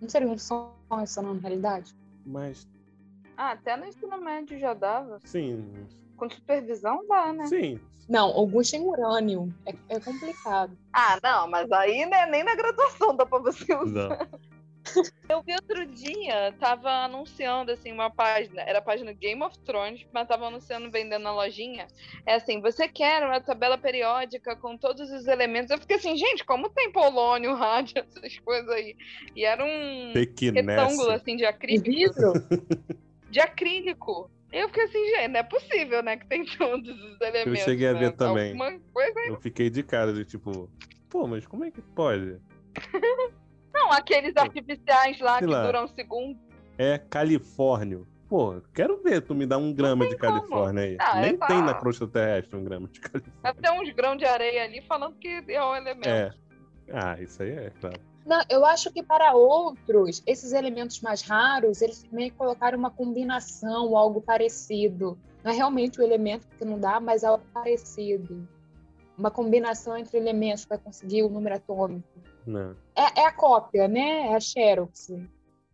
Não 0.00 0.08
seria 0.08 0.28
um 0.28 0.36
sonho 0.36 0.72
sonando 1.06 1.40
realidade? 1.40 1.94
Mas, 2.26 2.66
Ah, 3.36 3.52
até 3.52 3.76
no 3.76 3.86
ensino 3.86 4.20
médio 4.20 4.58
já 4.58 4.74
dava. 4.74 5.18
sim. 5.24 5.86
Com 6.16 6.30
supervisão 6.30 7.04
dá, 7.08 7.32
né? 7.32 7.46
Sim. 7.46 7.80
Não, 8.08 8.28
alguns 8.28 8.70
têm 8.70 8.82
urânio. 8.86 9.52
É, 9.66 9.74
é 9.96 9.98
complicado. 10.00 10.76
Ah, 10.92 11.18
não, 11.22 11.48
mas 11.48 11.70
aí 11.72 12.06
né, 12.06 12.26
nem 12.26 12.44
na 12.44 12.54
graduação 12.54 13.16
dá 13.16 13.26
pra 13.26 13.38
você 13.40 13.74
usar. 13.74 14.28
Não. 14.30 14.38
Eu 15.28 15.42
vi 15.42 15.54
outro 15.54 15.86
dia, 15.86 16.52
tava 16.58 16.90
anunciando 17.04 17.72
assim 17.72 17.92
uma 17.92 18.10
página, 18.10 18.62
era 18.62 18.78
a 18.78 18.82
página 18.82 19.12
Game 19.12 19.42
of 19.42 19.58
Thrones, 19.60 20.06
mas 20.12 20.28
tava 20.28 20.46
anunciando 20.46 20.90
vendendo 20.90 21.22
na 21.22 21.32
lojinha. 21.32 21.86
É 22.26 22.34
assim, 22.34 22.60
você 22.60 22.88
quer 22.88 23.24
uma 23.24 23.40
tabela 23.40 23.78
periódica 23.78 24.54
com 24.56 24.76
todos 24.76 25.10
os 25.10 25.26
elementos? 25.26 25.70
Eu 25.70 25.78
fiquei 25.78 25.96
assim, 25.96 26.16
gente, 26.16 26.44
como 26.44 26.68
tem 26.70 26.92
polônio, 26.92 27.54
rádio, 27.56 27.98
essas 27.98 28.38
coisas 28.40 28.68
aí? 28.70 28.96
E 29.34 29.44
era 29.44 29.64
um 29.64 30.12
retângulo 30.12 31.10
assim 31.10 31.36
de 31.36 31.44
De 31.44 31.46
acrílico, 31.46 31.84
vidro? 31.84 32.32
de 33.30 33.40
acrílico. 33.40 34.30
Eu 34.52 34.68
fiquei 34.68 34.84
assim, 34.84 35.04
gente, 35.06 35.28
não 35.28 35.40
é 35.40 35.42
possível, 35.42 36.02
né, 36.02 36.16
que 36.16 36.26
tem 36.28 36.44
todos 36.44 36.88
os 36.88 37.20
elementos. 37.20 37.64
cheguei 37.64 37.88
a 37.88 37.92
né? 37.92 37.98
ver 37.98 38.12
também. 38.12 38.50
Alguma 38.52 38.78
coisa 38.92 39.20
Eu 39.26 39.40
fiquei 39.40 39.68
de 39.68 39.82
cara, 39.82 40.12
de 40.12 40.24
tipo, 40.24 40.70
pô, 41.10 41.26
mas 41.26 41.44
como 41.44 41.64
é 41.64 41.70
que 41.72 41.82
pode? 41.82 42.38
Não, 43.84 43.92
aqueles 43.92 44.34
artificiais 44.36 45.20
lá 45.20 45.38
Sei 45.38 45.46
que 45.46 45.52
lá. 45.52 45.66
duram 45.66 45.84
um 45.84 45.88
segundo. 45.88 46.38
É 46.78 46.96
Califórnio. 46.98 48.08
Pô, 48.28 48.60
quero 48.72 49.02
ver 49.02 49.20
tu 49.20 49.34
me 49.34 49.46
dar 49.46 49.58
um 49.58 49.72
grama 49.72 50.08
de 50.08 50.16
como. 50.16 50.32
Califórnia 50.40 50.84
aí. 50.84 50.96
Ah, 50.98 51.20
Nem 51.20 51.34
é 51.34 51.36
tá. 51.36 51.46
tem 51.46 51.62
na 51.62 51.74
crosta 51.74 52.06
terrestre 52.08 52.56
um 52.56 52.64
grama 52.64 52.88
de 52.88 52.98
Califórnia. 53.00 53.40
Até 53.44 53.70
uns 53.70 53.90
grãos 53.90 54.16
de 54.16 54.24
areia 54.24 54.64
ali 54.64 54.80
falando 54.82 55.14
que 55.16 55.44
é 55.46 55.62
um 55.62 55.76
elemento. 55.76 56.08
É. 56.08 56.32
Ah, 56.90 57.20
isso 57.20 57.42
aí 57.42 57.50
é 57.50 57.70
claro. 57.78 58.00
Não, 58.24 58.40
eu 58.48 58.64
acho 58.64 58.90
que 58.90 59.02
para 59.02 59.34
outros, 59.34 60.22
esses 60.26 60.52
elementos 60.52 61.02
mais 61.02 61.20
raros, 61.20 61.82
eles 61.82 62.02
meio 62.10 62.30
que 62.30 62.38
colocaram 62.38 62.78
uma 62.78 62.90
combinação, 62.90 63.94
algo 63.94 64.22
parecido. 64.22 65.18
Não 65.44 65.52
é 65.52 65.54
realmente 65.54 66.00
o 66.00 66.02
elemento 66.02 66.46
que 66.56 66.64
não 66.64 66.80
dá, 66.80 66.98
mas 66.98 67.22
algo 67.22 67.44
parecido. 67.52 68.48
Uma 69.16 69.30
combinação 69.30 69.96
entre 69.96 70.16
elementos 70.16 70.64
para 70.64 70.78
conseguir 70.78 71.22
o 71.22 71.28
número 71.28 71.56
atômico. 71.56 72.08
Não. 72.46 72.76
É, 72.96 73.20
é 73.22 73.26
a 73.26 73.32
cópia, 73.32 73.88
né? 73.88 74.28
É 74.28 74.34
a 74.34 74.40
Xerox. 74.40 75.08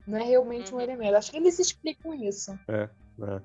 Não 0.07 0.19
é 0.19 0.23
realmente 0.23 0.73
um 0.73 0.77
Uhum. 0.79 0.83
elemento. 0.83 1.17
Acho 1.17 1.31
que 1.31 1.37
eles 1.37 1.59
explicam 1.59 2.15
isso. 2.15 2.59
não. 3.19 3.41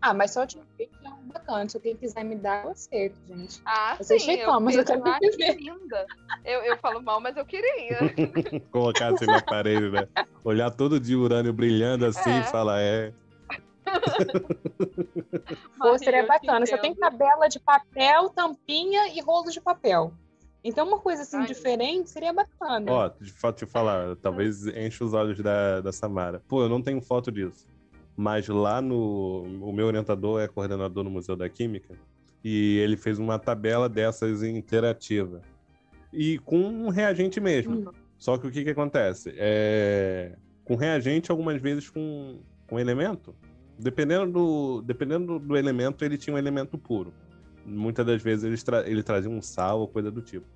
Ah, 0.00 0.12
mas 0.12 0.32
só 0.32 0.44
de 0.44 0.56
ver 0.76 0.88
que 0.88 1.06
é 1.06 1.10
um 1.10 1.28
bacana. 1.28 1.68
Se 1.68 1.76
alguém 1.76 1.96
quiser 1.96 2.24
me 2.24 2.34
dar, 2.34 2.64
eu 2.64 2.70
aceito, 2.72 3.16
gente. 3.28 3.62
Ah, 3.64 3.94
Vocês 3.96 4.22
sim, 4.22 4.32
reclamam, 4.32 4.62
mas 4.62 4.76
eu 4.76 4.84
quero 4.84 5.02
"Ah, 5.06 5.16
que 5.20 5.30
ver." 5.36 5.54
linda. 5.56 6.06
Eu, 6.44 6.60
eu 6.62 6.76
falo 6.78 7.00
mal, 7.00 7.20
mas 7.20 7.36
eu 7.36 7.44
queria. 7.46 7.98
Colocar 8.72 9.14
assim 9.14 9.26
na 9.26 9.40
parede, 9.40 9.90
né? 9.90 10.08
Olhar 10.42 10.72
todo 10.72 10.98
dia 10.98 11.16
o 11.16 11.20
urânio 11.22 11.52
brilhando 11.52 12.04
assim 12.06 12.30
É. 12.30 12.40
e 12.40 12.42
falar, 12.44 12.80
é. 12.80 13.12
Pô, 15.78 15.98
seria 15.98 16.22
eu 16.22 16.26
bacana. 16.26 16.66
Só 16.66 16.78
tem 16.78 16.94
tabela 16.94 17.48
de 17.48 17.60
papel, 17.60 18.28
tampinha 18.30 19.08
e 19.14 19.20
rolo 19.20 19.50
de 19.50 19.60
papel. 19.60 20.12
Então, 20.64 20.86
uma 20.86 20.98
coisa 20.98 21.22
assim 21.22 21.38
Ai. 21.38 21.46
diferente 21.46 22.10
seria 22.10 22.32
bacana. 22.32 22.90
Ó, 22.90 23.08
de 23.08 23.32
fato 23.32 23.58
te 23.58 23.66
falar, 23.66 24.14
talvez 24.16 24.66
enche 24.66 25.02
os 25.02 25.12
olhos 25.12 25.40
da, 25.40 25.80
da 25.80 25.92
Samara. 25.92 26.40
Pô, 26.46 26.62
eu 26.62 26.68
não 26.68 26.80
tenho 26.80 27.00
foto 27.00 27.32
disso. 27.32 27.66
Mas 28.16 28.46
lá 28.46 28.80
no. 28.80 29.42
O 29.60 29.72
meu 29.72 29.86
orientador 29.86 30.40
é 30.40 30.46
coordenador 30.46 31.02
no 31.02 31.10
Museu 31.10 31.34
da 31.34 31.48
Química. 31.48 31.94
E 32.44 32.78
ele 32.78 32.96
fez 32.96 33.18
uma 33.18 33.38
tabela 33.38 33.88
dessas 33.88 34.42
interativa. 34.42 35.40
E 36.12 36.38
com 36.38 36.58
um 36.58 36.88
reagente 36.88 37.40
mesmo. 37.40 37.90
Hum. 37.90 37.92
Só 38.18 38.38
que 38.38 38.46
o 38.46 38.50
que, 38.50 38.62
que 38.62 38.70
acontece? 38.70 39.34
É... 39.36 40.36
Com 40.64 40.76
reagente, 40.76 41.30
algumas 41.30 41.60
vezes 41.60 41.90
com, 41.90 42.38
com 42.68 42.78
elemento. 42.78 43.34
Dependendo 43.78 44.30
do, 44.30 44.82
dependendo 44.82 45.38
do 45.40 45.56
elemento, 45.56 46.04
ele 46.04 46.16
tinha 46.16 46.34
um 46.34 46.38
elemento 46.38 46.78
puro. 46.78 47.12
Muitas 47.64 48.04
das 48.04 48.22
vezes 48.22 48.44
ele, 48.44 48.56
tra... 48.56 48.88
ele 48.88 49.02
trazia 49.02 49.30
um 49.30 49.40
sal 49.42 49.80
ou 49.80 49.88
coisa 49.88 50.10
do 50.10 50.20
tipo. 50.22 50.46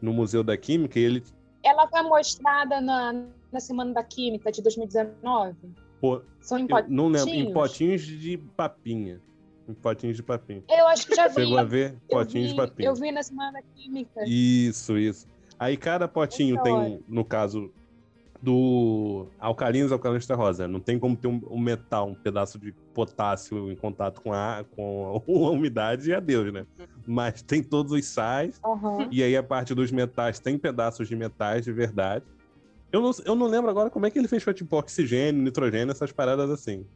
No 0.00 0.12
Museu 0.12 0.42
da 0.44 0.56
Química, 0.56 0.98
ele. 0.98 1.22
Ela 1.62 1.88
foi 1.88 2.02
mostrada 2.02 2.80
na, 2.80 3.24
na 3.50 3.60
Semana 3.60 3.92
da 3.92 4.02
Química 4.04 4.52
de 4.52 4.62
2019. 4.62 5.56
Pô, 6.00 6.22
São 6.40 6.58
em 6.58 6.66
potinhos. 6.66 6.94
não 6.96 7.08
lembro. 7.08 7.30
Em 7.30 7.52
potinhos 7.52 8.02
de 8.02 8.36
papinha. 8.38 9.20
Em 9.68 9.74
potinhos 9.74 10.16
de 10.16 10.22
papinha. 10.22 10.62
Eu 10.68 10.86
acho 10.86 11.06
que 11.06 11.14
já 11.16 11.26
vi. 11.28 11.34
Chegou 11.34 11.58
a 11.58 11.64
ver? 11.64 11.92
eu, 12.08 12.18
Potinhos 12.18 12.48
vi 12.48 12.52
de 12.52 12.56
papinha. 12.56 12.88
eu 12.88 12.94
vi 12.94 13.10
na 13.10 13.22
Semana 13.22 13.52
da 13.52 13.62
Química. 13.74 14.20
Isso, 14.26 14.96
isso. 14.96 15.26
Aí 15.58 15.76
cada 15.76 16.06
potinho 16.06 16.62
tem, 16.62 17.02
no 17.08 17.24
caso 17.24 17.72
do 18.42 19.28
alcalinos, 19.38 19.92
alcalinos 19.92 20.26
terrosa. 20.26 20.68
Não 20.68 20.80
tem 20.80 20.98
como 20.98 21.16
ter 21.16 21.28
um, 21.28 21.40
um 21.50 21.58
metal, 21.58 22.08
um 22.08 22.14
pedaço 22.14 22.58
de 22.58 22.74
potássio 22.94 23.70
em 23.70 23.76
contato 23.76 24.20
com 24.22 24.32
a, 24.32 24.64
com 24.70 25.06
a 25.06 25.20
umidade 25.50 26.10
e 26.10 26.14
adeus, 26.14 26.52
né? 26.52 26.66
Mas 27.06 27.42
tem 27.42 27.62
todos 27.62 27.92
os 27.92 28.06
sais, 28.06 28.58
Aham. 28.64 29.08
e 29.10 29.22
aí 29.22 29.36
a 29.36 29.42
parte 29.42 29.74
dos 29.74 29.90
metais 29.90 30.40
tem 30.40 30.58
pedaços 30.58 31.08
de 31.08 31.16
metais 31.16 31.64
de 31.64 31.72
verdade. 31.72 32.24
Eu 32.92 33.02
não, 33.02 33.10
eu 33.24 33.34
não 33.34 33.46
lembro 33.46 33.70
agora 33.70 33.90
como 33.90 34.06
é 34.06 34.10
que 34.10 34.18
ele 34.18 34.28
fez 34.28 34.42
pra, 34.42 34.54
tipo 34.54 34.76
oxigênio, 34.76 35.42
nitrogênio, 35.42 35.92
essas 35.92 36.12
paradas 36.12 36.50
assim. 36.50 36.86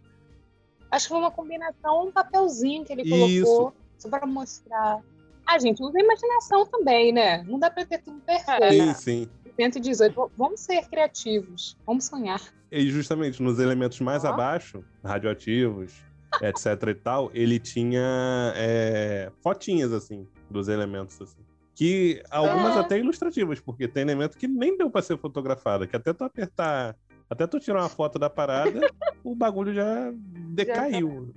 Acho 0.90 1.06
que 1.06 1.08
foi 1.10 1.18
uma 1.18 1.30
combinação, 1.30 2.08
um 2.08 2.12
papelzinho 2.12 2.84
que 2.84 2.92
ele 2.92 3.02
Isso. 3.02 3.52
colocou, 3.52 3.74
só 3.98 4.08
para 4.08 4.26
mostrar. 4.26 5.00
Ah, 5.46 5.58
gente, 5.58 5.82
usa 5.82 5.98
a 5.98 6.02
imaginação 6.02 6.66
também, 6.66 7.12
né? 7.12 7.42
Não 7.44 7.58
dá 7.58 7.70
para 7.70 7.84
ter 7.84 7.98
tudo 7.98 8.20
perfeito. 8.20 8.94
Sim, 8.94 8.94
sim. 8.94 9.30
118. 9.64 10.32
Vamos 10.36 10.60
ser 10.60 10.82
criativos. 10.88 11.76
Vamos 11.86 12.04
sonhar. 12.04 12.40
E 12.70 12.88
justamente 12.90 13.42
nos 13.42 13.58
elementos 13.58 14.00
mais 14.00 14.24
Ó. 14.24 14.28
abaixo, 14.28 14.84
radioativos, 15.04 15.92
etc 16.42 16.88
e 16.88 16.94
tal, 16.94 17.30
ele 17.34 17.58
tinha 17.58 18.52
é, 18.56 19.30
fotinhas, 19.42 19.92
assim, 19.92 20.26
dos 20.48 20.68
elementos, 20.68 21.20
assim. 21.20 21.40
Que 21.74 22.22
algumas 22.30 22.76
É. 22.76 22.80
até 22.80 22.98
ilustrativas, 22.98 23.58
porque 23.60 23.88
tem 23.88 24.02
elemento 24.02 24.36
que 24.36 24.46
nem 24.46 24.76
deu 24.76 24.90
pra 24.90 25.02
ser 25.02 25.16
fotografado, 25.18 25.86
que 25.88 25.96
até 25.96 26.12
tu 26.12 26.24
apertar, 26.24 26.94
até 27.28 27.46
tu 27.46 27.58
tirar 27.58 27.80
uma 27.82 27.88
foto 27.88 28.18
da 28.18 28.28
parada, 28.30 28.70
o 29.24 29.34
bagulho 29.34 29.72
já 29.74 30.12
decaiu. 30.50 31.32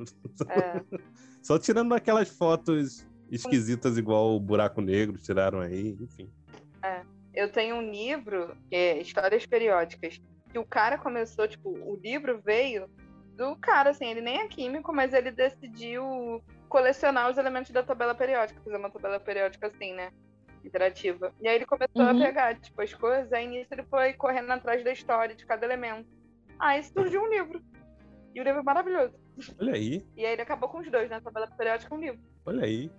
É. 0.50 0.82
Só 1.42 1.58
tirando 1.58 1.94
aquelas 1.94 2.30
fotos 2.30 3.06
esquisitas 3.32 3.98
igual 3.98 4.36
o 4.36 4.40
buraco 4.40 4.82
negro 4.82 5.18
tiraram 5.18 5.60
aí, 5.62 5.98
enfim. 6.00 6.30
Eu 7.34 7.50
tenho 7.52 7.76
um 7.78 7.90
livro, 7.92 8.56
que 8.70 8.76
é 8.76 8.98
Histórias 9.00 9.46
Periódicas, 9.46 10.22
que 10.52 10.60
o 10.60 10.66
cara 10.66 10.98
começou, 10.98 11.48
tipo, 11.48 11.70
o 11.70 11.96
livro 11.96 12.40
veio 12.44 12.88
do 13.36 13.56
cara, 13.56 13.90
assim, 13.90 14.06
ele 14.08 14.22
nem 14.22 14.42
é 14.42 14.48
químico, 14.48 14.94
mas 14.94 15.14
ele 15.14 15.32
decidiu 15.32 16.44
colecionar 16.70 17.30
os 17.32 17.38
elementos 17.38 17.72
da 17.72 17.82
tabela 17.82 18.14
periódica, 18.14 18.62
fazer 18.64 18.78
uma 18.78 18.90
tabela 18.92 19.20
periódica 19.20 19.68
assim, 19.68 19.94
né? 19.94 20.12
Interativa. 20.64 21.34
E 21.42 21.48
aí 21.48 21.56
ele 21.56 21.66
começou 21.66 22.04
a 22.04 22.12
Uhum. 22.12 22.20
pegar, 22.20 22.56
tipo, 22.60 22.80
as 22.82 22.94
coisas, 22.94 23.34
aí 23.34 23.48
nisso 23.48 23.74
ele 23.74 23.84
foi 23.84 24.14
correndo 24.14 24.52
atrás 24.52 24.84
da 24.84 24.92
história 24.92 25.36
de 25.36 25.46
cada 25.46 25.66
elemento. 25.66 26.08
Aí 26.60 26.84
surgiu 26.84 27.22
um 27.24 27.28
livro. 27.30 27.62
E 28.36 28.40
o 28.40 28.44
livro 28.44 28.60
é 28.60 28.64
maravilhoso. 28.64 29.14
Olha 29.60 29.74
aí, 29.74 30.06
E 30.16 30.26
aí 30.26 30.34
ele 30.34 30.42
acabou 30.42 30.70
com 30.70 30.80
os 30.80 30.90
dois, 30.90 31.10
né? 31.10 31.20
Tabela 31.20 31.48
periódica 31.48 31.94
e 31.94 31.98
um 31.98 32.02
livro. 32.02 32.20
olha 32.46 32.64
aí. 32.66 32.90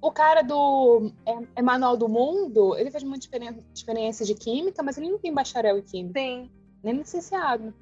O 0.00 0.12
cara 0.12 0.42
do 0.42 1.10
é, 1.24 1.60
Emanuel 1.60 1.96
do 1.96 2.08
Mundo, 2.08 2.76
ele 2.76 2.90
fez 2.90 3.02
muita 3.02 3.26
experiência, 3.74 4.26
de 4.26 4.34
química, 4.34 4.82
mas 4.82 4.98
ele 4.98 5.10
não 5.10 5.18
tem 5.18 5.32
bacharel 5.32 5.78
em 5.78 5.82
química, 5.82 6.20
Sim. 6.20 6.50
nem 6.82 6.94
licenciado. 6.96 7.72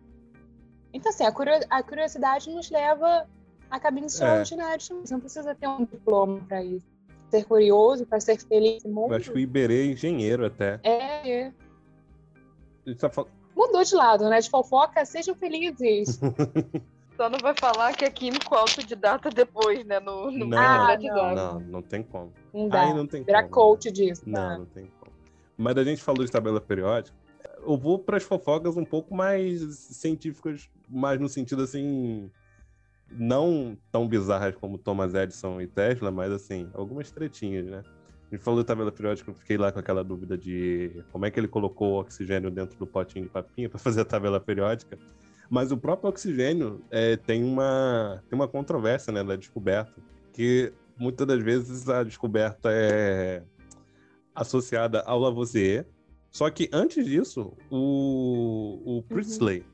Então, 0.93 1.11
assim, 1.11 1.25
a, 1.25 1.33
curio- 1.33 1.67
a 1.69 1.83
curiosidade 1.83 2.49
nos 2.51 2.71
leva 2.71 3.29
a 3.71 3.81
caminhos 3.81 4.13
É. 4.13 4.25
extraordinários. 4.43 4.89
Você 4.89 5.13
não 5.13 5.21
precisa 5.21 5.55
ter 5.55 5.67
um 5.69 5.85
diploma 5.85 6.41
para 6.49 6.63
isso. 6.63 6.87
Ser 7.31 7.45
curioso, 7.45 8.07
para 8.07 8.21
ser 8.21 8.39
feliz 8.39 8.85
no 8.85 8.93
mundo. 8.93 9.11
Eu 9.13 9.17
acho 9.17 9.33
que 9.33 9.37
o 9.37 9.41
Iberê 9.41 9.89
é 9.89 9.93
engenheiro 9.93 10.47
até. 10.47 10.79
É, 10.85 11.31
é. 11.47 11.53
Ele 12.87 12.95
tá 12.95 13.11
fal- 13.11 13.29
Mudou 13.57 13.83
de 13.83 13.95
lado, 13.95 14.29
né? 14.29 14.39
De 14.41 14.49
fofoca, 14.49 15.05
sejam 15.05 15.35
felizes. 15.35 16.21
Só 17.17 17.31
não 17.31 17.39
vai 17.39 17.55
falar 17.59 17.95
que 17.95 18.05
é 18.05 18.11
químico 18.11 18.55
autodidata 18.55 19.31
depois, 19.31 19.85
né? 19.85 20.01
No, 20.01 20.31
no 20.31 20.47
Não, 20.47 20.59
Ah, 20.59 20.97
não. 20.99 21.35
Não, 21.35 21.61
não 21.61 21.83
tem 21.83 22.03
como. 22.03 22.33
Não 22.53 22.69
dá. 22.69 22.83
Aí 22.83 22.95
não 22.95 23.07
tem 23.07 23.23
Virar 23.23 23.43
como. 23.43 23.55
coach 23.55 23.91
disso. 23.91 24.23
Não, 24.27 24.35
tá? 24.35 24.59
não 24.59 24.67
tem 24.67 24.91
como. 24.99 25.13
Mas 25.57 25.77
a 25.77 25.85
gente 25.85 26.03
falou 26.03 26.25
de 26.25 26.31
tabela 26.31 26.61
periódica. 26.61 27.17
Eu 27.65 27.79
vou 27.79 27.99
para 27.99 28.17
as 28.17 28.25
fofocas 28.25 28.77
um 28.77 28.85
pouco 28.85 29.15
mais 29.15 29.63
científicas, 29.77 30.69
mais 30.89 31.21
no 31.21 31.29
sentido 31.29 31.63
assim. 31.63 32.31
Não 33.11 33.77
tão 33.93 34.09
bizarras 34.09 34.57
como 34.57 34.77
Thomas 34.77 35.15
Edison 35.15 35.61
e 35.61 35.69
Tesla, 35.69 36.11
mas 36.11 36.33
assim, 36.33 36.69
algumas 36.75 37.13
tretinhas, 37.13 37.67
né? 37.67 37.83
A 38.31 38.35
gente 38.35 38.43
falou 38.43 38.61
de 38.61 38.67
tabela 38.67 38.91
periódica, 38.91 39.31
eu 39.31 39.35
fiquei 39.35 39.57
lá 39.57 39.71
com 39.71 39.79
aquela 39.79 40.03
dúvida 40.03 40.37
de 40.37 41.05
como 41.13 41.25
é 41.25 41.31
que 41.31 41.39
ele 41.39 41.47
colocou 41.47 41.93
o 41.93 42.01
oxigênio 42.01 42.51
dentro 42.51 42.77
do 42.77 42.87
potinho 42.87 43.27
de 43.27 43.31
papinha 43.31 43.69
para 43.69 43.79
fazer 43.79 44.01
a 44.01 44.05
tabela 44.05 44.41
periódica. 44.41 44.99
Mas 45.51 45.71
o 45.71 45.77
próprio 45.77 46.09
oxigênio 46.09 46.83
é, 46.91 47.17
tem, 47.17 47.45
uma, 47.45 48.23
tem 48.29 48.39
uma 48.39 48.49
controvérsia 48.49 49.13
né, 49.13 49.23
da 49.23 49.37
descoberta, 49.37 50.01
que 50.33 50.73
muitas 50.99 51.27
das 51.27 51.43
vezes 51.43 51.89
a 51.89 52.03
descoberta 52.03 52.71
é 52.73 53.43
associada 54.35 55.01
ao 55.03 55.19
Lavoisier. 55.19 55.87
Só 56.31 56.51
que 56.51 56.69
antes 56.73 57.05
disso, 57.05 57.53
o, 57.71 58.99
o 58.99 59.03
Priestley, 59.03 59.65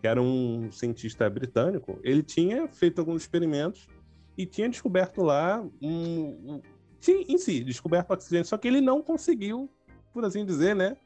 que 0.00 0.06
era 0.06 0.20
um 0.20 0.70
cientista 0.70 1.28
britânico, 1.30 1.98
ele 2.02 2.22
tinha 2.22 2.68
feito 2.68 2.98
alguns 2.98 3.22
experimentos 3.22 3.86
e 4.36 4.44
tinha 4.44 4.68
descoberto 4.68 5.22
lá 5.22 5.64
um, 5.82 5.90
um 5.90 6.62
sim, 7.00 7.24
em 7.28 7.38
si, 7.38 7.64
descoberto 7.64 8.10
oxigênio, 8.10 8.44
só 8.44 8.58
que 8.58 8.68
ele 8.68 8.80
não 8.80 9.02
conseguiu, 9.02 9.70
por 10.12 10.24
assim 10.24 10.44
dizer, 10.44 10.76
né, 10.76 10.96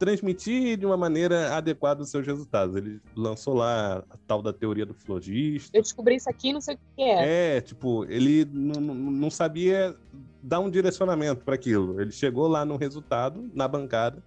transmitir 0.00 0.78
de 0.78 0.86
uma 0.86 0.96
maneira 0.96 1.54
adequada 1.54 2.02
os 2.02 2.10
seus 2.10 2.26
resultados. 2.26 2.74
Ele 2.74 2.98
lançou 3.14 3.52
lá 3.52 4.02
a 4.08 4.16
tal 4.26 4.40
da 4.40 4.50
teoria 4.50 4.86
do 4.86 4.94
flogista. 4.94 5.76
Eu 5.76 5.82
descobri 5.82 6.16
isso 6.16 6.28
aqui, 6.28 6.54
não 6.54 6.60
sei 6.60 6.74
o 6.74 6.78
que 6.96 7.02
é. 7.02 7.56
É, 7.56 7.60
tipo, 7.60 8.06
ele 8.06 8.46
não 8.50 9.28
sabia 9.28 9.94
dar 10.42 10.58
um 10.60 10.70
direcionamento 10.70 11.44
para 11.44 11.54
aquilo. 11.54 12.00
Ele 12.00 12.10
chegou 12.10 12.48
lá 12.48 12.64
no 12.64 12.76
resultado, 12.76 13.50
na 13.54 13.68
bancada, 13.68 14.24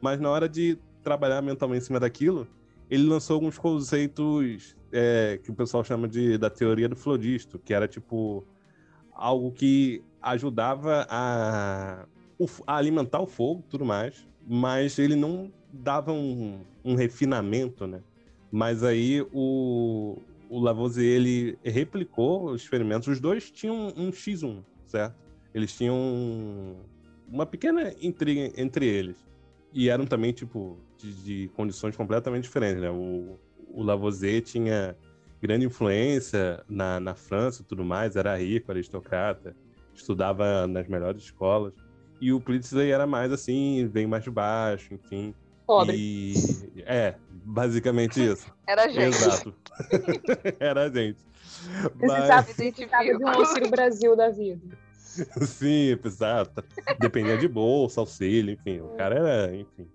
mas 0.00 0.18
na 0.20 0.28
hora 0.28 0.48
de 0.48 0.76
trabalhar 1.04 1.40
mentalmente 1.40 1.84
em 1.84 1.86
cima 1.86 2.00
daquilo, 2.00 2.48
ele 2.90 3.04
lançou 3.04 3.34
alguns 3.34 3.56
conceitos 3.56 4.76
é, 4.90 5.38
que 5.40 5.52
o 5.52 5.54
pessoal 5.54 5.84
chama 5.84 6.08
de 6.08 6.36
da 6.36 6.50
teoria 6.50 6.88
do 6.88 6.96
floristo, 6.96 7.60
que 7.60 7.72
era 7.72 7.86
tipo 7.86 8.44
algo 9.14 9.52
que 9.52 10.02
ajudava 10.20 11.06
a, 11.08 12.06
a 12.66 12.76
alimentar 12.76 13.20
o 13.20 13.26
fogo, 13.26 13.64
tudo 13.70 13.84
mais, 13.84 14.26
mas 14.46 14.98
ele 14.98 15.16
não 15.16 15.52
dava 15.72 16.12
um, 16.12 16.60
um 16.84 16.94
refinamento, 16.94 17.86
né? 17.86 18.00
Mas 18.50 18.82
aí 18.82 19.24
o, 19.32 20.18
o 20.48 20.60
Lavoisier 20.60 21.16
ele 21.16 21.58
replicou 21.64 22.50
os 22.50 22.62
experimentos. 22.62 23.08
Os 23.08 23.20
dois 23.20 23.50
tinham 23.50 23.92
um 23.96 24.10
X1, 24.10 24.62
certo? 24.86 25.16
Eles 25.54 25.74
tinham 25.76 26.76
uma 27.28 27.46
pequena 27.46 27.92
intriga 28.00 28.52
entre 28.60 28.86
eles 28.86 29.16
e 29.72 29.88
eram 29.88 30.04
também 30.04 30.32
tipo 30.32 30.76
de, 30.98 31.14
de 31.24 31.48
condições 31.54 31.96
completamente 31.96 32.44
diferentes, 32.44 32.82
né? 32.82 32.90
O, 32.90 33.38
o 33.68 33.82
Lavoisier 33.82 34.42
tinha 34.42 34.96
grande 35.40 35.66
influência 35.66 36.62
na, 36.68 37.00
na 37.00 37.14
França 37.14 37.62
e 37.62 37.64
tudo 37.64 37.84
mais, 37.84 38.14
era 38.14 38.36
rico, 38.36 38.70
aristocrata, 38.70 39.56
estudava 39.94 40.66
nas 40.66 40.86
melhores 40.86 41.22
escolas. 41.22 41.74
E 42.22 42.32
o 42.32 42.40
Priestley 42.40 42.92
era 42.92 43.04
mais 43.04 43.32
assim, 43.32 43.84
bem 43.88 44.06
mais 44.06 44.24
baixo, 44.28 44.94
enfim. 44.94 45.34
Pobre. 45.66 45.96
E... 45.96 46.34
É, 46.86 47.16
basicamente 47.44 48.22
isso. 48.24 48.46
Era 48.64 48.84
a 48.84 48.88
gente. 48.88 49.16
Exato. 49.16 49.52
era 50.60 50.84
a 50.84 50.88
gente. 50.88 51.18
Precisava, 51.98 52.46
Mas... 52.46 52.54
precisava 52.54 53.04
de 53.04 53.16
um 53.16 53.28
auxílio 53.28 53.70
Brasil 53.70 54.16
da 54.16 54.30
vida. 54.30 54.78
Sim, 55.44 55.98
exato. 56.04 56.62
Dependia 57.00 57.36
de 57.36 57.48
bolsa, 57.48 57.98
auxílio, 57.98 58.54
enfim. 58.54 58.80
O 58.82 58.90
cara 58.90 59.16
era, 59.16 59.56
enfim. 59.56 59.88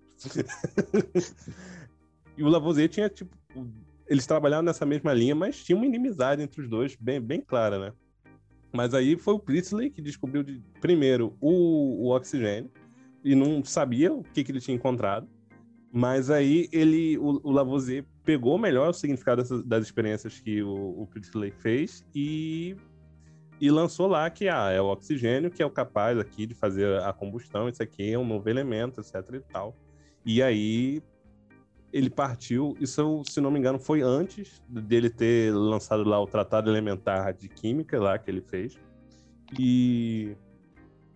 e 2.38 2.44
o 2.44 2.50
Lavoisier 2.50 2.90
tinha, 2.90 3.08
tipo, 3.08 3.34
eles 4.06 4.28
trabalhavam 4.28 4.66
nessa 4.66 4.86
mesma 4.86 5.14
linha, 5.14 5.34
mas 5.34 5.64
tinha 5.64 5.78
uma 5.78 5.86
inimizade 5.86 6.42
entre 6.42 6.62
os 6.62 6.70
dois, 6.70 6.94
bem, 6.98 7.22
bem 7.22 7.40
clara, 7.40 7.80
né? 7.80 7.94
Mas 8.78 8.94
aí 8.94 9.18
foi 9.18 9.34
o 9.34 9.40
Priestley 9.40 9.90
que 9.90 10.04
descobriu 10.04 10.44
de, 10.44 10.62
primeiro 10.80 11.36
o, 11.42 12.06
o 12.06 12.16
oxigênio 12.16 12.70
e 13.24 13.34
não 13.34 13.64
sabia 13.64 14.14
o 14.14 14.22
que, 14.22 14.44
que 14.44 14.52
ele 14.52 14.62
tinha 14.62 14.76
encontrado. 14.76 15.28
Mas 15.92 16.30
aí 16.30 16.70
ele, 16.72 17.18
o, 17.18 17.42
o 17.44 17.52
Lavoisier 17.52 18.06
pegou 18.24 18.56
melhor 18.60 18.90
o 18.90 18.94
significado 18.94 19.42
dessas, 19.42 19.64
das 19.64 19.84
experiências 19.84 20.40
que 20.40 20.62
o, 20.62 21.02
o 21.02 21.08
Priestley 21.08 21.50
fez 21.50 22.06
e, 22.14 22.76
e 23.60 23.72
lançou 23.72 24.06
lá 24.06 24.30
que 24.30 24.48
ah, 24.48 24.70
é 24.70 24.80
o 24.80 24.86
oxigênio 24.86 25.50
que 25.50 25.64
é 25.64 25.66
o 25.66 25.72
capaz 25.72 26.20
aqui 26.20 26.46
de 26.46 26.54
fazer 26.54 27.02
a 27.02 27.12
combustão, 27.12 27.68
isso 27.68 27.82
aqui 27.82 28.12
é 28.12 28.20
um 28.20 28.28
novo 28.28 28.48
elemento, 28.48 29.02
etc 29.02 29.16
e 29.34 29.40
tal. 29.40 29.76
E 30.24 30.44
aí 30.44 31.02
ele 31.92 32.10
partiu, 32.10 32.76
isso 32.80 33.24
se 33.26 33.40
não 33.40 33.50
me 33.50 33.60
engano 33.60 33.80
foi 33.80 34.02
antes 34.02 34.62
dele 34.68 35.10
ter 35.10 35.54
lançado 35.54 36.04
lá 36.04 36.22
o 36.22 36.28
Tratado 36.28 36.70
Elementar 36.70 37.34
de 37.34 37.48
Química 37.48 38.00
lá 38.00 38.18
que 38.18 38.30
ele 38.30 38.42
fez. 38.42 38.78
E 39.58 40.36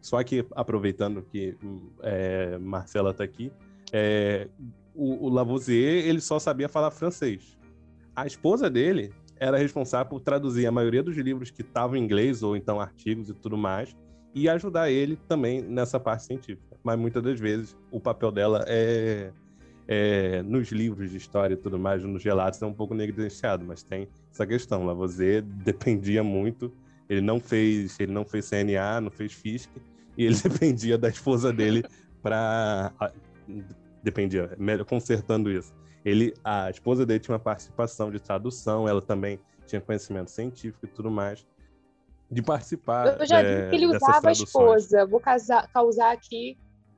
só 0.02 0.24
que 0.24 0.46
aproveitando 0.56 1.22
que 1.22 1.58
é, 2.02 2.58
Marcela 2.58 3.12
está 3.12 3.24
aqui, 3.24 3.52
é, 3.92 4.48
o, 4.96 5.28
o, 5.28 5.30
Lavoisier 5.30 6.06
ele 6.08 6.22
só 6.22 6.40
sabia 6.40 6.70
falar 6.70 6.92
francês. 6.92 7.58
A 8.16 8.26
esposa 8.26 8.70
dele 8.70 9.14
era 9.38 9.58
responsável 9.58 10.10
por 10.10 10.22
traduzir 10.22 10.66
a 10.66 10.72
maioria 10.72 11.04
dos 11.04 11.18
livros 11.18 11.52
que 11.52 11.62
estavam 11.62 11.98
em 11.98 12.04
inglês 12.04 12.44
ou 12.44 12.56
então 12.56 12.80
artigos 12.80 13.30
e 13.30 13.34
tudo 13.34 13.58
mais 13.58 13.96
e 14.34 14.48
ajudar 14.48 14.90
ele 14.90 15.18
também 15.28 15.62
nessa 15.62 16.00
parte 16.00 16.24
científica. 16.24 16.78
Mas 16.84 16.98
muitas 16.98 17.22
das 17.22 17.40
vezes 17.40 17.78
o 17.92 18.00
papel 18.00 18.32
dela 18.32 18.64
é 18.68 19.32
é, 19.88 20.42
nos 20.44 20.72
livros 20.72 21.12
de 21.12 21.18
história 21.18 21.54
e 21.54 21.58
tudo 21.58 21.78
mais, 21.78 22.04
nos 22.04 22.24
relatos, 22.24 22.62
é 22.62 22.66
um 22.66 22.74
pouco 22.74 22.94
negligenciado, 22.94 23.66
mas 23.66 23.84
tem 23.84 24.08
essa 24.32 24.46
questão. 24.46 24.86
Lavoisier 24.86 25.42
dependia 25.64 26.24
muito, 26.24 26.72
ele 27.10 27.22
não 27.22 27.40
fez, 27.40 28.00
ele 28.00 28.12
não 28.12 28.26
fez 28.26 28.50
CNA, 28.50 29.02
não 29.02 29.12
fez 29.12 29.34
FISC, 29.34 29.70
e 30.18 30.26
ele 30.26 30.36
dependia 30.42 30.98
da 30.98 31.10
esposa 31.10 31.52
dele 31.52 31.84
para 32.22 32.94
dependia, 34.04 34.56
melhor 34.58 34.86
consertando 34.86 35.52
isso. 35.52 35.74
Ele, 36.04 36.34
a 36.44 36.70
esposa 36.70 37.06
dele 37.06 37.20
tinha 37.20 37.34
uma 37.34 37.40
participação 37.40 38.10
de 38.10 38.20
tradução, 38.20 38.88
ela 38.88 39.02
também 39.02 39.40
tinha 39.68 39.80
conhecimento 39.80 40.32
científico 40.32 40.86
e 40.86 40.88
tudo 40.88 41.12
mais 41.12 41.46
de 42.30 42.42
participar. 42.42 43.20
Eu 43.20 43.26
já 43.26 43.42
vi 43.42 43.48
é, 43.48 43.70
que 43.70 43.76
ele 43.76 43.88
usava 43.88 44.30
a 44.30 44.32
esposa. 44.32 45.06
Vou 45.06 45.20
casar, 45.20 45.68
causar 45.72 46.12
aqui 46.12 46.58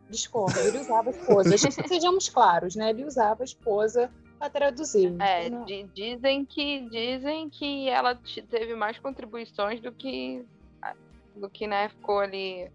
discordo. 0.10 0.60
Ele 0.60 0.80
usava 0.80 1.10
a 1.10 1.12
esposa. 1.12 1.58
Sejamos 1.88 2.30
claros, 2.30 2.76
né? 2.76 2.90
Ele 2.90 3.06
usava 3.06 3.44
a 3.44 3.46
esposa 3.46 4.12
para 4.40 4.50
traduzir. 4.50 5.16
É, 5.22 5.48
então, 5.48 5.66
dizem 5.94 6.46
que 6.46 6.90
dizem 6.90 7.50
que 7.50 7.90
ela 7.90 8.20
teve 8.50 8.76
mais 8.76 9.00
contribuições 9.00 9.80
do 9.80 9.92
que 9.92 10.46
do 11.36 11.50
que 11.50 11.66
né, 11.66 11.90
ficou 11.90 12.20
ali 12.20 12.70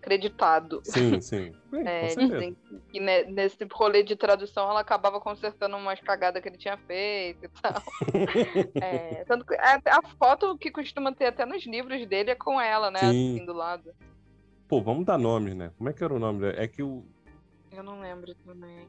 acreditado. 0.00 0.80
Sim, 0.84 1.20
sim. 1.20 1.52
É, 1.84 2.06
dizem 2.14 2.56
que 2.90 3.00
nesse 3.00 3.58
rolê 3.70 4.02
de 4.02 4.16
tradução 4.16 4.70
ela 4.70 4.80
acabava 4.80 5.20
consertando 5.20 5.76
umas 5.76 6.00
cagadas 6.00 6.40
que 6.42 6.48
ele 6.48 6.56
tinha 6.56 6.78
feito 6.78 7.44
e 7.44 7.48
tal. 7.48 7.82
é, 8.80 9.24
tanto 9.24 9.44
que 9.44 9.54
a, 9.56 9.80
a, 9.84 10.02
foto 10.16 10.56
que 10.56 10.70
costuma 10.70 11.12
ter 11.12 11.26
até 11.26 11.44
nos 11.44 11.66
livros 11.66 12.06
dele 12.06 12.30
é 12.30 12.34
com 12.34 12.60
ela, 12.60 12.90
né? 12.90 13.00
Sim. 13.00 13.34
Assim, 13.34 13.44
do 13.44 13.52
lado. 13.52 13.92
Pô, 14.68 14.82
vamos 14.82 15.06
dar 15.06 15.16
nomes, 15.16 15.56
né? 15.56 15.72
Como 15.78 15.88
é 15.88 15.92
que 15.94 16.04
era 16.04 16.14
o 16.14 16.18
nome? 16.18 16.46
É 16.50 16.68
que 16.68 16.82
o. 16.82 17.02
Eu 17.72 17.82
não 17.82 18.00
lembro 18.00 18.34
também. 18.46 18.86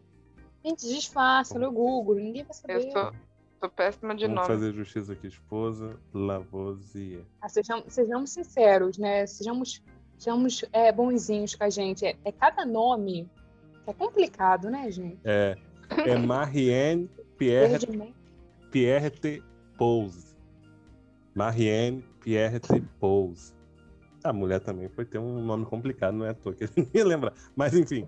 Gente, 0.63 0.85
disfarça 0.87 1.57
no 1.57 1.71
Google, 1.71 2.15
ninguém 2.15 2.43
vai 2.43 2.53
saber. 2.53 2.85
Eu 2.85 2.91
sou, 2.91 3.13
sou 3.61 3.69
péssima 3.69 4.13
de 4.13 4.25
Vamos 4.25 4.35
nome. 4.35 4.47
fazer 4.47 4.73
justiça 4.73 5.13
aqui, 5.13 5.27
esposa 5.27 5.97
Lavoisier. 6.13 7.23
Ah, 7.41 7.47
sejamos, 7.47 7.85
sejamos 7.87 8.29
sinceros, 8.31 8.97
né? 8.97 9.25
Sejamos, 9.25 9.81
sejamos 10.17 10.65
é, 10.73 10.91
bonzinhos 10.91 11.55
com 11.55 11.63
a 11.63 11.69
gente. 11.69 12.05
É, 12.05 12.17
é, 12.25 12.31
cada 12.33 12.65
nome 12.65 13.29
que 13.85 13.89
é 13.89 13.93
complicado, 13.93 14.69
né, 14.69 14.91
gente? 14.91 15.19
É. 15.23 15.57
É 16.05 16.17
Marianne 16.17 17.09
Pierre, 17.37 18.13
Pierre 18.69 19.09
T. 19.09 19.41
Pose. 19.77 20.35
Marianne 21.33 22.03
Pierre 22.19 22.59
T. 22.59 22.83
Pose. 22.99 23.53
A 24.23 24.33
mulher 24.33 24.59
também 24.59 24.89
foi 24.89 25.05
ter 25.05 25.17
um 25.17 25.41
nome 25.41 25.65
complicado, 25.65 26.13
não 26.13 26.25
é 26.25 26.29
à 26.29 26.33
toa 26.33 26.53
que 26.53 26.63
ele 26.63 26.89
ia 26.93 27.05
lembrar. 27.05 27.33
Mas 27.55 27.73
enfim. 27.73 28.07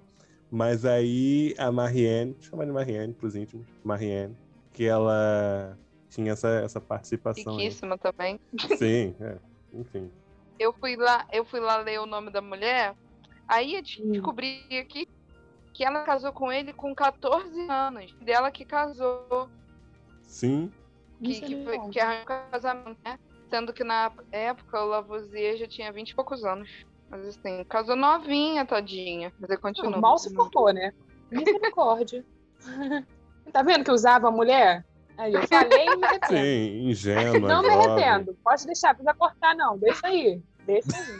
Mas 0.51 0.86
aí 0.86 1.55
a 1.57 1.72
Marianne, 1.72 2.36
chama 2.41 2.66
de 2.66 2.72
Marianne 2.72 3.14
pros 3.14 3.36
íntimos, 3.36 3.66
Marianne, 3.84 4.36
que 4.74 4.84
ela 4.86 5.78
tinha 6.09 6.34
essa, 6.34 6.49
essa 6.49 6.82
participação. 6.82 7.55
Riquíssima 7.55 7.97
também. 7.97 8.39
Sim, 8.78 9.16
é. 9.22 9.38
Enfim. 9.74 10.12
Eu 10.59 10.74
fui 10.74 10.97
lá, 10.97 11.26
eu 11.32 11.45
fui 11.45 11.62
lá 11.62 11.78
ler 11.78 12.01
o 12.01 12.05
nome 12.05 12.30
da 12.30 12.41
mulher, 12.41 12.93
aí 13.47 13.76
eu 13.76 13.80
hum. 13.80 14.12
descobri 14.12 14.62
aqui 14.78 15.07
que 15.74 15.86
ela 15.86 16.03
casou 16.03 16.34
com 16.34 16.51
ele 16.51 16.74
com 16.74 16.93
14 16.93 17.70
anos. 17.70 18.14
Dela 18.22 18.51
que 18.51 18.66
casou. 18.66 19.49
Sim. 20.22 20.72
Que, 21.24 21.39
que, 21.39 21.64
foi, 21.64 21.80
que 21.89 21.99
arranjou 21.99 22.24
o 22.24 22.51
casamento, 22.51 22.97
né? 23.05 23.18
Sendo 23.51 23.73
que 23.73 23.83
na 23.83 24.09
época 24.31 24.81
o 24.81 24.87
Lavoisier 24.87 25.57
já 25.57 25.67
tinha 25.67 25.91
20 25.91 26.11
e 26.11 26.15
poucos 26.15 26.45
anos. 26.45 26.69
Mas 27.09 27.27
assim, 27.27 27.65
casou 27.65 27.97
novinha, 27.97 28.65
tadinha. 28.65 29.33
Mas 29.37 29.49
ele 29.49 29.59
continua. 29.59 29.99
mal 29.99 30.17
se 30.17 30.33
formou, 30.33 30.71
né? 30.71 30.93
Misericórdia. 31.29 32.25
tá 33.51 33.61
vendo 33.61 33.83
que 33.83 33.91
usava 33.91 34.29
a 34.29 34.31
mulher? 34.31 34.85
Aí 35.17 35.33
eu 35.33 35.45
falei 35.45 35.85
e 35.85 35.95
me 35.97 36.05
arrependo. 36.05 36.41
Sim, 36.41 36.89
ingênua. 36.89 37.39
Não 37.49 37.61
me 37.61 37.69
arrependo. 37.69 38.37
Pode 38.41 38.65
deixar, 38.65 38.93
precisa 38.93 39.13
cortar, 39.13 39.53
não. 39.53 39.77
Deixa 39.77 40.07
aí. 40.07 40.41
Deixa 40.65 40.89
aí. 40.95 41.19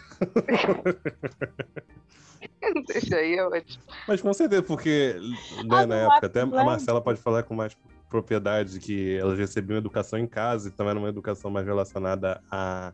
Deixa 2.88 3.16
aí, 3.18 3.36
é 3.36 3.46
ótimo. 3.46 3.84
Mas 4.08 4.22
com 4.22 4.34
certeza, 4.34 4.64
porque 4.64 5.18
né, 5.66 5.78
ah, 5.82 5.86
na 5.86 5.96
época, 5.96 6.28
até 6.28 6.42
a 6.42 6.46
Marcela 6.46 7.02
pode 7.02 7.20
falar 7.20 7.44
com 7.44 7.54
mais 7.54 7.76
propriedade 8.12 8.80
que 8.80 9.16
elas 9.18 9.40
recebiam 9.40 9.78
educação 9.78 10.20
em 10.20 10.28
casa, 10.28 10.68
então 10.70 10.88
era 10.90 11.00
uma 11.00 11.08
educação 11.10 11.50
mais 11.50 11.66
relacionada 11.66 12.42
a, 12.52 12.94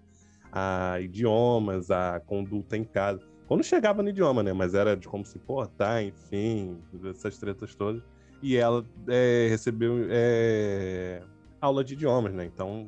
a 0.51 1.01
idiomas, 1.01 1.89
a 1.91 2.21
conduta 2.21 2.77
em 2.77 2.85
casa. 2.85 3.19
Quando 3.47 3.63
chegava 3.63 4.03
no 4.03 4.09
idioma, 4.09 4.43
né? 4.43 4.53
Mas 4.53 4.73
era 4.75 4.95
de 4.95 5.07
como 5.07 5.25
se 5.25 5.39
portar, 5.39 6.03
enfim, 6.03 6.79
essas 7.09 7.37
tretas 7.37 7.73
todas. 7.75 8.03
E 8.43 8.55
ela 8.55 8.85
é, 9.09 9.47
recebeu 9.49 10.05
é, 10.09 11.23
aula 11.59 11.83
de 11.83 11.93
idiomas, 11.95 12.33
né? 12.33 12.45
Então 12.45 12.87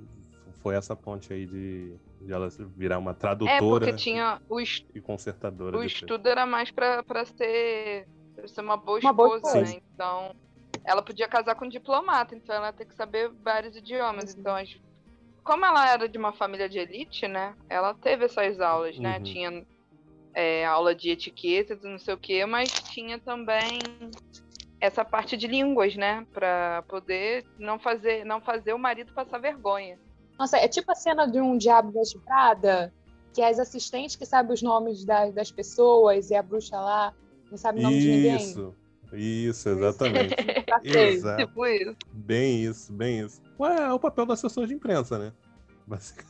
foi 0.61 0.75
essa 0.75 0.95
ponte 0.95 1.33
aí 1.33 1.45
de, 1.47 1.95
de 2.21 2.31
ela 2.31 2.49
virar 2.77 2.99
uma 2.99 3.11
É, 3.11 3.13
tradutora 3.15 3.57
porque 3.57 3.93
tinha 3.93 4.39
o, 4.47 4.59
es- 4.59 4.83
e 4.93 5.01
consertadora. 5.01 5.77
o 5.77 5.81
de 5.81 5.87
estudo 5.87 6.27
era 6.27 6.45
mais 6.45 6.69
pra 6.69 7.01
ser, 7.25 8.05
pra 8.35 8.47
ser 8.47 8.61
uma 8.61 8.77
boa 8.77 8.99
Uma 8.99 9.13
boa 9.13 9.37
esposa, 9.37 9.59
esposa. 9.61 9.73
né? 9.73 9.81
Então, 9.93 10.35
ela 10.89 11.03
podia 11.03 11.27
casar 11.27 11.53
com 11.53 11.65
um 11.65 11.69
diplomata, 11.69 12.35
então 12.35 12.55
ela 12.55 12.73
tem 12.73 12.87
que 12.87 12.95
saber 12.95 13.29
vários 13.43 13.75
idiomas. 13.75 14.31
Sim. 14.31 14.39
Então, 14.39 14.55
como 15.43 15.63
ela 15.63 15.87
era 15.87 16.09
de 16.09 16.17
uma 16.17 16.33
família 16.33 16.67
de 16.67 16.79
elite, 16.79 17.27
né? 17.27 17.55
Ela 17.69 17.93
teve 17.93 18.25
essas 18.25 18.59
aulas, 18.59 18.97
né? 18.97 19.17
Uhum. 19.17 19.23
Tinha 19.23 19.65
é, 20.33 20.65
aula 20.65 20.95
de 20.95 21.11
etiqueta, 21.11 21.77
não 21.83 21.99
sei 21.99 22.15
o 22.15 22.17
quê, 22.17 22.43
mas 22.43 22.71
tinha 22.71 23.19
também 23.19 23.77
essa 24.81 25.05
parte 25.05 25.37
de 25.37 25.45
línguas, 25.45 25.95
né? 25.95 26.25
Pra 26.33 26.83
poder 26.87 27.45
não 27.59 27.77
fazer, 27.77 28.25
não 28.25 28.41
fazer 28.41 28.73
o 28.73 28.79
marido 28.79 29.13
passar 29.13 29.37
vergonha. 29.37 29.99
Nossa, 30.39 30.57
é 30.57 30.67
tipo 30.67 30.91
a 30.91 30.95
cena 30.95 31.27
de 31.27 31.39
um 31.39 31.55
Diabo 31.55 31.91
Veste 31.91 32.17
Prada, 32.19 32.91
que 33.35 33.43
as 33.43 33.59
assistentes 33.59 34.15
que 34.15 34.25
sabem 34.25 34.53
os 34.53 34.61
nomes 34.63 35.05
da- 35.05 35.29
das 35.29 35.51
pessoas 35.51 36.31
e 36.31 36.35
a 36.35 36.41
bruxa 36.41 36.79
lá 36.79 37.13
não 37.51 37.57
sabe 37.59 37.79
o 37.79 37.83
nome 37.83 37.99
de 37.99 38.07
ninguém. 38.09 38.37
Isso, 38.37 38.75
isso, 39.13 39.69
exatamente. 39.69 40.35
Exato. 40.83 41.45
Tipo 41.45 41.65
isso. 41.65 41.95
Bem 42.13 42.63
isso, 42.63 42.93
bem 42.93 43.21
isso. 43.21 43.41
Ué, 43.59 43.75
é 43.87 43.91
o 43.93 43.99
papel 43.99 44.25
do 44.25 44.33
assessor 44.33 44.67
de 44.67 44.73
imprensa, 44.73 45.17
né? 45.17 45.33
Basic- 45.87 46.23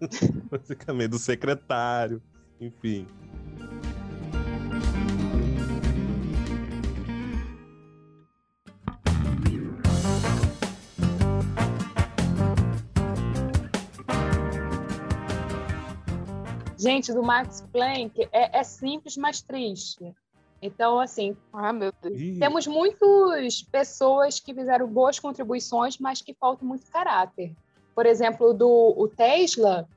Basicamente, 0.50 1.08
do 1.08 1.18
secretário, 1.18 2.22
enfim. 2.60 3.06
Gente, 16.78 17.12
do 17.12 17.22
Max 17.22 17.62
Planck 17.72 18.28
é, 18.32 18.58
é 18.58 18.62
simples, 18.62 19.16
mas 19.16 19.40
triste. 19.40 20.14
Então, 20.60 20.98
assim, 20.98 21.36
Ah, 21.52 21.72
meu 21.72 21.92
Deus. 22.02 22.18
Ih, 22.18 22.38
temos 22.38 22.66
muitas 22.66 23.62
pessoas 23.62 24.40
que 24.40 24.54
fizeram 24.54 24.86
boas 24.86 25.18
contribuições, 25.18 25.98
mas 25.98 26.22
que 26.22 26.34
falta 26.34 26.64
muito 26.64 26.90
caráter. 26.90 27.54
Por 27.94 28.06
exemplo, 28.06 28.52
do 28.52 28.94
o 28.96 29.08
Tesla 29.08 29.88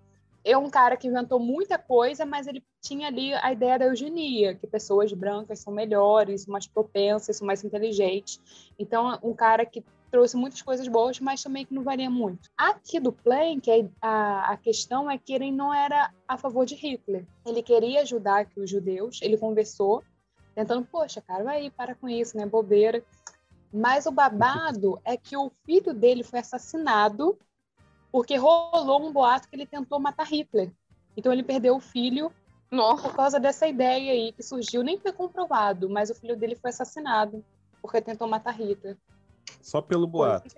é 0.44 0.58
um 0.58 0.70
cara 0.70 0.96
que 0.96 1.08
inventou 1.08 1.40
muita 1.40 1.78
coisa, 1.78 2.26
mas 2.26 2.48
ele 2.48 2.64
tinha 2.82 3.08
ali 3.08 3.34
a 3.34 3.52
ideia 3.52 3.78
da 3.78 3.86
eugenia, 3.86 4.56
que 4.56 4.66
pessoas 4.66 5.12
brancas 5.12 5.60
são 5.60 5.74
melhores, 5.74 6.44
são 6.44 6.52
mais 6.52 6.66
propensas, 6.66 7.38
são 7.38 7.46
mais 7.46 7.64
inteligentes. 7.64 8.40
Então, 8.78 9.20
um 9.22 9.34
cara 9.34 9.66
que 9.66 9.84
trouxe 10.10 10.36
muitas 10.36 10.62
coisas 10.62 10.88
boas, 10.88 11.20
mas 11.20 11.44
também 11.44 11.66
que 11.66 11.74
não 11.74 11.84
valia 11.84 12.10
muito. 12.10 12.50
Aqui 12.58 13.00
do 13.00 13.12
Planck, 13.12 13.70
a, 14.02 14.54
a 14.54 14.58
questão 14.58 15.10
é 15.10 15.18
que 15.18 15.34
ele 15.34 15.52
não 15.52 15.74
era 15.74 16.12
a 16.28 16.38
favor 16.38 16.66
de 16.66 16.76
Hitler. 16.76 17.26
Ele 17.46 17.62
queria 17.62 18.02
ajudar 18.02 18.40
aqui 18.40 18.60
os 18.60 18.70
judeus, 18.70 19.20
ele 19.22 19.38
conversou, 19.38 20.04
tentando, 20.60 20.86
poxa, 20.86 21.22
cara, 21.22 21.44
vai 21.44 21.58
aí, 21.58 21.70
para 21.70 21.96
com 21.96 22.10
isso, 22.10 22.36
né, 22.36 22.46
bobeira. 22.46 23.02
Mas 23.72 24.06
o 24.06 24.12
babado 24.12 25.00
é 25.06 25.16
que 25.16 25.38
o 25.38 25.50
filho 25.66 25.94
dele 25.94 26.22
foi 26.22 26.40
assassinado 26.40 27.38
porque 28.12 28.36
rolou 28.36 29.08
um 29.08 29.14
boato 29.14 29.48
que 29.48 29.56
ele 29.56 29.66
tentou 29.66 30.00
matar 30.00 30.26
Hitler. 30.26 30.70
Então 31.16 31.32
ele 31.32 31.44
perdeu 31.44 31.78
o 31.78 31.80
filho 31.80 32.32
Nossa. 32.70 33.04
por 33.04 33.16
causa 33.16 33.40
dessa 33.40 33.68
ideia 33.68 34.12
aí 34.12 34.34
que 34.34 34.44
surgiu, 34.44 34.84
nem 34.84 34.98
foi 34.98 35.14
comprovado, 35.14 35.90
mas 35.90 36.10
o 36.10 36.16
filho 36.16 36.36
dele 36.36 36.56
foi 36.56 36.72
assassinado 36.72 37.44
porque 37.82 38.02
tentou 38.02 38.28
matar 38.28 38.60
Hitler. 38.60 38.98
Só 39.62 39.82
pelo 39.82 40.08
boato. 40.08 40.50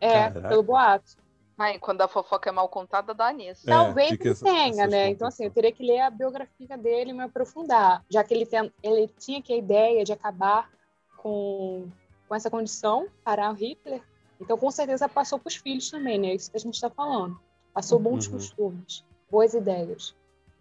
É, 0.00 0.30
Caraca. 0.30 0.48
pelo 0.48 0.62
boato. 0.64 1.16
Ai, 1.58 1.78
quando 1.78 2.00
a 2.02 2.08
fofoca 2.08 2.48
é 2.48 2.52
mal 2.52 2.68
contada, 2.68 3.12
dá 3.12 3.32
nisso. 3.32 3.68
É, 3.68 3.72
Talvez 3.72 4.12
ele 4.12 4.30
essa- 4.30 4.44
tenha, 4.44 4.86
né? 4.86 5.08
Então, 5.08 5.26
assim, 5.26 5.44
eu 5.44 5.50
teria 5.50 5.72
que 5.72 5.82
ler 5.84 6.00
a 6.00 6.10
biografia 6.10 6.78
dele 6.78 7.10
e 7.10 7.12
me 7.12 7.24
aprofundar, 7.24 8.04
já 8.08 8.22
que 8.22 8.32
ele, 8.32 8.46
tem, 8.46 8.72
ele 8.82 9.08
tinha 9.18 9.42
que 9.42 9.52
a 9.52 9.56
ideia 9.56 10.04
de 10.04 10.12
acabar 10.12 10.70
com, 11.16 11.88
com 12.28 12.34
essa 12.34 12.48
condição, 12.48 13.08
parar 13.24 13.50
o 13.50 13.54
Hitler. 13.54 14.00
Então, 14.40 14.56
com 14.56 14.70
certeza, 14.70 15.08
passou 15.08 15.36
para 15.38 15.48
os 15.48 15.56
filhos 15.56 15.90
também, 15.90 16.16
né? 16.16 16.32
Isso 16.34 16.48
que 16.48 16.56
a 16.56 16.60
gente 16.60 16.74
está 16.74 16.88
falando. 16.88 17.36
Passou 17.74 17.98
bons 17.98 18.26
Uhum. 18.28 18.34
costumes, 18.34 19.04
boas 19.28 19.52
ideias. 19.52 20.14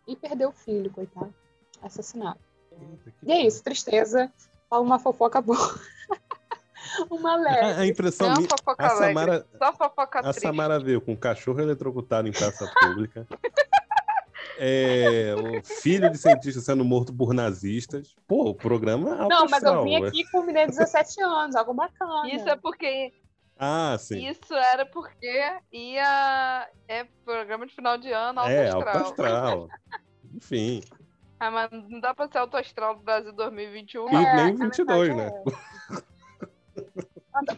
E 0.07 0.15
perdeu 0.15 0.49
o 0.49 0.53
filho, 0.53 0.89
coitado. 0.91 1.33
Assassinado. 1.79 2.39
Eita, 2.71 3.13
E 3.21 3.31
é 3.31 3.41
isso, 3.45 3.63
tristeza. 3.63 4.33
Fala 4.67 4.81
uma 4.81 4.97
fofoca 4.97 5.39
boa. 5.41 5.57
uma 7.11 7.33
A, 7.33 7.35
leve. 7.37 7.81
a 7.81 7.85
impressão 7.85 8.29
Não 8.29 8.37
minha. 8.37 8.49
fofoca 8.49 8.85
A 8.85 8.89
Samara, 8.89 9.45
só 9.57 9.73
fofoca 9.73 10.19
a. 10.21 10.33
Samara 10.33 10.79
veio 10.79 11.01
com 11.01 11.13
um 11.13 11.15
cachorro 11.17 11.59
eletrocutado 11.59 12.27
em 12.27 12.31
praça 12.31 12.69
pública. 12.79 13.27
É, 14.59 15.35
o 15.35 15.63
filho 15.63 16.09
de 16.09 16.17
cientista 16.17 16.59
sendo 16.59 16.83
morto 16.83 17.13
por 17.13 17.31
nazistas. 17.31 18.15
Pô, 18.27 18.49
o 18.49 18.55
programa 18.55 19.11
é 19.25 19.27
Não, 19.27 19.45
mas 19.47 19.61
eu 19.61 19.83
vim 19.83 20.01
ué. 20.01 20.07
aqui 20.07 20.23
com 20.31 20.41
menino 20.41 20.71
de 20.71 20.77
17 20.77 21.21
anos, 21.21 21.55
algo 21.55 21.75
bacana. 21.75 22.27
Isso 22.33 22.49
é 22.49 22.55
porque 22.55 23.13
Ah, 23.59 23.95
sim. 23.99 24.27
isso 24.27 24.55
era 24.55 24.83
porque 24.83 25.27
ia 25.71 26.67
é 26.87 27.03
programa 27.23 27.67
de 27.67 27.75
final 27.75 27.99
de 27.99 28.11
ano 28.11 28.39
alto 28.39 28.51
é, 28.51 28.67
astral. 28.69 28.97
alto 28.97 29.07
astral. 29.23 29.67
Enfim. 30.33 30.81
Ah, 31.39 31.51
mas 31.51 31.69
não 31.71 31.99
dá 31.99 32.15
pra 32.15 32.27
ser 32.27 32.39
alto 32.39 32.57
astral 32.57 32.95
do 32.95 33.03
Brasil 33.03 33.31
2021. 33.33 34.09
E 34.09 34.11
não. 34.11 34.19
É, 34.19 34.35
nem 34.45 34.53
na 34.57 34.65
22, 34.65 35.07
verdade, 35.15 35.35
né? 35.35 35.43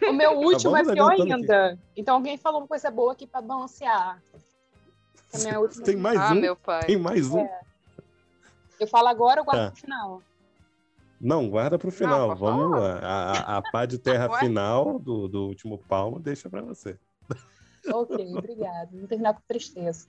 O 0.09 0.13
meu 0.13 0.32
último 0.39 0.75
é 0.75 0.84
vamos 0.84 0.93
pior 0.93 1.11
ainda. 1.11 1.80
Então 1.95 2.15
alguém 2.15 2.38
falou 2.38 2.61
uma 2.61 2.67
coisa 2.67 2.89
boa 2.91 3.13
aqui 3.13 3.25
pra 3.27 3.41
balancear. 3.41 4.21
Última- 5.59 5.86
Tem 5.86 5.95
mais 5.95 6.19
Ah, 6.19 6.32
um? 6.32 6.36
meu 6.36 6.55
pai. 6.55 6.84
Tem 6.86 6.97
mais 6.97 7.30
um? 7.30 7.47
Eu 8.80 8.88
falo 8.88 9.07
agora, 9.07 9.41
eu 9.41 9.45
guardo 9.45 9.65
Tá. 9.65 9.71
pro 9.71 9.82
final. 9.82 10.21
Não, 11.21 11.49
guarda 11.49 11.77
pro 11.77 11.91
final. 11.91 12.30
pode 12.30 12.39
Vamos 12.39 12.71
falar. 12.77 13.01
lá. 13.01 13.07
A, 13.07 13.32
a, 13.55 13.57
a 13.57 13.61
pá 13.71 13.86
de 13.86 13.97
terra 13.97 14.30
final 14.39 14.97
do, 14.99 15.27
do 15.27 15.47
último 15.47 15.77
palmo 15.77 16.19
deixa 16.19 16.49
pra 16.49 16.61
você. 16.61 16.97
Ok, 17.93 18.34
obrigada. 18.38 18.89
Vou 18.93 19.07
terminar 19.07 19.34
com 19.34 19.41
tristeza. 19.47 20.07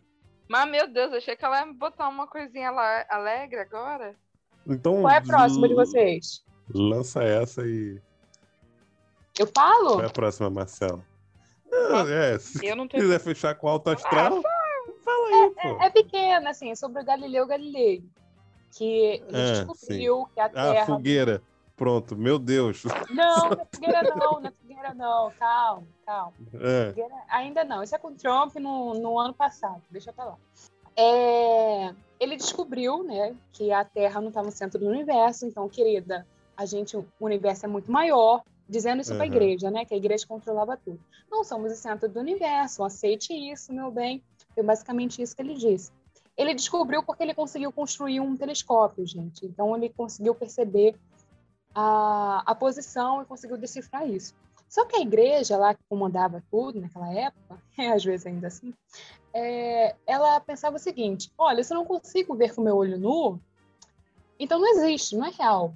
Mas, 0.48 0.68
meu 0.70 0.88
Deus, 0.92 1.12
achei 1.12 1.36
que 1.36 1.44
ela 1.44 1.64
ia 1.66 1.72
botar 1.72 2.08
uma 2.08 2.26
coisinha 2.26 2.68
ale- 2.70 3.06
alegre 3.08 3.60
agora. 3.60 4.14
Então, 4.66 5.02
Qual 5.02 5.10
é 5.10 5.16
a 5.18 5.22
próxima 5.22 5.68
de 5.68 5.74
vocês? 5.74 6.44
Lança 6.72 7.22
essa 7.22 7.62
e. 7.66 8.00
Eu 9.40 9.46
falo? 9.46 9.92
Qual 9.92 10.02
é 10.02 10.06
a 10.06 10.10
próxima, 10.10 10.50
Marcelo? 10.50 11.02
Não, 11.70 12.06
é, 12.06 12.38
se 12.38 12.66
Eu 12.66 12.76
não 12.76 12.86
tenho. 12.86 13.02
quiser 13.02 13.18
fechar 13.20 13.54
com 13.54 13.68
alto 13.68 13.88
astral, 13.88 14.42
fala 15.02 15.28
aí, 15.28 15.50
pô. 15.62 15.82
É 15.82 15.88
pequena, 15.88 16.50
assim, 16.50 16.74
sobre 16.74 17.00
o 17.00 17.04
Galileu 17.06 17.46
Galilei. 17.46 18.04
Que 18.76 18.84
ele 19.26 19.26
Ah, 19.32 19.64
descobriu 19.64 20.26
que 20.34 20.40
a 20.40 20.44
Ah, 20.44 20.48
Terra. 20.50 20.84
fogueira. 20.84 21.42
Pronto, 21.74 22.14
meu 22.18 22.38
Deus. 22.38 22.84
Não, 23.08 23.48
não 23.48 23.62
é 23.62 23.66
fogueira, 23.72 24.02
não, 24.14 24.40
não 24.40 24.46
é 24.46 24.52
fogueira, 24.60 24.94
não. 24.94 25.30
Calma, 25.38 25.86
calma. 26.04 26.32
É, 26.60 26.88
Fogueira 26.90 27.14
Ainda 27.30 27.64
não. 27.64 27.82
Isso 27.82 27.94
é 27.94 27.98
com 27.98 28.08
o 28.08 28.14
Trump 28.14 28.54
no, 28.56 28.92
no 28.92 29.18
ano 29.18 29.32
passado. 29.32 29.80
Deixa 29.90 30.12
pra 30.12 30.26
lá. 30.26 30.36
É, 30.94 31.94
ele 32.20 32.36
descobriu, 32.36 33.02
né, 33.02 33.34
que 33.54 33.72
a 33.72 33.86
Terra 33.86 34.20
não 34.20 34.28
está 34.28 34.42
no 34.42 34.52
centro 34.52 34.78
do 34.78 34.86
universo. 34.86 35.46
Então, 35.46 35.66
querida, 35.66 36.26
a 36.54 36.66
gente, 36.66 36.94
o 36.94 37.06
universo 37.18 37.64
é 37.64 37.68
muito 37.70 37.90
maior. 37.90 38.42
Dizendo 38.70 39.00
isso 39.00 39.12
para 39.16 39.24
a 39.24 39.26
Uhum. 39.26 39.34
igreja, 39.34 39.68
né, 39.68 39.84
que 39.84 39.92
a 39.92 39.96
igreja 39.96 40.24
controlava 40.28 40.76
tudo. 40.76 41.00
Não 41.28 41.42
somos 41.42 41.72
o 41.72 41.74
centro 41.74 42.08
do 42.08 42.20
universo. 42.20 42.84
Aceite 42.84 43.32
isso, 43.32 43.72
meu 43.72 43.90
bem. 43.90 44.22
Foi 44.54 44.62
basicamente 44.62 45.20
isso 45.20 45.34
que 45.34 45.42
ele 45.42 45.54
disse. 45.54 45.90
Ele 46.36 46.54
descobriu 46.54 47.02
porque 47.02 47.24
ele 47.24 47.34
conseguiu 47.34 47.72
construir 47.72 48.20
um 48.20 48.36
telescópio, 48.36 49.04
gente. 49.04 49.44
Então, 49.44 49.76
ele 49.76 49.88
conseguiu 49.90 50.36
perceber 50.36 50.94
a, 51.74 52.44
a 52.46 52.54
posição 52.54 53.20
e 53.20 53.24
conseguiu 53.24 53.56
decifrar 53.56 54.08
isso. 54.08 54.34
Só 54.68 54.84
que 54.84 54.96
a 54.96 55.00
igreja 55.00 55.56
lá 55.56 55.74
que 55.74 55.82
comandava 55.88 56.40
tudo 56.48 56.80
naquela 56.80 57.12
época, 57.12 57.60
e 57.76 57.86
às 57.90 58.04
vezes 58.04 58.24
ainda 58.24 58.46
assim, 58.46 58.72
é, 59.34 59.96
ela 60.06 60.38
pensava 60.38 60.76
o 60.76 60.78
seguinte: 60.78 61.28
olha, 61.36 61.64
se 61.64 61.74
eu 61.74 61.78
não 61.78 61.84
consigo 61.84 62.36
ver 62.36 62.54
com 62.54 62.62
meu 62.62 62.76
olho 62.76 62.96
nu, 62.96 63.40
então 64.38 64.60
não 64.60 64.68
existe, 64.68 65.16
não 65.16 65.26
é 65.26 65.30
real. 65.30 65.74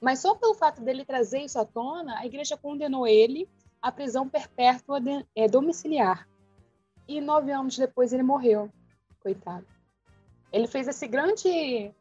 Mas 0.00 0.18
só 0.20 0.34
pelo 0.34 0.54
fato 0.54 0.82
dele 0.82 1.04
trazer 1.04 1.40
isso 1.40 1.58
à 1.58 1.64
tona, 1.64 2.18
a 2.18 2.26
igreja 2.26 2.56
condenou 2.56 3.06
ele 3.06 3.48
à 3.80 3.90
prisão 3.90 4.28
perpétua 4.28 5.00
de- 5.00 5.26
é, 5.34 5.48
domiciliar. 5.48 6.28
E 7.06 7.20
nove 7.20 7.52
anos 7.52 7.76
depois 7.76 8.12
ele 8.12 8.22
morreu, 8.22 8.70
coitado. 9.20 9.66
Ele 10.52 10.66
fez 10.66 10.88
esse 10.88 11.06
grande 11.06 11.92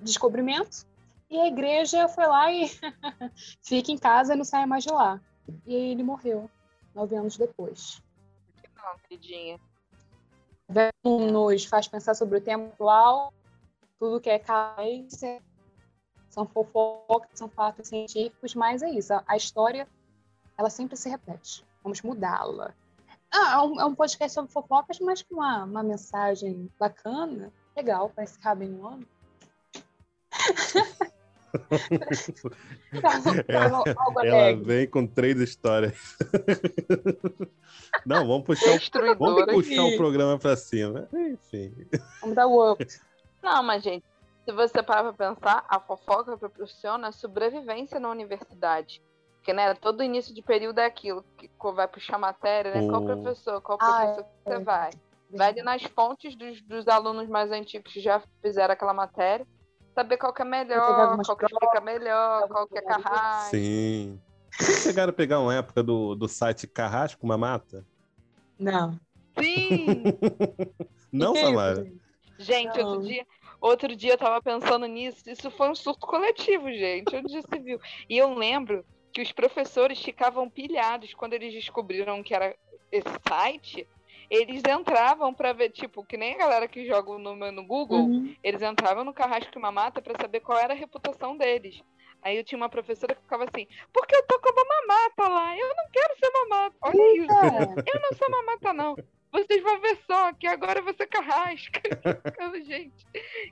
descobrimento 0.00 0.86
e 1.30 1.38
a 1.38 1.46
igreja 1.46 2.08
foi 2.08 2.26
lá 2.26 2.52
e 2.52 2.66
fica 3.62 3.92
em 3.92 3.98
casa 3.98 4.34
e 4.34 4.36
não 4.36 4.44
sai 4.44 4.66
mais 4.66 4.84
de 4.84 4.92
lá. 4.92 5.20
E 5.66 5.74
ele 5.74 6.02
morreu, 6.02 6.50
nove 6.94 7.16
anos 7.16 7.36
depois. 7.36 8.02
Não, 8.76 8.98
queridinha. 9.08 9.60
Nos 11.04 11.64
faz 11.66 11.86
pensar 11.86 12.14
sobre 12.14 12.38
o 12.38 12.40
tempo 12.40 12.72
atual, 12.72 13.32
tudo 13.98 14.20
que 14.20 14.30
é 14.30 14.38
carência, 14.38 15.42
são 16.32 16.46
fofocas, 16.46 17.28
são 17.34 17.48
fatos 17.48 17.88
científicos, 17.88 18.54
mas 18.54 18.82
é 18.82 18.88
isso, 18.90 19.12
a- 19.12 19.22
a 19.26 19.36
história, 19.36 19.86
ela 20.56 20.70
sempre 20.70 20.96
se 20.96 21.08
repete. 21.08 21.62
Vamos 21.82 22.00
mudá-la. 22.00 22.72
Ah, 23.30 23.54
é 23.54 23.58
um, 23.58 23.80
é 23.80 23.84
um 23.84 23.94
podcast 23.94 24.34
sobre 24.34 24.50
fofocas, 24.50 24.98
mas 24.98 25.22
com 25.22 25.34
uma, 25.36 25.64
uma 25.64 25.82
mensagem 25.82 26.70
bacana, 26.80 27.52
legal, 27.76 28.08
para 28.08 28.24
encerrar 28.24 28.54
bem 28.54 28.72
o 28.74 28.86
ano. 28.86 29.06
ela, 33.48 33.82
ela 34.24 34.56
vem 34.56 34.86
com 34.88 35.06
três 35.06 35.38
histórias. 35.38 36.16
Não, 38.06 38.26
vamos 38.26 38.44
puxar, 38.44 38.70
o, 38.74 39.16
vamos 39.18 39.44
puxar 39.52 39.82
o 39.84 39.96
programa 39.98 40.38
para 40.38 40.56
cima. 40.56 41.08
Enfim. 41.12 41.74
Vamos 42.20 42.36
dar 42.36 42.46
o 42.46 42.72
up. 42.72 42.86
Não, 43.42 43.62
mas, 43.62 43.82
gente, 43.82 44.04
se 44.44 44.52
você 44.52 44.82
parar 44.82 45.12
pra 45.12 45.34
pensar, 45.34 45.64
a 45.68 45.80
fofoca 45.80 46.36
proporciona 46.36 47.12
sobrevivência 47.12 48.00
na 48.00 48.10
universidade. 48.10 49.02
Porque, 49.36 49.52
né, 49.52 49.74
todo 49.74 50.02
início 50.02 50.34
de 50.34 50.42
período 50.42 50.78
é 50.78 50.86
aquilo, 50.86 51.24
que 51.36 51.50
vai 51.74 51.88
puxar 51.88 52.18
matéria, 52.18 52.72
né? 52.74 52.88
Qual 52.88 53.04
professor, 53.04 53.60
qual 53.60 53.78
ah, 53.80 53.86
professor 53.86 54.24
que 54.24 54.30
você 54.44 54.54
é. 54.54 54.58
vai? 54.60 54.90
Vai 55.30 55.48
ali 55.48 55.62
nas 55.62 55.82
fontes 55.82 56.36
dos, 56.36 56.60
dos 56.62 56.86
alunos 56.86 57.28
mais 57.28 57.50
antigos 57.50 57.92
que 57.92 58.00
já 58.00 58.22
fizeram 58.40 58.72
aquela 58.74 58.94
matéria 58.94 59.46
saber 59.94 60.16
qual 60.16 60.32
que 60.32 60.42
é 60.42 60.44
melhor, 60.44 61.18
qual 61.24 61.36
que 61.36 61.44
explica 61.44 61.80
melhor, 61.80 62.48
qual 62.48 62.66
que 62.66 62.78
é 62.78 62.82
carrasco. 62.82 63.50
Sim. 63.50 64.20
Vocês 64.50 64.82
chegaram 64.82 65.10
a 65.10 65.14
pegar 65.14 65.40
uma 65.40 65.54
época 65.54 65.82
do, 65.82 66.14
do 66.14 66.28
site 66.28 66.66
Carrasco 66.66 67.26
Mamata? 67.26 67.86
Não. 68.58 68.98
Sim! 69.38 70.04
Não, 71.10 71.34
Samara? 71.34 71.90
Gente, 72.38 72.78
Não. 72.78 72.86
outro 72.86 73.06
dia, 73.06 73.26
outro 73.62 73.94
dia 73.96 74.12
eu 74.12 74.18
tava 74.18 74.42
pensando 74.42 74.86
nisso. 74.86 75.28
Isso 75.30 75.50
foi 75.50 75.70
um 75.70 75.74
surto 75.74 76.06
coletivo, 76.06 76.70
gente. 76.72 77.14
Onde 77.16 77.32
já 77.32 77.40
se 77.40 77.58
viu? 77.58 77.80
E 78.08 78.18
eu 78.18 78.34
lembro 78.34 78.84
que 79.12 79.22
os 79.22 79.32
professores 79.32 80.02
ficavam 80.02 80.50
pilhados 80.50 81.14
quando 81.14 81.34
eles 81.34 81.52
descobriram 81.52 82.22
que 82.22 82.34
era 82.34 82.54
esse 82.90 83.08
site 83.26 83.86
eles 84.32 84.62
entravam 84.64 85.34
para 85.34 85.52
ver, 85.52 85.68
tipo, 85.68 86.02
que 86.02 86.16
nem 86.16 86.34
a 86.34 86.38
galera 86.38 86.66
que 86.66 86.86
joga 86.86 87.18
no, 87.18 87.34
no 87.52 87.66
Google, 87.66 87.98
uhum. 87.98 88.34
eles 88.42 88.62
entravam 88.62 89.04
no 89.04 89.12
Carrasco 89.12 89.52
e 89.54 89.60
Mamata 89.60 90.00
para 90.00 90.18
saber 90.18 90.40
qual 90.40 90.58
era 90.58 90.72
a 90.72 90.76
reputação 90.76 91.36
deles. 91.36 91.82
Aí 92.22 92.38
eu 92.38 92.44
tinha 92.44 92.56
uma 92.56 92.70
professora 92.70 93.14
que 93.14 93.20
ficava 93.20 93.44
assim, 93.44 93.66
porque 93.92 94.16
eu 94.16 94.22
tô 94.26 94.40
como 94.40 94.64
mamata 94.66 95.28
lá, 95.28 95.58
eu 95.58 95.68
não 95.76 95.84
quero 95.92 96.14
ser 96.18 96.30
mamata. 96.30 96.76
Olha 96.80 97.16
isso, 97.16 97.94
eu 97.94 98.00
não 98.00 98.16
sou 98.16 98.30
mamata, 98.30 98.72
não. 98.72 98.96
Vocês 99.32 99.62
vão 99.62 99.80
ver 99.80 99.98
só 100.06 100.32
que 100.34 100.46
agora 100.46 100.80
eu 100.80 100.84
vou 100.84 100.94
ser 100.94 101.06
carrasca. 101.06 101.80
Gente, 102.66 103.06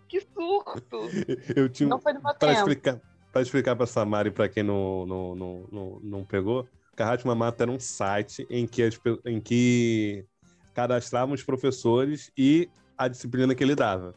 que 0.09 0.21
surto. 0.21 1.09
Eu 1.57 1.69
tinha. 1.69 1.89
Não 1.89 1.99
foi 1.99 2.13
no 2.13 2.23
meu 2.23 2.35
pra 2.35 2.53
explicar, 2.53 3.01
para 3.33 3.43
explicar 3.43 3.77
pra 3.77 3.87
Samara 3.87 4.29
e 4.29 4.31
pra 4.31 4.49
quem 4.49 4.63
não, 4.63 5.07
não, 5.07 5.35
não, 5.35 5.69
não, 5.73 6.01
não 6.03 6.25
pegou, 6.25 6.69
Carrasco 7.01 7.27
Mamata 7.27 7.65
era 7.65 7.71
um 7.71 7.81
site 7.81 8.47
em 8.51 8.67
que, 8.67 8.83
as, 8.83 9.01
em 9.25 9.41
que 9.41 10.27
cadastrávamos 10.75 11.43
professores 11.43 12.31
e 12.37 12.69
a 12.97 13.09
disciplina 13.09 13.55
que 13.55 13.65
ele 13.65 13.75
dava. 13.75 14.15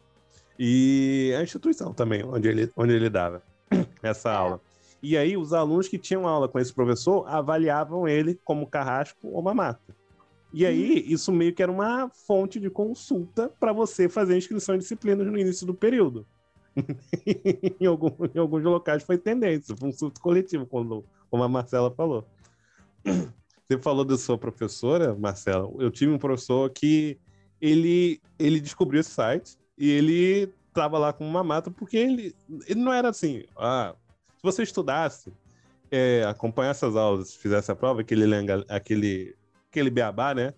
E 0.59 1.34
a 1.39 1.41
instituição 1.41 1.93
também, 1.93 2.26
onde 2.26 2.49
ele, 2.49 2.70
onde 2.76 2.93
ele 2.93 3.09
dava 3.09 3.41
essa 4.03 4.32
é. 4.32 4.36
aula. 4.36 4.61
E 5.01 5.18
aí, 5.18 5.38
os 5.38 5.53
alunos 5.53 5.88
que 5.88 5.97
tinham 5.97 6.28
aula 6.28 6.49
com 6.49 6.59
esse 6.59 6.74
professor 6.74 7.26
avaliavam 7.26 8.05
ele 8.05 8.38
como 8.43 8.68
carrasco 8.68 9.30
ou 9.30 9.41
mamata. 9.41 9.95
E 10.53 10.67
aí, 10.67 11.03
isso 11.11 11.31
meio 11.31 11.53
que 11.53 11.63
era 11.63 11.71
uma 11.71 12.09
fonte 12.09 12.59
de 12.59 12.69
consulta 12.69 13.49
para 13.59 13.73
você 13.73 14.07
fazer 14.07 14.37
inscrição 14.37 14.75
em 14.75 14.77
disciplinas 14.77 15.25
no 15.25 15.37
início 15.37 15.65
do 15.65 15.73
período. 15.73 16.27
em, 17.79 17.85
algum, 17.85 18.11
em, 18.33 18.39
alguns 18.39 18.63
locais 18.63 19.03
foi 19.03 19.17
tendência, 19.17 19.75
foi 19.75 19.89
um 19.89 19.91
surto 19.91 20.21
coletivo, 20.21 20.65
quando, 20.67 21.03
como 21.29 21.43
a 21.43 21.49
Marcela 21.49 21.89
falou. 21.91 22.27
Você 23.03 23.79
falou 23.79 24.05
da 24.05 24.17
sua 24.17 24.37
professora, 24.37 25.15
Marcela. 25.15 25.71
Eu 25.79 25.89
tive 25.89 26.11
um 26.11 26.19
professor 26.19 26.69
que 26.69 27.17
ele, 27.59 28.21
ele 28.37 28.59
descobriu 28.59 28.99
esse 28.99 29.09
site 29.09 29.57
e 29.77 29.89
ele 29.89 30.53
estava 30.67 30.99
lá 30.99 31.13
com 31.13 31.25
uma 31.27 31.43
mata 31.43 31.71
porque 31.71 31.97
ele, 31.97 32.35
ele 32.67 32.79
não 32.79 32.93
era 32.93 33.09
assim. 33.09 33.43
Ah, 33.57 33.95
se 34.35 34.43
você 34.43 34.63
estudasse, 34.63 35.31
é, 35.89 36.23
acompanhasse 36.25 36.85
as 36.85 36.95
aulas, 36.95 37.33
fizesse 37.33 37.71
a 37.71 37.75
prova, 37.75 38.01
aquele, 38.01 38.25
aquele, 38.67 39.35
aquele 39.74 39.89
beabá, 39.89 40.36
né? 40.36 40.53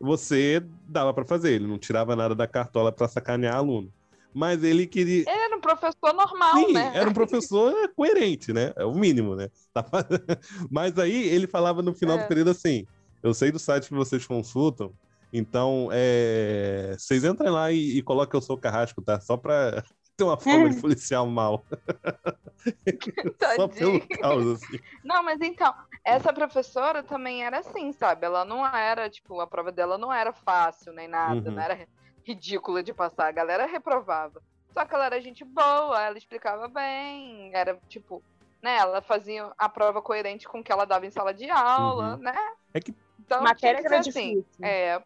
Você 0.00 0.60
dava 0.88 1.14
para 1.14 1.24
fazer. 1.24 1.52
Ele 1.52 1.66
não 1.66 1.78
tirava 1.78 2.16
nada 2.16 2.34
da 2.34 2.46
cartola 2.46 2.90
para 2.90 3.06
sacanear 3.06 3.54
aluno 3.54 3.92
mas 4.36 4.62
ele 4.62 4.86
queria. 4.86 5.22
Ele 5.22 5.30
era 5.30 5.56
um 5.56 5.60
professor 5.62 6.12
normal, 6.12 6.56
Sim, 6.56 6.74
né? 6.74 6.92
Era 6.94 7.08
um 7.08 7.14
professor 7.14 7.72
coerente, 7.96 8.52
né? 8.52 8.70
É 8.76 8.84
o 8.84 8.94
mínimo, 8.94 9.34
né? 9.34 9.48
Mas 10.70 10.98
aí 10.98 11.28
ele 11.28 11.46
falava 11.46 11.80
no 11.80 11.94
final 11.94 12.18
é. 12.18 12.22
do 12.22 12.28
período 12.28 12.50
assim: 12.50 12.86
eu 13.22 13.32
sei 13.32 13.50
do 13.50 13.58
site 13.58 13.88
que 13.88 13.94
vocês 13.94 14.26
consultam, 14.26 14.92
então 15.32 15.88
é... 15.90 16.94
vocês 16.98 17.24
entrem 17.24 17.48
lá 17.48 17.72
e, 17.72 17.96
e 17.96 18.02
coloquem 18.02 18.36
eu 18.36 18.42
sou 18.42 18.58
carrasco, 18.58 19.00
tá? 19.00 19.18
Só 19.20 19.38
pra 19.38 19.82
ter 20.16 20.24
uma 20.24 20.36
forma 20.36 20.70
de 20.70 20.80
policial 20.80 21.26
mal. 21.26 21.64
Só 23.56 23.68
pelo 23.68 24.00
caos, 24.08 24.62
assim. 24.62 24.80
Não, 25.04 25.22
mas 25.22 25.40
então, 25.40 25.74
essa 26.04 26.32
professora 26.32 27.02
também 27.02 27.44
era 27.44 27.58
assim, 27.58 27.92
sabe? 27.92 28.26
Ela 28.26 28.44
não 28.44 28.66
era, 28.66 29.10
tipo, 29.10 29.40
a 29.40 29.46
prova 29.46 29.70
dela 29.70 29.98
não 29.98 30.12
era 30.12 30.32
fácil 30.32 30.92
nem 30.92 31.06
nada, 31.06 31.50
uhum. 31.50 31.56
não 31.56 31.62
era 31.62 31.86
ridícula 32.24 32.82
de 32.82 32.92
passar. 32.92 33.28
A 33.28 33.32
galera 33.32 33.66
reprovava. 33.66 34.42
Só 34.72 34.84
que 34.84 34.94
ela 34.94 35.06
era 35.06 35.20
gente 35.20 35.44
boa, 35.44 36.02
ela 36.02 36.18
explicava 36.18 36.68
bem, 36.68 37.50
era 37.54 37.78
tipo, 37.88 38.22
né? 38.62 38.76
Ela 38.76 39.00
fazia 39.00 39.50
a 39.56 39.68
prova 39.68 40.02
coerente 40.02 40.48
com 40.48 40.60
o 40.60 40.64
que 40.64 40.72
ela 40.72 40.84
dava 40.84 41.06
em 41.06 41.10
sala 41.10 41.32
de 41.32 41.48
aula, 41.50 42.16
uhum. 42.16 42.22
né? 42.22 42.36
É 42.74 42.80
que 42.80 42.94
então, 43.18 43.42
matéria 43.42 43.80
que 43.80 43.86
era 43.86 43.98
assim, 43.98 44.10
difícil. 44.10 44.64
É, 44.64 45.02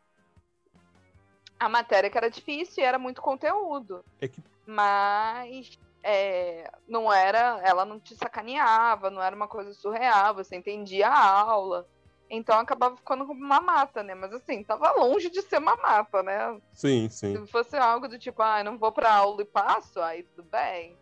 a 1.58 1.68
matéria 1.68 2.10
que 2.10 2.18
era 2.18 2.30
difícil 2.30 2.82
e 2.82 2.86
era 2.86 2.98
muito 2.98 3.20
conteúdo. 3.20 4.04
É 4.20 4.28
que... 4.28 4.42
Mas 4.70 5.76
é, 6.00 6.70
não 6.86 7.12
era, 7.12 7.60
ela 7.64 7.84
não 7.84 7.98
te 7.98 8.14
sacaneava, 8.14 9.10
não 9.10 9.20
era 9.20 9.34
uma 9.34 9.48
coisa 9.48 9.74
surreal, 9.74 10.32
você 10.32 10.54
entendia 10.54 11.08
a 11.08 11.40
aula. 11.40 11.88
Então 12.30 12.56
acabava 12.56 12.96
ficando 12.96 13.26
como 13.26 13.44
uma 13.44 13.60
mata, 13.60 14.04
né? 14.04 14.14
Mas 14.14 14.32
assim, 14.32 14.62
tava 14.62 14.92
longe 14.92 15.28
de 15.28 15.42
ser 15.42 15.58
uma 15.58 15.74
mata, 15.74 16.22
né? 16.22 16.60
Sim, 16.72 17.08
sim. 17.08 17.36
Se 17.36 17.50
fosse 17.50 17.76
algo 17.76 18.06
do 18.06 18.16
tipo, 18.16 18.40
ah, 18.40 18.62
não 18.62 18.78
vou 18.78 18.92
pra 18.92 19.12
aula 19.12 19.42
e 19.42 19.44
passo, 19.44 20.00
aí 20.00 20.22
tudo 20.22 20.48
bem. 20.48 20.96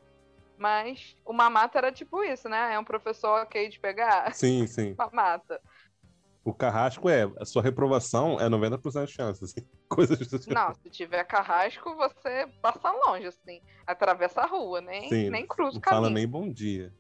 Mas 0.57 1.15
uma 1.27 1.51
mata 1.51 1.77
era 1.77 1.93
tipo 1.93 2.25
isso, 2.25 2.49
né? 2.49 2.73
É 2.73 2.79
um 2.79 2.85
professor 2.85 3.43
ok 3.43 3.69
de 3.69 3.79
pegar. 3.79 4.35
Sim, 4.35 4.67
sim. 4.67 4.95
Uma 4.99 5.11
mata. 5.13 5.61
O 6.45 6.55
carrasco 6.55 7.09
é, 7.09 7.31
a 7.39 7.45
sua 7.45 7.63
reprovação 7.63 8.41
é 8.41 8.49
90% 8.49 9.07
de 9.07 9.13
chance, 9.13 9.45
assim. 9.45 9.61
Coisas 9.89 10.19
do 10.19 10.39
tipo. 10.39 10.55
Não, 10.55 10.75
se 10.75 10.89
tiver 10.89 11.25
carrasco, 11.25 11.95
você 11.95 12.49
passa 12.63 12.91
longe, 12.91 13.27
assim. 13.27 13.61
Atravessa 13.87 14.43
a 14.43 14.47
rua, 14.47 14.81
nem, 14.81 15.09
Sim, 15.09 15.31
nem 15.31 15.47
cruza 15.47 15.79
o 15.79 15.81
caminho. 15.81 16.03
Não 16.03 16.09
fala 16.09 16.15
nem 16.15 16.29
bom 16.29 16.51
dia 16.51 16.93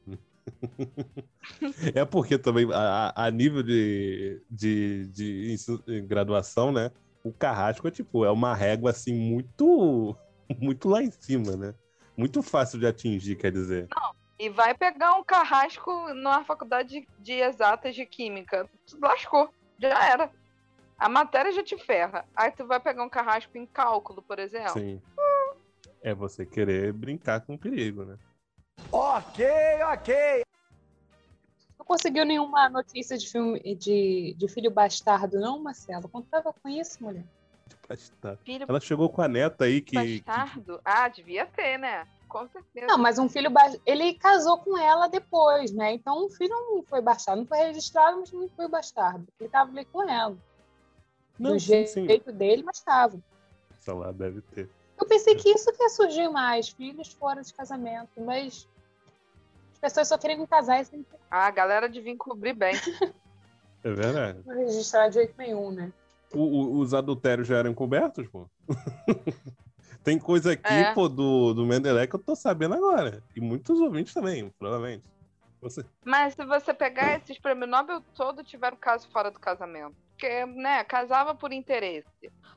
é 1.95 2.05
porque 2.05 2.39
também, 2.39 2.66
a, 2.72 3.12
a 3.14 3.30
nível 3.30 3.62
de, 3.62 4.43
de, 4.51 5.07
de, 5.09 5.57
de, 5.86 6.01
graduação, 6.03 6.72
né? 6.72 6.91
O 7.22 7.32
carrasco 7.32 7.86
é 7.86 7.91
tipo, 7.91 8.24
é 8.24 8.30
uma 8.30 8.55
régua 8.55 8.91
assim 8.91 9.14
muito, 9.14 10.16
muito 10.59 10.89
lá 10.89 11.03
em 11.03 11.11
cima, 11.11 11.57
né? 11.57 11.74
Muito 12.16 12.43
fácil 12.43 12.78
de 12.78 12.86
atingir, 12.86 13.36
quer 13.36 13.53
dizer. 13.53 13.89
Não, 13.95 14.14
e 14.39 14.49
vai 14.49 14.74
pegar 14.74 15.14
um 15.14 15.24
carrasco 15.24 16.14
na 16.14 16.45
faculdade 16.45 17.07
de 17.18 17.32
exatas 17.32 17.95
de 17.95 18.07
química. 18.07 18.68
Lascou, 19.01 19.53
já 19.78 20.05
era. 20.09 20.30
A 20.97 21.09
matéria 21.09 21.53
já 21.53 21.62
te 21.62 21.76
ferra. 21.76 22.24
Aí 22.34 22.51
tu 22.53 22.66
vai 22.66 22.78
pegar 22.78 23.03
um 23.03 23.09
carrasco 23.09 23.57
em 23.59 23.66
cálculo, 23.66 24.22
por 24.22 24.39
exemplo. 24.39 24.72
Sim. 24.72 25.03
É 26.01 26.14
você 26.14 26.47
querer 26.47 26.93
brincar 26.93 27.41
com 27.41 27.55
o 27.55 27.59
perigo, 27.59 28.05
né? 28.05 28.16
Ok, 28.93 29.45
ok. 29.93 30.45
Não 31.76 31.84
conseguiu 31.84 32.24
nenhuma 32.24 32.68
notícia 32.68 33.18
de 33.18 33.28
filme 33.28 33.61
de, 33.74 34.34
de 34.39 34.49
filho 34.49 34.70
bastardo, 34.70 35.41
não, 35.41 35.61
Marcelo? 35.61 36.09
Contava 36.09 36.53
com 36.53 36.68
isso, 36.68 37.03
mulher. 37.03 37.24
Bastardo. 37.89 38.41
Filho... 38.45 38.66
Ela 38.68 38.80
chegou 38.80 39.09
com 39.09 39.22
a 39.22 39.28
neta 39.28 39.64
aí 39.64 39.80
que. 39.80 40.22
Bastardo? 40.22 40.76
Que... 40.76 40.82
Ah, 40.84 41.09
devia 41.09 41.47
ter, 41.47 41.78
né? 41.78 42.07
Com 42.29 42.47
certeza. 42.49 42.87
Não, 42.87 42.99
mas 42.99 43.18
um 43.18 43.29
filho 43.29 43.51
bastardo. 43.51 43.83
Ele 43.87 44.14
casou 44.14 44.59
com 44.59 44.76
ela 44.76 45.09
depois, 45.09 45.72
né? 45.72 45.93
Então 45.95 46.26
o 46.26 46.29
filho 46.29 46.51
não 46.51 46.83
foi 46.83 47.01
bastardo. 47.01 47.41
Não 47.41 47.49
foi 47.49 47.59
registrado, 47.59 48.18
mas 48.20 48.33
não 48.33 48.49
foi 48.51 48.68
bastardo. 48.68 49.26
Ele 49.41 49.49
tava 49.49 49.70
ali 49.70 49.85
com 49.87 50.03
ela. 50.03 50.37
Não, 51.39 51.53
Do 51.53 51.61
sim, 51.61 51.87
jeito 51.87 52.31
sim. 52.31 52.37
dele, 52.37 52.62
mas 52.62 52.81
tava. 52.81 53.18
Sei 53.79 53.95
lá, 53.95 54.12
deve 54.12 54.43
ter. 54.43 54.68
Eu 55.01 55.07
pensei 55.07 55.35
que 55.37 55.49
isso 55.49 55.72
que 55.72 55.83
ia 55.83 55.89
surgir 55.89 56.29
mais, 56.29 56.68
filhos 56.68 57.12
fora 57.12 57.43
de 57.43 57.55
casamento, 57.55 58.20
mas 58.20 58.68
as 59.72 59.79
pessoas 59.79 60.09
só 60.09 60.18
querem 60.18 60.45
casar 60.47 60.81
e 60.81 60.85
sempre. 60.85 61.18
Ah, 61.31 61.47
a 61.47 61.51
galera 61.51 61.89
devia 61.89 62.12
encobrir 62.12 62.55
bem. 62.55 62.74
É 63.85 63.93
verdade. 63.93 64.41
Não 64.45 64.57
registrar 64.57 65.09
de 65.09 65.14
jeito 65.14 65.35
nenhum, 65.39 65.70
né? 65.70 65.93
O, 66.35 66.41
o, 66.41 66.79
os 66.81 66.93
adultérios 66.93 67.47
já 67.47 67.59
eram 67.59 67.72
cobertos, 67.72 68.26
pô. 68.26 68.51
Tem 70.09 70.19
coisa 70.19 70.53
aqui, 70.53 70.73
é. 70.73 70.95
pô, 70.95 71.07
do, 71.07 71.53
do 71.53 71.67
Mendelé 71.67 72.07
que 72.07 72.15
eu 72.15 72.19
tô 72.19 72.35
sabendo 72.35 72.75
agora. 72.75 73.23
E 73.37 73.43
muitos 73.43 73.79
ouvintes 73.79 74.15
também, 74.15 74.49
provavelmente. 74.59 75.05
Você... 75.61 75.85
Mas 76.03 76.33
se 76.33 76.47
você 76.47 76.73
pegar 76.73 77.19
esses 77.19 77.39
prêmios 77.39 77.69
Nobel 77.69 78.01
todos 78.15 78.49
tiveram 78.49 78.79
caso 78.79 79.07
fora 79.11 79.31
do 79.31 79.39
casamento. 79.39 79.95
porque, 80.13 80.47
né, 80.47 80.83
casava 80.85 81.35
por 81.35 81.53
interesse. 81.53 82.09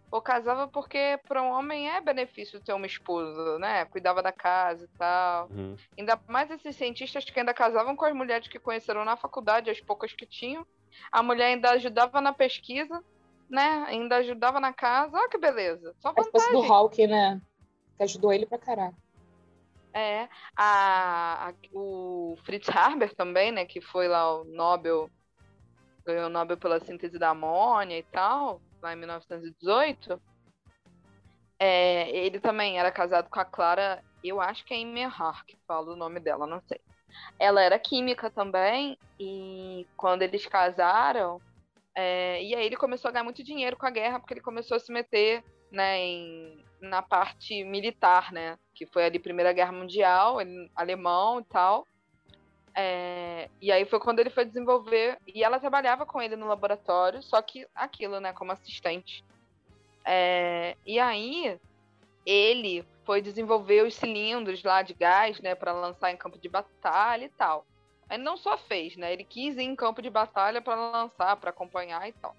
Ou 0.10 0.22
casava 0.22 0.66
porque 0.66 1.20
para 1.28 1.44
um 1.44 1.52
homem 1.52 1.90
é 1.90 2.00
benefício 2.00 2.62
ter 2.62 2.72
uma 2.72 2.86
esposa, 2.86 3.60
né? 3.60 3.84
Cuidava 3.84 4.24
da 4.24 4.32
casa 4.32 4.86
e 4.86 4.98
tal. 4.98 5.50
Uhum. 5.50 5.76
Ainda 5.98 6.18
mais 6.30 6.50
esses 6.52 6.74
cientistas 6.78 7.26
que 7.26 7.38
ainda 7.38 7.54
casavam 7.54 7.98
com 7.98 8.06
as 8.06 8.16
mulheres 8.16 8.48
que 8.48 8.60
conheceram 8.60 9.04
na 9.04 9.18
faculdade, 9.18 9.70
as 9.70 9.82
poucas 9.82 10.14
que 10.14 10.26
tinham. 10.26 10.66
A 11.12 11.22
mulher 11.22 11.48
ainda 11.48 11.72
ajudava 11.72 12.22
na 12.22 12.32
pesquisa, 12.32 13.04
né? 13.52 13.86
Ainda 13.88 14.18
ajudava 14.18 14.60
na 14.60 14.74
casa. 14.74 15.16
Olha 15.18 15.30
que 15.30 15.38
beleza. 15.38 15.94
Só 16.00 16.10
A 16.10 16.22
esposa 16.22 16.48
do 16.48 16.54
vantagem. 16.62 16.70
Hulk, 16.70 17.08
né? 17.08 17.42
Que 17.98 18.04
ajudou 18.04 18.32
ele 18.34 18.46
pra 18.46 18.58
caralho. 18.58 18.96
É. 19.94 20.30
A, 20.56 21.50
a- 21.50 21.54
o 21.74 22.38
Fritz 22.46 22.70
Haber 22.70 23.14
também, 23.14 23.52
né? 23.52 23.66
Que 23.66 23.82
foi 23.82 24.08
lá 24.08 24.40
o 24.40 24.46
Nobel. 24.46 25.10
Ganhou 26.06 26.28
o 26.28 26.30
Nobel 26.30 26.58
pela 26.58 26.80
síntese 26.80 27.20
da 27.20 27.30
amônia 27.30 27.98
e 28.00 28.04
tal, 28.04 28.60
lá 28.82 28.94
em 28.94 28.96
1918. 28.96 30.20
É, 31.60 32.10
ele 32.10 32.40
também 32.40 32.80
era 32.80 32.92
casado 32.92 33.30
com 33.30 33.40
a 33.40 33.46
Clara, 33.46 34.04
eu 34.24 34.42
acho 34.42 34.66
que 34.66 34.74
é 34.74 34.78
Immerhar, 34.80 35.46
que 35.46 35.56
fala 35.68 35.94
o 35.94 35.96
nome 35.96 36.20
dela, 36.20 36.48
não 36.48 36.60
sei. 36.68 36.82
Ela 37.38 37.62
era 37.62 37.78
química 37.78 38.32
também, 38.32 38.98
e 39.20 39.86
quando 39.96 40.24
eles 40.24 40.44
casaram, 40.48 41.40
é, 41.96 42.42
e 42.44 42.56
aí 42.56 42.66
ele 42.66 42.78
começou 42.78 43.10
a 43.10 43.12
ganhar 43.12 43.24
muito 43.24 43.44
dinheiro 43.44 43.76
com 43.76 43.86
a 43.86 43.92
guerra, 43.92 44.20
porque 44.20 44.34
ele 44.34 44.42
começou 44.42 44.78
a 44.78 44.80
se 44.80 44.92
meter 44.92 45.44
né, 45.72 46.00
em, 46.00 46.64
na 46.80 47.02
parte 47.02 47.64
militar, 47.64 48.32
né? 48.32 48.58
Que 48.74 48.86
foi 48.86 49.06
ali 49.06 49.20
Primeira 49.20 49.54
Guerra 49.54 49.72
Mundial, 49.72 50.42
ele, 50.42 50.70
alemão 50.76 51.40
e 51.40 51.44
tal. 51.46 51.88
É, 52.74 53.50
e 53.62 53.72
aí 53.72 53.86
foi 53.86 54.00
quando 54.00 54.20
ele 54.20 54.30
foi 54.30 54.46
desenvolver, 54.46 55.18
e 55.28 55.44
ela 55.44 55.60
trabalhava 55.60 56.06
com 56.06 56.22
ele 56.22 56.38
no 56.38 56.48
laboratório, 56.48 57.22
só 57.22 57.42
que 57.42 57.68
aquilo, 57.76 58.20
né, 58.20 58.32
como 58.32 58.52
assistente. 58.52 59.24
É, 60.06 60.78
e 60.86 60.98
aí 61.00 61.60
ele 62.26 62.86
foi 63.04 63.22
desenvolver 63.22 63.86
os 63.86 63.96
cilindros 63.96 64.64
lá 64.64 64.82
de 64.82 64.94
gás, 64.94 65.40
né, 65.42 65.54
para 65.54 65.74
lançar 65.74 66.12
em 66.12 66.18
campo 66.18 66.38
de 66.38 66.48
batalha 66.48 67.26
e 67.26 67.30
tal. 67.30 67.66
Ele 68.12 68.24
não 68.24 68.36
só 68.36 68.58
fez, 68.58 68.98
né, 68.98 69.14
ele 69.14 69.24
quis 69.24 69.56
ir 69.56 69.62
em 69.62 69.76
campo 69.76 70.02
de 70.02 70.10
batalha 70.10 70.62
para 70.62 70.76
lançar, 70.76 71.38
para 71.38 71.50
acompanhar 71.50 72.08
e 72.10 72.12
tal. 72.12 72.36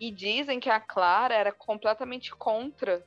E 0.00 0.10
dizem 0.10 0.58
que 0.58 0.70
a 0.70 0.80
Clara 0.80 1.34
era 1.34 1.52
completamente 1.52 2.34
contra 2.34 3.04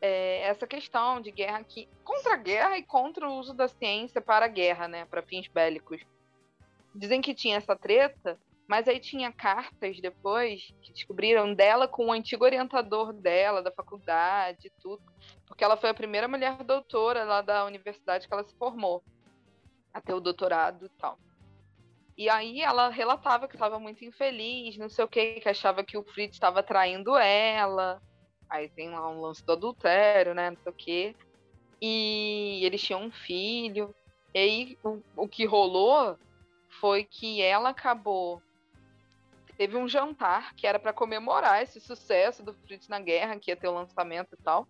é, 0.00 0.40
essa 0.42 0.66
questão 0.66 1.20
de 1.20 1.30
guerra 1.30 1.58
aqui, 1.58 1.88
contra 2.02 2.34
a 2.34 2.36
guerra 2.36 2.76
e 2.76 2.82
contra 2.82 3.28
o 3.28 3.38
uso 3.38 3.54
da 3.54 3.68
ciência 3.68 4.20
para 4.20 4.46
a 4.46 4.48
guerra, 4.48 4.88
né, 4.88 5.04
para 5.04 5.22
fins 5.22 5.46
bélicos. 5.46 6.02
Dizem 6.92 7.20
que 7.20 7.34
tinha 7.34 7.56
essa 7.56 7.76
treta, 7.76 8.36
mas 8.66 8.88
aí 8.88 8.98
tinha 8.98 9.30
cartas 9.30 10.00
depois 10.00 10.74
que 10.82 10.92
descobriram 10.92 11.54
dela 11.54 11.86
com 11.86 12.06
o 12.06 12.12
antigo 12.12 12.44
orientador 12.44 13.12
dela 13.12 13.62
da 13.62 13.70
faculdade 13.70 14.66
e 14.66 14.82
tudo, 14.82 15.02
porque 15.46 15.62
ela 15.62 15.76
foi 15.76 15.90
a 15.90 15.94
primeira 15.94 16.26
mulher 16.26 16.56
doutora 16.64 17.22
lá 17.22 17.42
da 17.42 17.64
universidade 17.64 18.26
que 18.26 18.34
ela 18.34 18.42
se 18.42 18.56
formou, 18.56 19.04
até 19.96 20.14
o 20.14 20.20
doutorado 20.20 20.86
e 20.86 20.88
tal. 20.90 21.18
E 22.18 22.28
aí 22.28 22.60
ela 22.60 22.88
relatava 22.88 23.48
que 23.48 23.56
estava 23.56 23.78
muito 23.78 24.04
infeliz, 24.04 24.76
não 24.76 24.88
sei 24.88 25.04
o 25.04 25.08
que, 25.08 25.40
que 25.40 25.48
achava 25.48 25.82
que 25.82 25.96
o 25.96 26.04
Fritz 26.04 26.36
estava 26.36 26.62
traindo 26.62 27.16
ela. 27.16 28.00
Aí 28.48 28.68
tem 28.68 28.90
lá 28.90 29.10
um 29.10 29.20
lance 29.20 29.44
do 29.44 29.52
adultério, 29.52 30.34
né? 30.34 30.50
Não 30.50 30.56
sei 30.58 30.72
o 30.72 30.74
quê. 30.74 31.16
E 31.80 32.60
eles 32.62 32.80
tinham 32.80 33.02
um 33.02 33.10
filho. 33.10 33.94
E 34.34 34.38
aí 34.38 34.78
o, 34.84 35.00
o 35.16 35.28
que 35.28 35.44
rolou 35.46 36.18
foi 36.80 37.04
que 37.04 37.40
ela 37.40 37.70
acabou. 37.70 38.42
Teve 39.56 39.76
um 39.76 39.88
jantar 39.88 40.54
que 40.54 40.66
era 40.66 40.78
para 40.78 40.92
comemorar 40.92 41.62
esse 41.62 41.80
sucesso 41.80 42.42
do 42.42 42.52
Fritz 42.52 42.88
na 42.88 43.00
guerra, 43.00 43.38
que 43.38 43.50
ia 43.50 43.56
ter 43.56 43.68
o 43.68 43.74
lançamento 43.74 44.34
e 44.38 44.42
tal. 44.42 44.68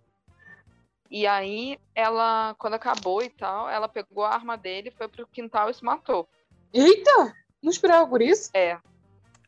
E 1.11 1.27
aí 1.27 1.79
ela, 1.95 2.55
quando 2.59 2.75
acabou 2.75 3.23
e 3.23 3.31
tal, 3.31 3.69
ela 3.69 3.89
pegou 3.89 4.25
a 4.25 4.31
arma 4.35 4.57
dele, 4.57 4.91
foi 4.91 5.09
pro 5.09 5.27
quintal 5.27 5.71
e 5.71 5.75
se 5.75 5.85
matou. 5.85 6.29
Eita! 6.73 7.35
Não 7.63 7.71
esperava 7.71 8.07
por 8.09 8.21
isso? 8.23 8.51
É. 8.55 8.79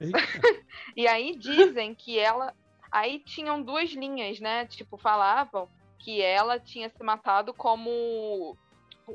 E 0.97 1.07
aí 1.07 1.37
dizem 1.37 1.95
que 1.95 2.19
ela. 2.19 2.55
Aí 2.91 3.21
tinham 3.21 3.63
duas 3.63 3.91
linhas, 3.91 4.41
né? 4.41 4.67
Tipo, 4.67 4.97
falavam 4.97 5.69
que 5.99 6.21
ela 6.23 6.59
tinha 6.59 6.89
se 6.89 7.03
matado 7.03 7.53
como. 7.53 8.57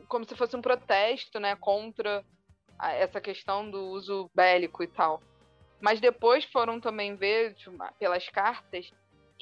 Como 0.08 0.26
se 0.26 0.36
fosse 0.36 0.56
um 0.56 0.62
protesto, 0.62 1.40
né? 1.40 1.56
Contra 1.56 2.24
a- 2.78 2.92
essa 2.94 3.20
questão 3.20 3.70
do 3.70 3.88
uso 3.90 4.30
bélico 4.34 4.84
e 4.84 4.88
tal. 4.88 5.22
Mas 5.82 6.00
depois 6.00 6.46
foram 6.46 6.80
também 6.80 7.16
ver, 7.16 7.54
tipo, 7.56 7.78
pelas 8.00 8.28
cartas, 8.30 8.92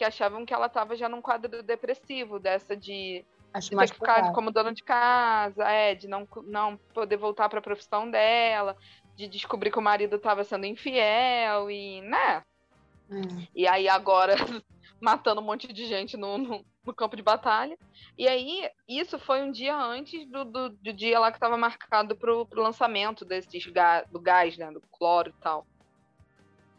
que 0.01 0.05
achavam 0.05 0.47
que 0.47 0.53
ela 0.53 0.65
estava 0.65 0.95
já 0.95 1.07
num 1.07 1.21
quadro 1.21 1.61
depressivo, 1.61 2.39
dessa 2.39 2.75
de 2.75 3.23
Acho 3.53 3.65
de 3.65 3.69
ter 3.69 3.75
mais 3.75 3.91
que 3.91 3.99
ficar 3.99 4.31
como 4.31 4.49
dona 4.49 4.73
de 4.73 4.81
casa, 4.81 5.63
é, 5.63 5.93
de 5.93 6.07
não, 6.07 6.27
não 6.45 6.75
poder 6.91 7.17
voltar 7.17 7.47
para 7.47 7.59
a 7.59 7.61
profissão 7.61 8.09
dela, 8.09 8.75
de 9.15 9.27
descobrir 9.27 9.69
que 9.69 9.77
o 9.77 9.81
marido 9.81 10.15
estava 10.15 10.43
sendo 10.43 10.65
infiel 10.65 11.69
e, 11.69 12.01
né? 12.01 12.43
É. 13.11 13.47
E 13.53 13.67
aí 13.67 13.87
agora 13.87 14.35
matando 14.99 15.39
um 15.39 15.43
monte 15.43 15.71
de 15.71 15.85
gente 15.85 16.17
no, 16.17 16.35
no, 16.39 16.65
no 16.83 16.93
campo 16.95 17.15
de 17.15 17.21
batalha. 17.21 17.77
E 18.17 18.27
aí, 18.27 18.67
isso 18.89 19.19
foi 19.19 19.43
um 19.43 19.51
dia 19.51 19.77
antes 19.77 20.27
do, 20.31 20.43
do, 20.45 20.69
do 20.69 20.93
dia 20.93 21.19
lá 21.19 21.29
que 21.31 21.37
estava 21.37 21.57
marcado 21.57 22.15
pro, 22.15 22.47
pro 22.47 22.63
lançamento 22.63 23.23
desses 23.23 23.67
ga, 23.67 24.01
do 24.05 24.19
gás, 24.19 24.57
né? 24.57 24.71
Do 24.71 24.81
cloro 24.81 25.29
e 25.29 25.43
tal. 25.43 25.67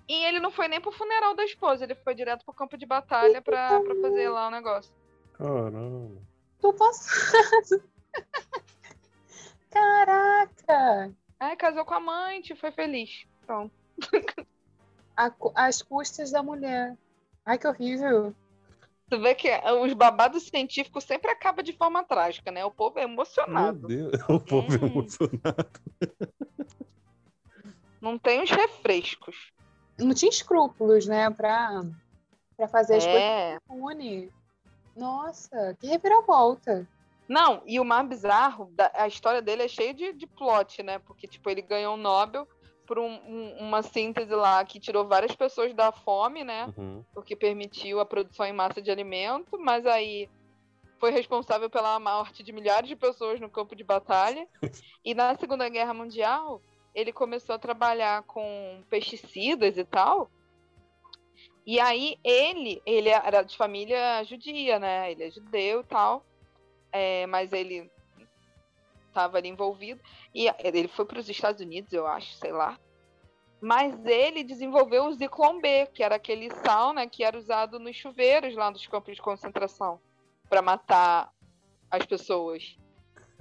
E 0.08 0.24
ele 0.26 0.40
não 0.40 0.50
foi 0.50 0.68
nem 0.68 0.80
pro 0.80 0.92
funeral 0.92 1.34
da 1.34 1.44
esposa, 1.44 1.84
ele 1.84 1.94
foi 1.94 2.14
direto 2.14 2.44
pro 2.44 2.54
campo 2.54 2.76
de 2.76 2.84
batalha 2.86 3.40
pra, 3.40 3.80
pra 3.80 3.94
fazer 4.00 4.28
lá 4.28 4.48
o 4.48 4.50
negócio. 4.50 4.92
Caramba. 5.34 6.20
Tô 6.60 6.72
passado. 6.74 7.82
Caraca! 9.70 11.12
Aí 11.40 11.56
casou 11.56 11.84
com 11.84 11.94
a 11.94 11.96
amante, 11.96 12.54
foi 12.54 12.70
feliz. 12.72 13.26
Pronto. 13.46 13.72
A 15.16 15.32
As 15.54 15.82
custas 15.82 16.30
da 16.30 16.42
mulher. 16.42 16.96
Ai, 17.44 17.58
que 17.58 17.66
horrível. 17.66 18.34
Tu 19.10 19.20
vê 19.20 19.34
que 19.34 19.48
os 19.82 19.92
babados 19.92 20.44
científicos 20.48 21.04
sempre 21.04 21.30
acabam 21.30 21.62
de 21.62 21.72
forma 21.76 22.02
trágica, 22.04 22.50
né? 22.50 22.64
O 22.64 22.70
povo 22.70 22.98
é 22.98 23.02
Meu 23.02 23.12
emocionado. 23.12 23.86
Deus, 23.88 24.12
o 24.28 24.40
povo 24.40 24.72
é 24.72 24.78
Hum. 24.78 24.86
emocionado. 24.86 25.80
Não 28.00 28.18
tem 28.18 28.42
os 28.42 28.50
refrescos. 28.50 29.52
Não 30.02 30.14
tinha 30.14 30.30
escrúpulos, 30.30 31.06
né? 31.06 31.30
Pra, 31.30 31.80
pra 32.56 32.68
fazer 32.68 32.96
as 32.96 33.04
coisas 33.04 33.22
É. 33.22 33.56
impune. 33.56 34.30
Nossa, 34.96 35.76
que 35.80 35.86
reviravolta. 35.86 36.86
Não, 37.28 37.62
e 37.66 37.80
o 37.80 37.84
mais 37.84 38.06
bizarro, 38.08 38.70
a 38.94 39.06
história 39.06 39.40
dele 39.40 39.62
é 39.62 39.68
cheia 39.68 39.94
de, 39.94 40.12
de 40.12 40.26
plot, 40.26 40.82
né? 40.82 40.98
Porque, 40.98 41.26
tipo, 41.26 41.48
ele 41.48 41.62
ganhou 41.62 41.94
o 41.94 41.96
Nobel 41.96 42.46
por 42.86 42.98
um- 42.98 43.06
um- 43.26 43.56
uma 43.60 43.82
síntese 43.82 44.34
lá 44.34 44.62
que 44.64 44.78
tirou 44.80 45.06
várias 45.08 45.34
pessoas 45.34 45.72
da 45.72 45.92
fome, 45.92 46.44
né? 46.44 46.70
Uhum. 46.76 47.02
Porque 47.14 47.34
permitiu 47.34 48.00
a 48.00 48.04
produção 48.04 48.44
em 48.44 48.52
massa 48.52 48.82
de 48.82 48.90
alimento, 48.90 49.58
mas 49.58 49.86
aí 49.86 50.28
foi 50.98 51.10
responsável 51.10 51.70
pela 51.70 51.98
morte 51.98 52.42
de 52.42 52.52
milhares 52.52 52.88
de 52.88 52.96
pessoas 52.96 53.40
no 53.40 53.48
campo 53.48 53.74
de 53.74 53.84
batalha. 53.84 54.46
E 55.04 55.14
na 55.14 55.34
Segunda 55.36 55.68
Guerra 55.68 55.92
Mundial, 55.94 56.60
ele 56.94 57.12
começou 57.12 57.54
a 57.54 57.58
trabalhar 57.58 58.22
com 58.24 58.82
pesticidas 58.88 59.76
e 59.76 59.84
tal. 59.84 60.30
E 61.64 61.78
aí 61.78 62.18
ele, 62.24 62.82
ele 62.84 63.08
era 63.08 63.42
de 63.42 63.56
família 63.56 64.22
judia, 64.24 64.78
né? 64.78 65.12
Ele 65.12 65.24
é 65.24 65.30
judeu 65.30 65.80
e 65.80 65.84
tal. 65.84 66.24
É, 66.90 67.26
mas 67.26 67.52
ele 67.52 67.90
estava 69.08 69.38
ali 69.38 69.48
envolvido. 69.48 70.00
E 70.34 70.48
ele 70.58 70.88
foi 70.88 71.04
para 71.04 71.20
os 71.20 71.28
Estados 71.28 71.60
Unidos, 71.60 71.92
eu 71.92 72.06
acho, 72.06 72.32
sei 72.34 72.52
lá. 72.52 72.78
Mas 73.60 74.04
ele 74.04 74.42
desenvolveu 74.42 75.04
o 75.04 75.12
Zyklon 75.12 75.60
B, 75.60 75.86
que 75.86 76.02
era 76.02 76.16
aquele 76.16 76.50
sal, 76.50 76.92
né, 76.92 77.06
que 77.06 77.22
era 77.22 77.38
usado 77.38 77.78
nos 77.78 77.94
chuveiros 77.94 78.56
lá 78.56 78.70
dos 78.70 78.86
campos 78.88 79.14
de 79.14 79.22
concentração 79.22 80.00
para 80.48 80.60
matar 80.60 81.32
as 81.88 82.04
pessoas. 82.04 82.76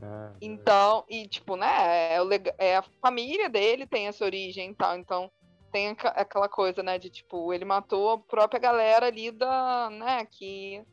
Cara, 0.01 0.35
Então, 0.41 1.05
e 1.07 1.27
tipo, 1.27 1.55
né, 1.55 2.15
é, 2.15 2.19
o 2.19 2.23
lega- 2.23 2.55
é 2.57 2.77
a 2.77 2.83
família 2.99 3.47
dele 3.47 3.85
tem 3.85 4.07
essa 4.07 4.25
origem 4.25 4.71
e 4.71 4.75
tal, 4.75 4.97
então 4.97 5.31
tem 5.71 5.89
aquela 5.89 6.49
coisa, 6.49 6.81
né, 6.81 6.97
de 6.97 7.11
tipo, 7.11 7.53
ele 7.53 7.63
matou 7.63 8.09
a 8.09 8.17
própria 8.17 8.59
galera 8.59 9.05
ali 9.05 9.29
da, 9.29 9.91
né, 9.91 10.25
que 10.25 10.83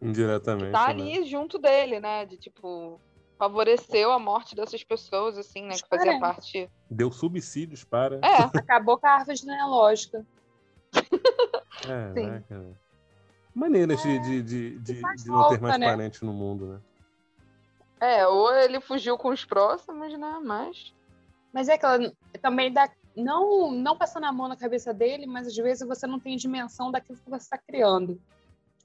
Indiretamente. 0.00 0.70
tá 0.70 0.86
né? 0.86 0.92
ali 0.92 1.24
junto 1.24 1.58
dele, 1.58 1.98
né, 1.98 2.24
de 2.24 2.36
tipo, 2.36 3.00
favoreceu 3.36 4.12
a 4.12 4.20
morte 4.20 4.54
dessas 4.54 4.84
pessoas, 4.84 5.36
assim, 5.36 5.64
né, 5.64 5.74
que 5.74 5.88
fazia 5.88 6.20
parte... 6.20 6.70
Deu 6.88 7.10
subsídios 7.10 7.82
para. 7.82 8.20
É, 8.22 8.42
Acabou 8.54 8.98
com 8.98 9.06
a 9.08 9.14
árvore 9.14 9.36
genealógica. 9.36 10.24
É, 10.94 12.12
Sim. 12.14 12.26
né, 12.26 12.44
cara? 12.48 12.80
Maneiras 13.52 14.00
de, 14.00 14.18
de, 14.20 14.42
de, 14.42 14.78
de, 14.78 15.02
de 15.02 15.28
não 15.28 15.48
ter 15.48 15.60
mais 15.60 15.76
né? 15.76 15.86
parente 15.86 16.24
no 16.24 16.32
mundo, 16.32 16.66
né? 16.66 16.80
É, 18.02 18.26
ou 18.26 18.52
ele 18.54 18.80
fugiu 18.80 19.16
com 19.16 19.28
os 19.28 19.44
próximos, 19.44 20.12
né, 20.18 20.40
mas... 20.42 20.94
Mas 21.52 21.68
é 21.68 21.74
aquela. 21.74 21.98
Também 22.40 22.72
dá 22.72 22.88
não, 23.14 23.70
não 23.70 23.96
passando 23.96 24.24
a 24.24 24.32
mão 24.32 24.48
na 24.48 24.56
cabeça 24.56 24.92
dele, 24.92 25.26
mas 25.26 25.46
às 25.46 25.54
vezes 25.54 25.86
você 25.86 26.06
não 26.06 26.18
tem 26.18 26.36
dimensão 26.36 26.90
daquilo 26.90 27.18
que 27.18 27.28
você 27.30 27.44
está 27.44 27.58
criando. 27.58 28.20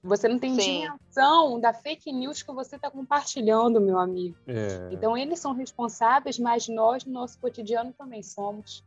Você 0.03 0.27
não 0.27 0.37
tem 0.37 0.53
Sim. 0.53 0.81
dimensão 0.81 1.59
da 1.59 1.73
fake 1.73 2.11
news 2.11 2.43
que 2.43 2.51
você 2.51 2.75
está 2.75 2.91
compartilhando, 2.91 3.81
meu 3.81 3.97
amigo. 3.97 4.37
É. 4.47 4.89
Então, 4.91 5.17
eles 5.17 5.39
são 5.39 5.53
responsáveis, 5.53 6.37
mas 6.37 6.67
nós, 6.67 7.03
no 7.05 7.13
nosso 7.13 7.39
cotidiano, 7.39 7.93
também 7.93 8.21
somos. 8.21 8.83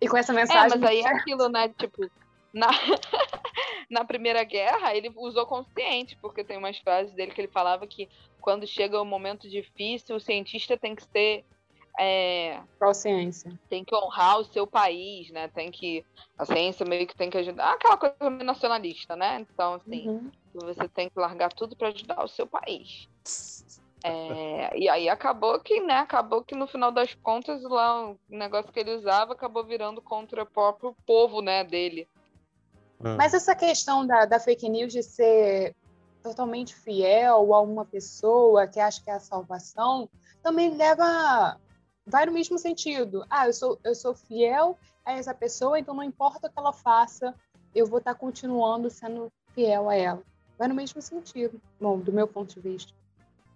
E 0.00 0.08
com 0.08 0.16
essa 0.16 0.32
É, 0.32 0.36
mensagem. 0.36 0.78
mas 0.78 0.82
aí 0.90 1.00
é 1.00 1.08
aquilo, 1.14 1.48
né? 1.48 1.68
Tipo, 1.68 2.08
na, 2.54 2.68
na 3.90 4.04
Primeira 4.04 4.44
Guerra, 4.44 4.94
ele 4.94 5.12
usou 5.16 5.46
consciente, 5.46 6.16
porque 6.22 6.44
tem 6.44 6.56
umas 6.56 6.78
frases 6.78 7.12
dele 7.14 7.32
que 7.32 7.40
ele 7.40 7.48
falava 7.48 7.86
que 7.86 8.08
quando 8.40 8.66
chega 8.66 9.00
um 9.00 9.04
momento 9.06 9.48
difícil, 9.48 10.16
o 10.16 10.20
cientista 10.20 10.76
tem 10.78 10.94
que 10.94 11.02
ser. 11.02 11.44
é, 11.98 12.62
Qual 12.78 12.94
ciência? 12.94 13.52
tem 13.68 13.84
que 13.84 13.94
honrar 13.94 14.38
o 14.38 14.44
seu 14.44 14.66
país, 14.66 15.30
né? 15.30 15.48
Tem 15.48 15.70
que. 15.70 16.04
A 16.38 16.44
ciência 16.44 16.86
meio 16.86 17.06
que 17.06 17.16
tem 17.16 17.30
que 17.30 17.38
ajudar. 17.38 17.72
Aquela 17.72 17.96
coisa 17.96 18.30
meio 18.30 18.44
nacionalista, 18.44 19.16
né? 19.16 19.40
Então, 19.40 19.74
assim, 19.74 20.08
Uhum. 20.08 20.30
você 20.54 20.88
tem 20.88 21.08
que 21.08 21.18
largar 21.18 21.52
tudo 21.52 21.76
para 21.76 21.88
ajudar 21.88 22.24
o 22.24 22.28
seu 22.28 22.46
país. 22.46 23.08
É, 24.06 24.78
e 24.78 24.86
aí 24.86 25.08
acabou 25.08 25.58
que, 25.60 25.80
né? 25.80 25.94
Acabou 25.94 26.44
que 26.44 26.54
no 26.54 26.66
final 26.66 26.92
das 26.92 27.14
contas, 27.14 27.62
lá 27.62 28.10
o 28.10 28.18
negócio 28.28 28.70
que 28.70 28.78
ele 28.78 28.94
usava 28.94 29.32
acabou 29.32 29.64
virando 29.64 30.02
contra 30.02 30.42
o 30.42 30.46
próprio 30.46 30.94
povo, 31.06 31.40
né, 31.40 31.64
dele. 31.64 32.06
Ah. 33.04 33.16
Mas 33.16 33.34
essa 33.34 33.54
questão 33.54 34.06
da, 34.06 34.24
da 34.24 34.40
fake 34.40 34.68
news 34.68 34.92
de 34.92 35.02
ser 35.02 35.76
totalmente 36.22 36.74
fiel 36.74 37.52
a 37.52 37.60
uma 37.60 37.84
pessoa 37.84 38.66
que 38.66 38.80
acha 38.80 39.02
que 39.02 39.10
é 39.10 39.14
a 39.14 39.20
salvação 39.20 40.08
também 40.42 40.74
leva. 40.74 41.60
Vai 42.06 42.26
no 42.26 42.32
mesmo 42.32 42.58
sentido. 42.58 43.24
Ah, 43.28 43.46
eu 43.46 43.52
sou, 43.52 43.78
eu 43.84 43.94
sou 43.94 44.14
fiel 44.14 44.78
a 45.04 45.12
essa 45.12 45.34
pessoa, 45.34 45.78
então 45.78 45.94
não 45.94 46.02
importa 46.02 46.48
o 46.48 46.50
que 46.50 46.58
ela 46.58 46.72
faça, 46.72 47.34
eu 47.74 47.86
vou 47.86 47.98
estar 47.98 48.14
continuando 48.14 48.88
sendo 48.88 49.30
fiel 49.54 49.88
a 49.88 49.94
ela. 49.94 50.22
Vai 50.58 50.68
no 50.68 50.74
mesmo 50.74 51.00
sentido, 51.02 51.60
bom, 51.80 51.98
do 51.98 52.12
meu 52.12 52.26
ponto 52.26 52.54
de 52.54 52.60
vista. 52.60 52.92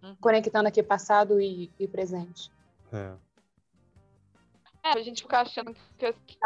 Uhum. 0.03 0.17
Conectando 0.21 0.69
aqui 0.69 0.83
passado 0.83 1.41
e, 1.41 1.71
e 1.79 1.89
presente. 1.89 2.51
É. 2.93 3.13
É, 4.83 4.99
a 4.99 5.03
gente 5.03 5.23
fica 5.23 5.41
achando 5.41 5.75
que 5.99 6.13
que 6.27 6.39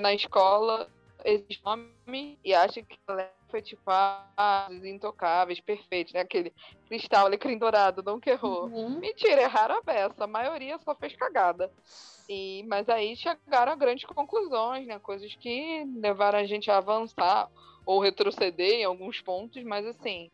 na 0.00 0.14
escola 0.14 0.88
existe 1.24 1.62
nome 1.64 2.38
e 2.44 2.54
acha 2.54 2.82
que 2.82 2.98
ela 3.06 3.30
foi 3.50 3.60
tipo 3.60 3.82
ah, 3.86 4.68
intocáveis, 4.84 5.60
perfeito, 5.60 6.14
né? 6.14 6.20
Aquele 6.20 6.52
cristal, 6.86 7.26
alecrim 7.26 7.58
dourado, 7.58 8.02
não 8.02 8.20
que 8.20 8.30
errou. 8.30 8.66
Uhum. 8.66 9.00
Mentira, 9.00 9.42
erraram 9.42 9.78
a 9.78 9.82
beça. 9.82 10.24
A 10.24 10.26
maioria 10.26 10.78
só 10.78 10.94
fez 10.94 11.14
cagada. 11.16 11.70
E, 12.28 12.64
mas 12.68 12.88
aí 12.88 13.16
chegaram 13.16 13.72
a 13.72 13.76
grandes 13.76 14.04
conclusões, 14.04 14.86
né? 14.86 14.98
Coisas 15.00 15.34
que 15.34 15.84
levaram 15.96 16.38
a 16.38 16.44
gente 16.44 16.70
a 16.70 16.76
avançar 16.76 17.50
ou 17.84 18.00
retroceder 18.00 18.74
em 18.74 18.84
alguns 18.84 19.20
pontos, 19.20 19.62
mas 19.64 19.84
assim. 19.86 20.30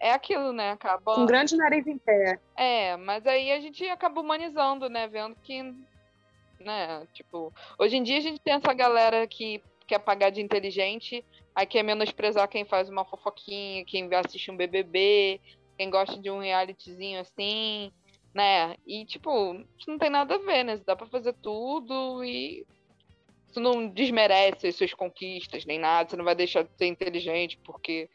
É 0.00 0.12
aquilo, 0.12 0.52
né? 0.52 0.72
Acaba. 0.72 1.18
Um 1.18 1.26
grande 1.26 1.56
nariz 1.56 1.86
em 1.86 1.98
pé. 1.98 2.38
É, 2.56 2.96
mas 2.96 3.26
aí 3.26 3.50
a 3.50 3.58
gente 3.58 3.88
acaba 3.88 4.20
humanizando, 4.20 4.88
né? 4.88 5.08
Vendo 5.08 5.34
que, 5.42 5.62
né, 6.60 7.04
tipo, 7.12 7.52
hoje 7.76 7.96
em 7.96 8.02
dia 8.04 8.18
a 8.18 8.20
gente 8.20 8.38
tem 8.38 8.54
essa 8.54 8.72
galera 8.72 9.26
que 9.26 9.60
quer 9.88 9.98
pagar 9.98 10.30
de 10.30 10.42
inteligente, 10.42 11.24
aí 11.54 11.66
quer 11.66 11.82
menosprezar 11.82 12.46
quem 12.46 12.64
faz 12.64 12.90
uma 12.90 13.06
fofoquinha, 13.06 13.84
quem 13.86 14.06
vai 14.06 14.20
assistir 14.20 14.50
um 14.50 14.56
BBB, 14.56 15.40
quem 15.78 15.88
gosta 15.88 16.20
de 16.20 16.30
um 16.30 16.40
realityzinho 16.40 17.20
assim, 17.20 17.90
né? 18.34 18.76
E, 18.86 19.06
tipo, 19.06 19.54
isso 19.78 19.88
não 19.88 19.98
tem 19.98 20.10
nada 20.10 20.34
a 20.34 20.38
ver, 20.38 20.62
né? 20.62 20.80
Dá 20.84 20.94
pra 20.94 21.06
fazer 21.06 21.32
tudo 21.42 22.22
e 22.22 22.66
isso 23.48 23.58
não 23.60 23.88
desmerece 23.88 24.66
as 24.66 24.76
suas 24.76 24.92
conquistas 24.92 25.64
nem 25.64 25.78
nada, 25.78 26.10
você 26.10 26.16
não 26.16 26.24
vai 26.24 26.34
deixar 26.34 26.62
de 26.64 26.70
ser 26.76 26.86
inteligente 26.86 27.58
porque 27.64 28.10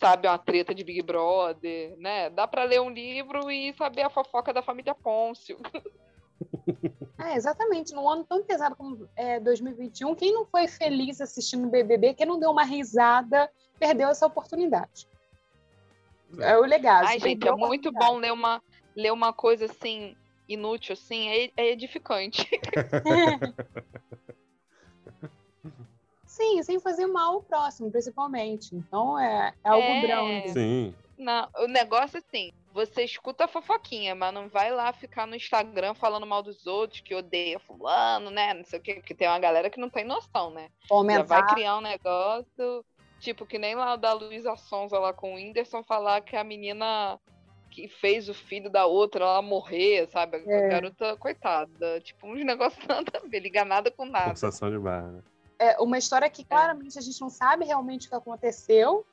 sabe 0.00 0.26
uma 0.26 0.38
treta 0.38 0.74
de 0.74 0.82
Big 0.82 1.02
Brother, 1.02 1.94
né? 1.98 2.30
Dá 2.30 2.48
pra 2.48 2.64
ler 2.64 2.80
um 2.80 2.88
livro 2.88 3.50
e 3.50 3.74
saber 3.74 4.02
a 4.02 4.10
fofoca 4.10 4.54
da 4.54 4.62
família 4.62 4.94
Pôncio. 4.94 5.58
É, 7.18 7.34
exatamente. 7.36 7.92
Num 7.92 8.08
ano 8.08 8.24
tão 8.24 8.42
pesado 8.44 8.76
como 8.76 9.08
é, 9.16 9.40
2021, 9.40 10.14
quem 10.14 10.32
não 10.32 10.46
foi 10.46 10.68
feliz 10.68 11.20
assistindo 11.20 11.66
o 11.66 11.70
BBB, 11.70 12.14
quem 12.14 12.26
não 12.26 12.38
deu 12.38 12.50
uma 12.50 12.62
risada, 12.64 13.50
perdeu 13.78 14.08
essa 14.08 14.26
oportunidade. 14.26 15.08
É 16.38 16.56
o 16.56 16.62
legado. 16.62 17.06
Ai, 17.06 17.18
gente, 17.18 17.46
é 17.48 17.52
muito 17.52 17.90
bom 17.90 18.16
ler 18.18 18.32
uma, 18.32 18.62
ler 18.94 19.12
uma 19.12 19.32
coisa 19.32 19.64
assim, 19.64 20.16
inútil, 20.48 20.92
assim, 20.92 21.28
é, 21.28 21.50
é 21.56 21.72
edificante. 21.72 22.48
Sim, 26.26 26.62
sem 26.62 26.78
fazer 26.78 27.06
mal 27.06 27.34
ao 27.34 27.42
próximo, 27.42 27.90
principalmente. 27.90 28.74
Então 28.76 29.18
é, 29.18 29.52
é 29.64 29.68
algo 29.68 29.82
É. 29.82 30.00
grande. 30.02 30.50
Sim. 30.52 30.94
Não, 31.18 31.48
o 31.56 31.66
negócio 31.66 32.16
é 32.18 32.20
assim, 32.20 32.52
você 32.72 33.02
escuta 33.04 33.44
a 33.44 33.48
fofoquinha, 33.48 34.14
mas 34.14 34.32
não 34.32 34.48
vai 34.48 34.70
lá 34.70 34.92
ficar 34.92 35.26
no 35.26 35.34
Instagram 35.34 35.94
falando 35.94 36.26
mal 36.26 36.42
dos 36.42 36.66
outros, 36.66 37.00
que 37.00 37.14
odeia 37.14 37.58
fulano, 37.58 38.30
né? 38.30 38.54
Não 38.54 38.64
sei 38.64 38.78
o 38.78 38.82
quê, 38.82 38.94
porque 38.94 39.14
tem 39.14 39.26
uma 39.28 39.38
galera 39.38 39.70
que 39.70 39.80
não 39.80 39.90
tem 39.90 40.04
noção, 40.04 40.50
né? 40.50 40.68
Já 40.88 40.94
Aumentar. 40.94 41.24
vai 41.24 41.46
criar 41.46 41.76
um 41.78 41.80
negócio, 41.80 42.84
tipo, 43.20 43.46
que 43.46 43.58
nem 43.58 43.74
lá 43.74 43.94
o 43.94 43.96
da 43.96 44.12
Luísa 44.12 44.54
Sonza 44.56 44.98
lá 44.98 45.12
com 45.12 45.32
o 45.32 45.36
Whindersson 45.36 45.82
falar 45.82 46.20
que 46.20 46.36
a 46.36 46.44
menina 46.44 47.18
que 47.70 47.86
fez 47.88 48.28
o 48.28 48.34
filho 48.34 48.70
da 48.70 48.86
outra 48.86 49.24
ela 49.24 49.42
morrer, 49.42 50.08
sabe? 50.10 50.38
A 50.38 50.40
É. 50.50 50.68
garota, 50.68 51.16
coitada. 51.16 52.00
Tipo, 52.00 52.26
uns 52.26 52.44
negócios 52.44 52.78
nada 52.88 53.20
a 53.22 53.28
ver, 53.28 53.40
liga 53.40 53.64
nada 53.64 53.90
com 53.90 54.04
nada. 54.04 54.28
Forçação 54.30 54.70
de 54.70 54.78
barra. 54.78 55.10
né? 55.12 55.22
É 55.60 55.76
uma 55.80 55.98
história 55.98 56.30
que 56.30 56.44
claramente 56.44 56.98
a 56.98 57.02
gente 57.02 57.20
não 57.20 57.28
sabe 57.28 57.64
realmente 57.64 58.06
o 58.06 58.10
que 58.10 58.14
aconteceu, 58.16 59.04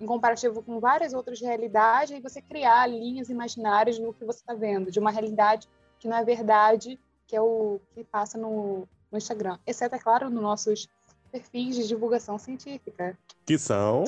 em 0.00 0.06
comparativo 0.06 0.62
com 0.62 0.80
várias 0.80 1.12
outras 1.12 1.40
realidades, 1.40 2.16
e 2.16 2.20
você 2.20 2.40
criar 2.40 2.86
linhas 2.86 3.28
imaginárias 3.28 3.98
no 3.98 4.12
que 4.12 4.24
você 4.24 4.40
está 4.40 4.54
vendo, 4.54 4.90
de 4.90 4.98
uma 4.98 5.10
realidade 5.10 5.68
que 5.98 6.08
não 6.08 6.16
é 6.16 6.24
verdade, 6.24 6.98
que 7.26 7.36
é 7.36 7.40
o 7.40 7.80
que 7.94 8.02
passa 8.04 8.36
no, 8.36 8.88
no 9.10 9.18
Instagram. 9.18 9.58
Exceto, 9.66 9.94
é 9.94 9.98
claro, 9.98 10.28
nos 10.28 10.42
nossos 10.42 10.88
perfis 11.30 11.76
de 11.76 11.86
divulgação 11.86 12.38
científica. 12.38 13.16
Que 13.46 13.58
são. 13.58 14.04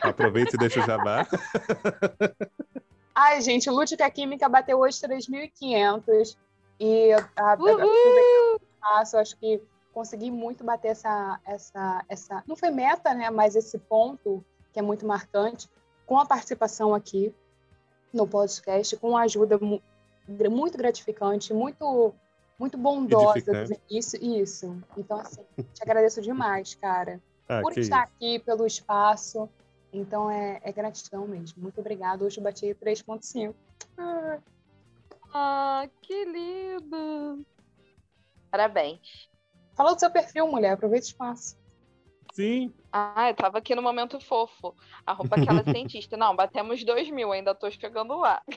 Aproveita 0.00 0.56
e 0.56 0.58
deixa 0.58 0.80
o 0.80 0.86
jabá. 0.86 1.26
Ai, 3.14 3.40
gente, 3.42 3.70
o 3.70 3.72
Lúdica 3.72 4.10
Química 4.10 4.48
bateu 4.48 4.78
hoje 4.80 4.98
3.500 4.98 6.36
e 6.80 7.12
a, 7.12 7.52
a, 7.52 7.54
Uhul! 7.54 8.60
passo, 8.80 9.16
acho 9.16 9.36
que 9.36 9.62
consegui 9.92 10.30
muito 10.30 10.64
bater 10.64 10.88
essa, 10.88 11.40
essa, 11.46 12.04
essa. 12.08 12.42
Não 12.46 12.56
foi 12.56 12.70
meta, 12.70 13.14
né? 13.14 13.30
Mas 13.30 13.54
esse 13.54 13.78
ponto 13.78 14.44
que 14.74 14.78
é 14.80 14.82
muito 14.82 15.06
marcante, 15.06 15.70
com 16.04 16.18
a 16.18 16.26
participação 16.26 16.92
aqui 16.94 17.32
no 18.12 18.26
podcast, 18.26 18.94
com 18.98 19.16
a 19.16 19.22
ajuda 19.22 19.56
mu- 19.58 19.80
muito 20.50 20.76
gratificante, 20.76 21.54
muito, 21.54 22.12
muito 22.58 22.76
bondosa 22.76 23.32
do 23.34 23.38
Edificante. 23.38 23.80
Vinícius. 23.88 24.22
Isso. 24.22 24.82
Então, 24.98 25.18
assim, 25.18 25.42
te 25.72 25.82
agradeço 25.82 26.20
demais, 26.20 26.74
cara, 26.74 27.20
Ah, 27.48 27.60
por 27.60 27.76
estar 27.78 28.04
isso. 28.06 28.14
aqui, 28.16 28.38
pelo 28.40 28.66
espaço. 28.66 29.48
Então, 29.92 30.30
é, 30.30 30.60
é 30.64 30.72
gratidão 30.72 31.26
mesmo. 31.28 31.62
Muito 31.62 31.78
obrigada. 31.80 32.24
Hoje 32.24 32.38
eu 32.40 32.42
bati 32.44 32.74
3.5. 32.74 33.54
Ah, 33.96 34.38
Ah, 35.32 35.88
que 36.02 36.24
lindo! 36.24 37.44
Parabéns. 38.50 39.28
Fala 39.74 39.92
do 39.94 39.98
seu 40.00 40.10
perfil, 40.10 40.46
mulher. 40.48 40.72
Aproveita 40.72 41.04
o 41.06 41.08
espaço. 41.10 41.56
Sim. 42.34 42.74
Ah, 42.92 43.28
eu 43.30 43.34
tava 43.34 43.58
aqui 43.58 43.74
no 43.76 43.82
momento 43.82 44.18
fofo. 44.20 44.74
Arroba 45.06 45.36
aquela 45.36 45.62
cientista. 45.64 46.16
Não, 46.16 46.34
batemos 46.34 46.84
dois 46.84 47.08
mil, 47.10 47.30
ainda 47.32 47.54
tô 47.54 47.70
chegando 47.70 48.16
lá. 48.16 48.42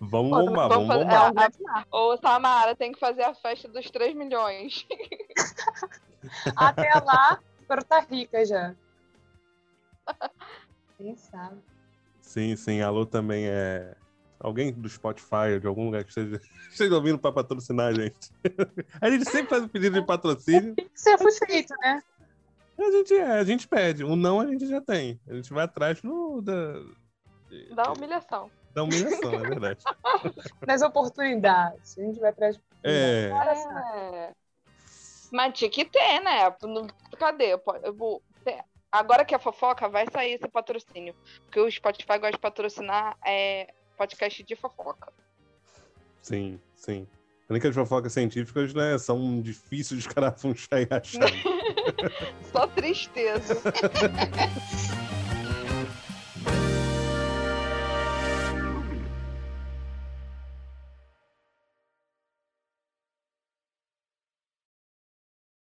Vamos 0.00 0.30
Pô, 0.30 0.46
bombar, 0.46 0.68
vamos 0.70 0.86
vamos 0.88 0.88
fazer- 0.88 1.02
É 1.02 1.18
bombar. 1.28 1.34
marco. 1.34 1.58
Ô, 1.90 2.16
Samara, 2.16 2.74
tem 2.74 2.92
que 2.92 2.98
fazer 2.98 3.22
a 3.24 3.34
festa 3.34 3.68
dos 3.68 3.90
3 3.90 4.14
milhões. 4.14 4.86
Até 6.56 6.88
lá, 7.00 7.38
espero 7.60 7.82
estar 7.82 8.06
rica 8.10 8.44
já. 8.46 8.74
Quem 10.96 11.14
sabe? 11.16 11.60
Sim, 12.22 12.56
sim. 12.56 12.80
Alô 12.80 13.04
também 13.04 13.46
é. 13.46 13.94
Alguém 14.42 14.72
do 14.72 14.88
Spotify 14.88 15.54
ou 15.54 15.60
de 15.60 15.66
algum 15.66 15.84
lugar 15.86 16.02
que 16.02 16.10
esteja, 16.10 16.40
esteja 16.68 16.94
ouvindo 16.94 17.18
para 17.18 17.32
patrocinar 17.32 17.88
a 17.88 17.94
gente. 17.94 18.30
A 19.00 19.08
gente 19.08 19.24
sempre 19.24 19.48
faz 19.48 19.62
um 19.62 19.68
pedido 19.68 20.00
de 20.00 20.06
patrocínio. 20.06 20.74
Isso 20.94 21.18
foi 21.18 21.32
feito, 21.46 21.72
né? 21.80 22.02
A 22.78 22.90
gente, 22.90 23.14
é, 23.14 23.32
a 23.38 23.44
gente 23.44 23.68
pede. 23.68 24.02
O 24.02 24.16
não 24.16 24.40
a 24.40 24.46
gente 24.46 24.66
já 24.66 24.80
tem. 24.80 25.20
A 25.28 25.34
gente 25.34 25.52
vai 25.52 25.64
atrás 25.64 26.02
no, 26.02 26.40
da, 26.42 26.74
Dá 27.74 27.92
humilhação. 27.92 28.50
da 28.74 28.82
humilhação, 28.82 29.32
é 29.34 29.38
verdade. 29.38 29.84
Das 30.66 30.82
oportunidades. 30.82 31.96
A 31.98 32.02
gente 32.02 32.18
vai 32.18 32.30
atrás. 32.30 32.56
de 32.56 32.62
É. 32.82 33.30
É. 33.30 34.32
Mas 35.30 35.56
tinha 35.56 35.70
que 35.70 35.84
ter, 35.84 36.20
né? 36.20 36.50
Cadê? 37.18 37.54
Eu 37.84 37.94
vou- 37.94 38.22
Agora 38.92 39.24
que 39.24 39.34
é 39.34 39.38
fofoca, 39.38 39.88
vai 39.88 40.04
sair 40.12 40.34
esse 40.34 40.46
patrocínio. 40.48 41.14
Porque 41.44 41.58
o 41.58 41.70
Spotify 41.70 42.18
gosta 42.18 42.32
de 42.32 42.38
patrocinar 42.38 43.16
é, 43.24 43.72
podcast 44.02 44.42
de 44.42 44.56
fofoca. 44.56 45.12
Sim, 46.20 46.58
sim. 46.74 47.06
Além 47.48 47.60
que 47.60 47.68
as 47.68 47.74
fofocas 47.74 48.12
científicas, 48.12 48.74
né, 48.74 48.98
são 48.98 49.40
difíceis 49.40 50.02
de 50.02 50.08
escarafunchar 50.08 50.80
e 50.80 50.88
achar. 50.90 51.30
Só 52.50 52.66
tristeza. 52.66 53.62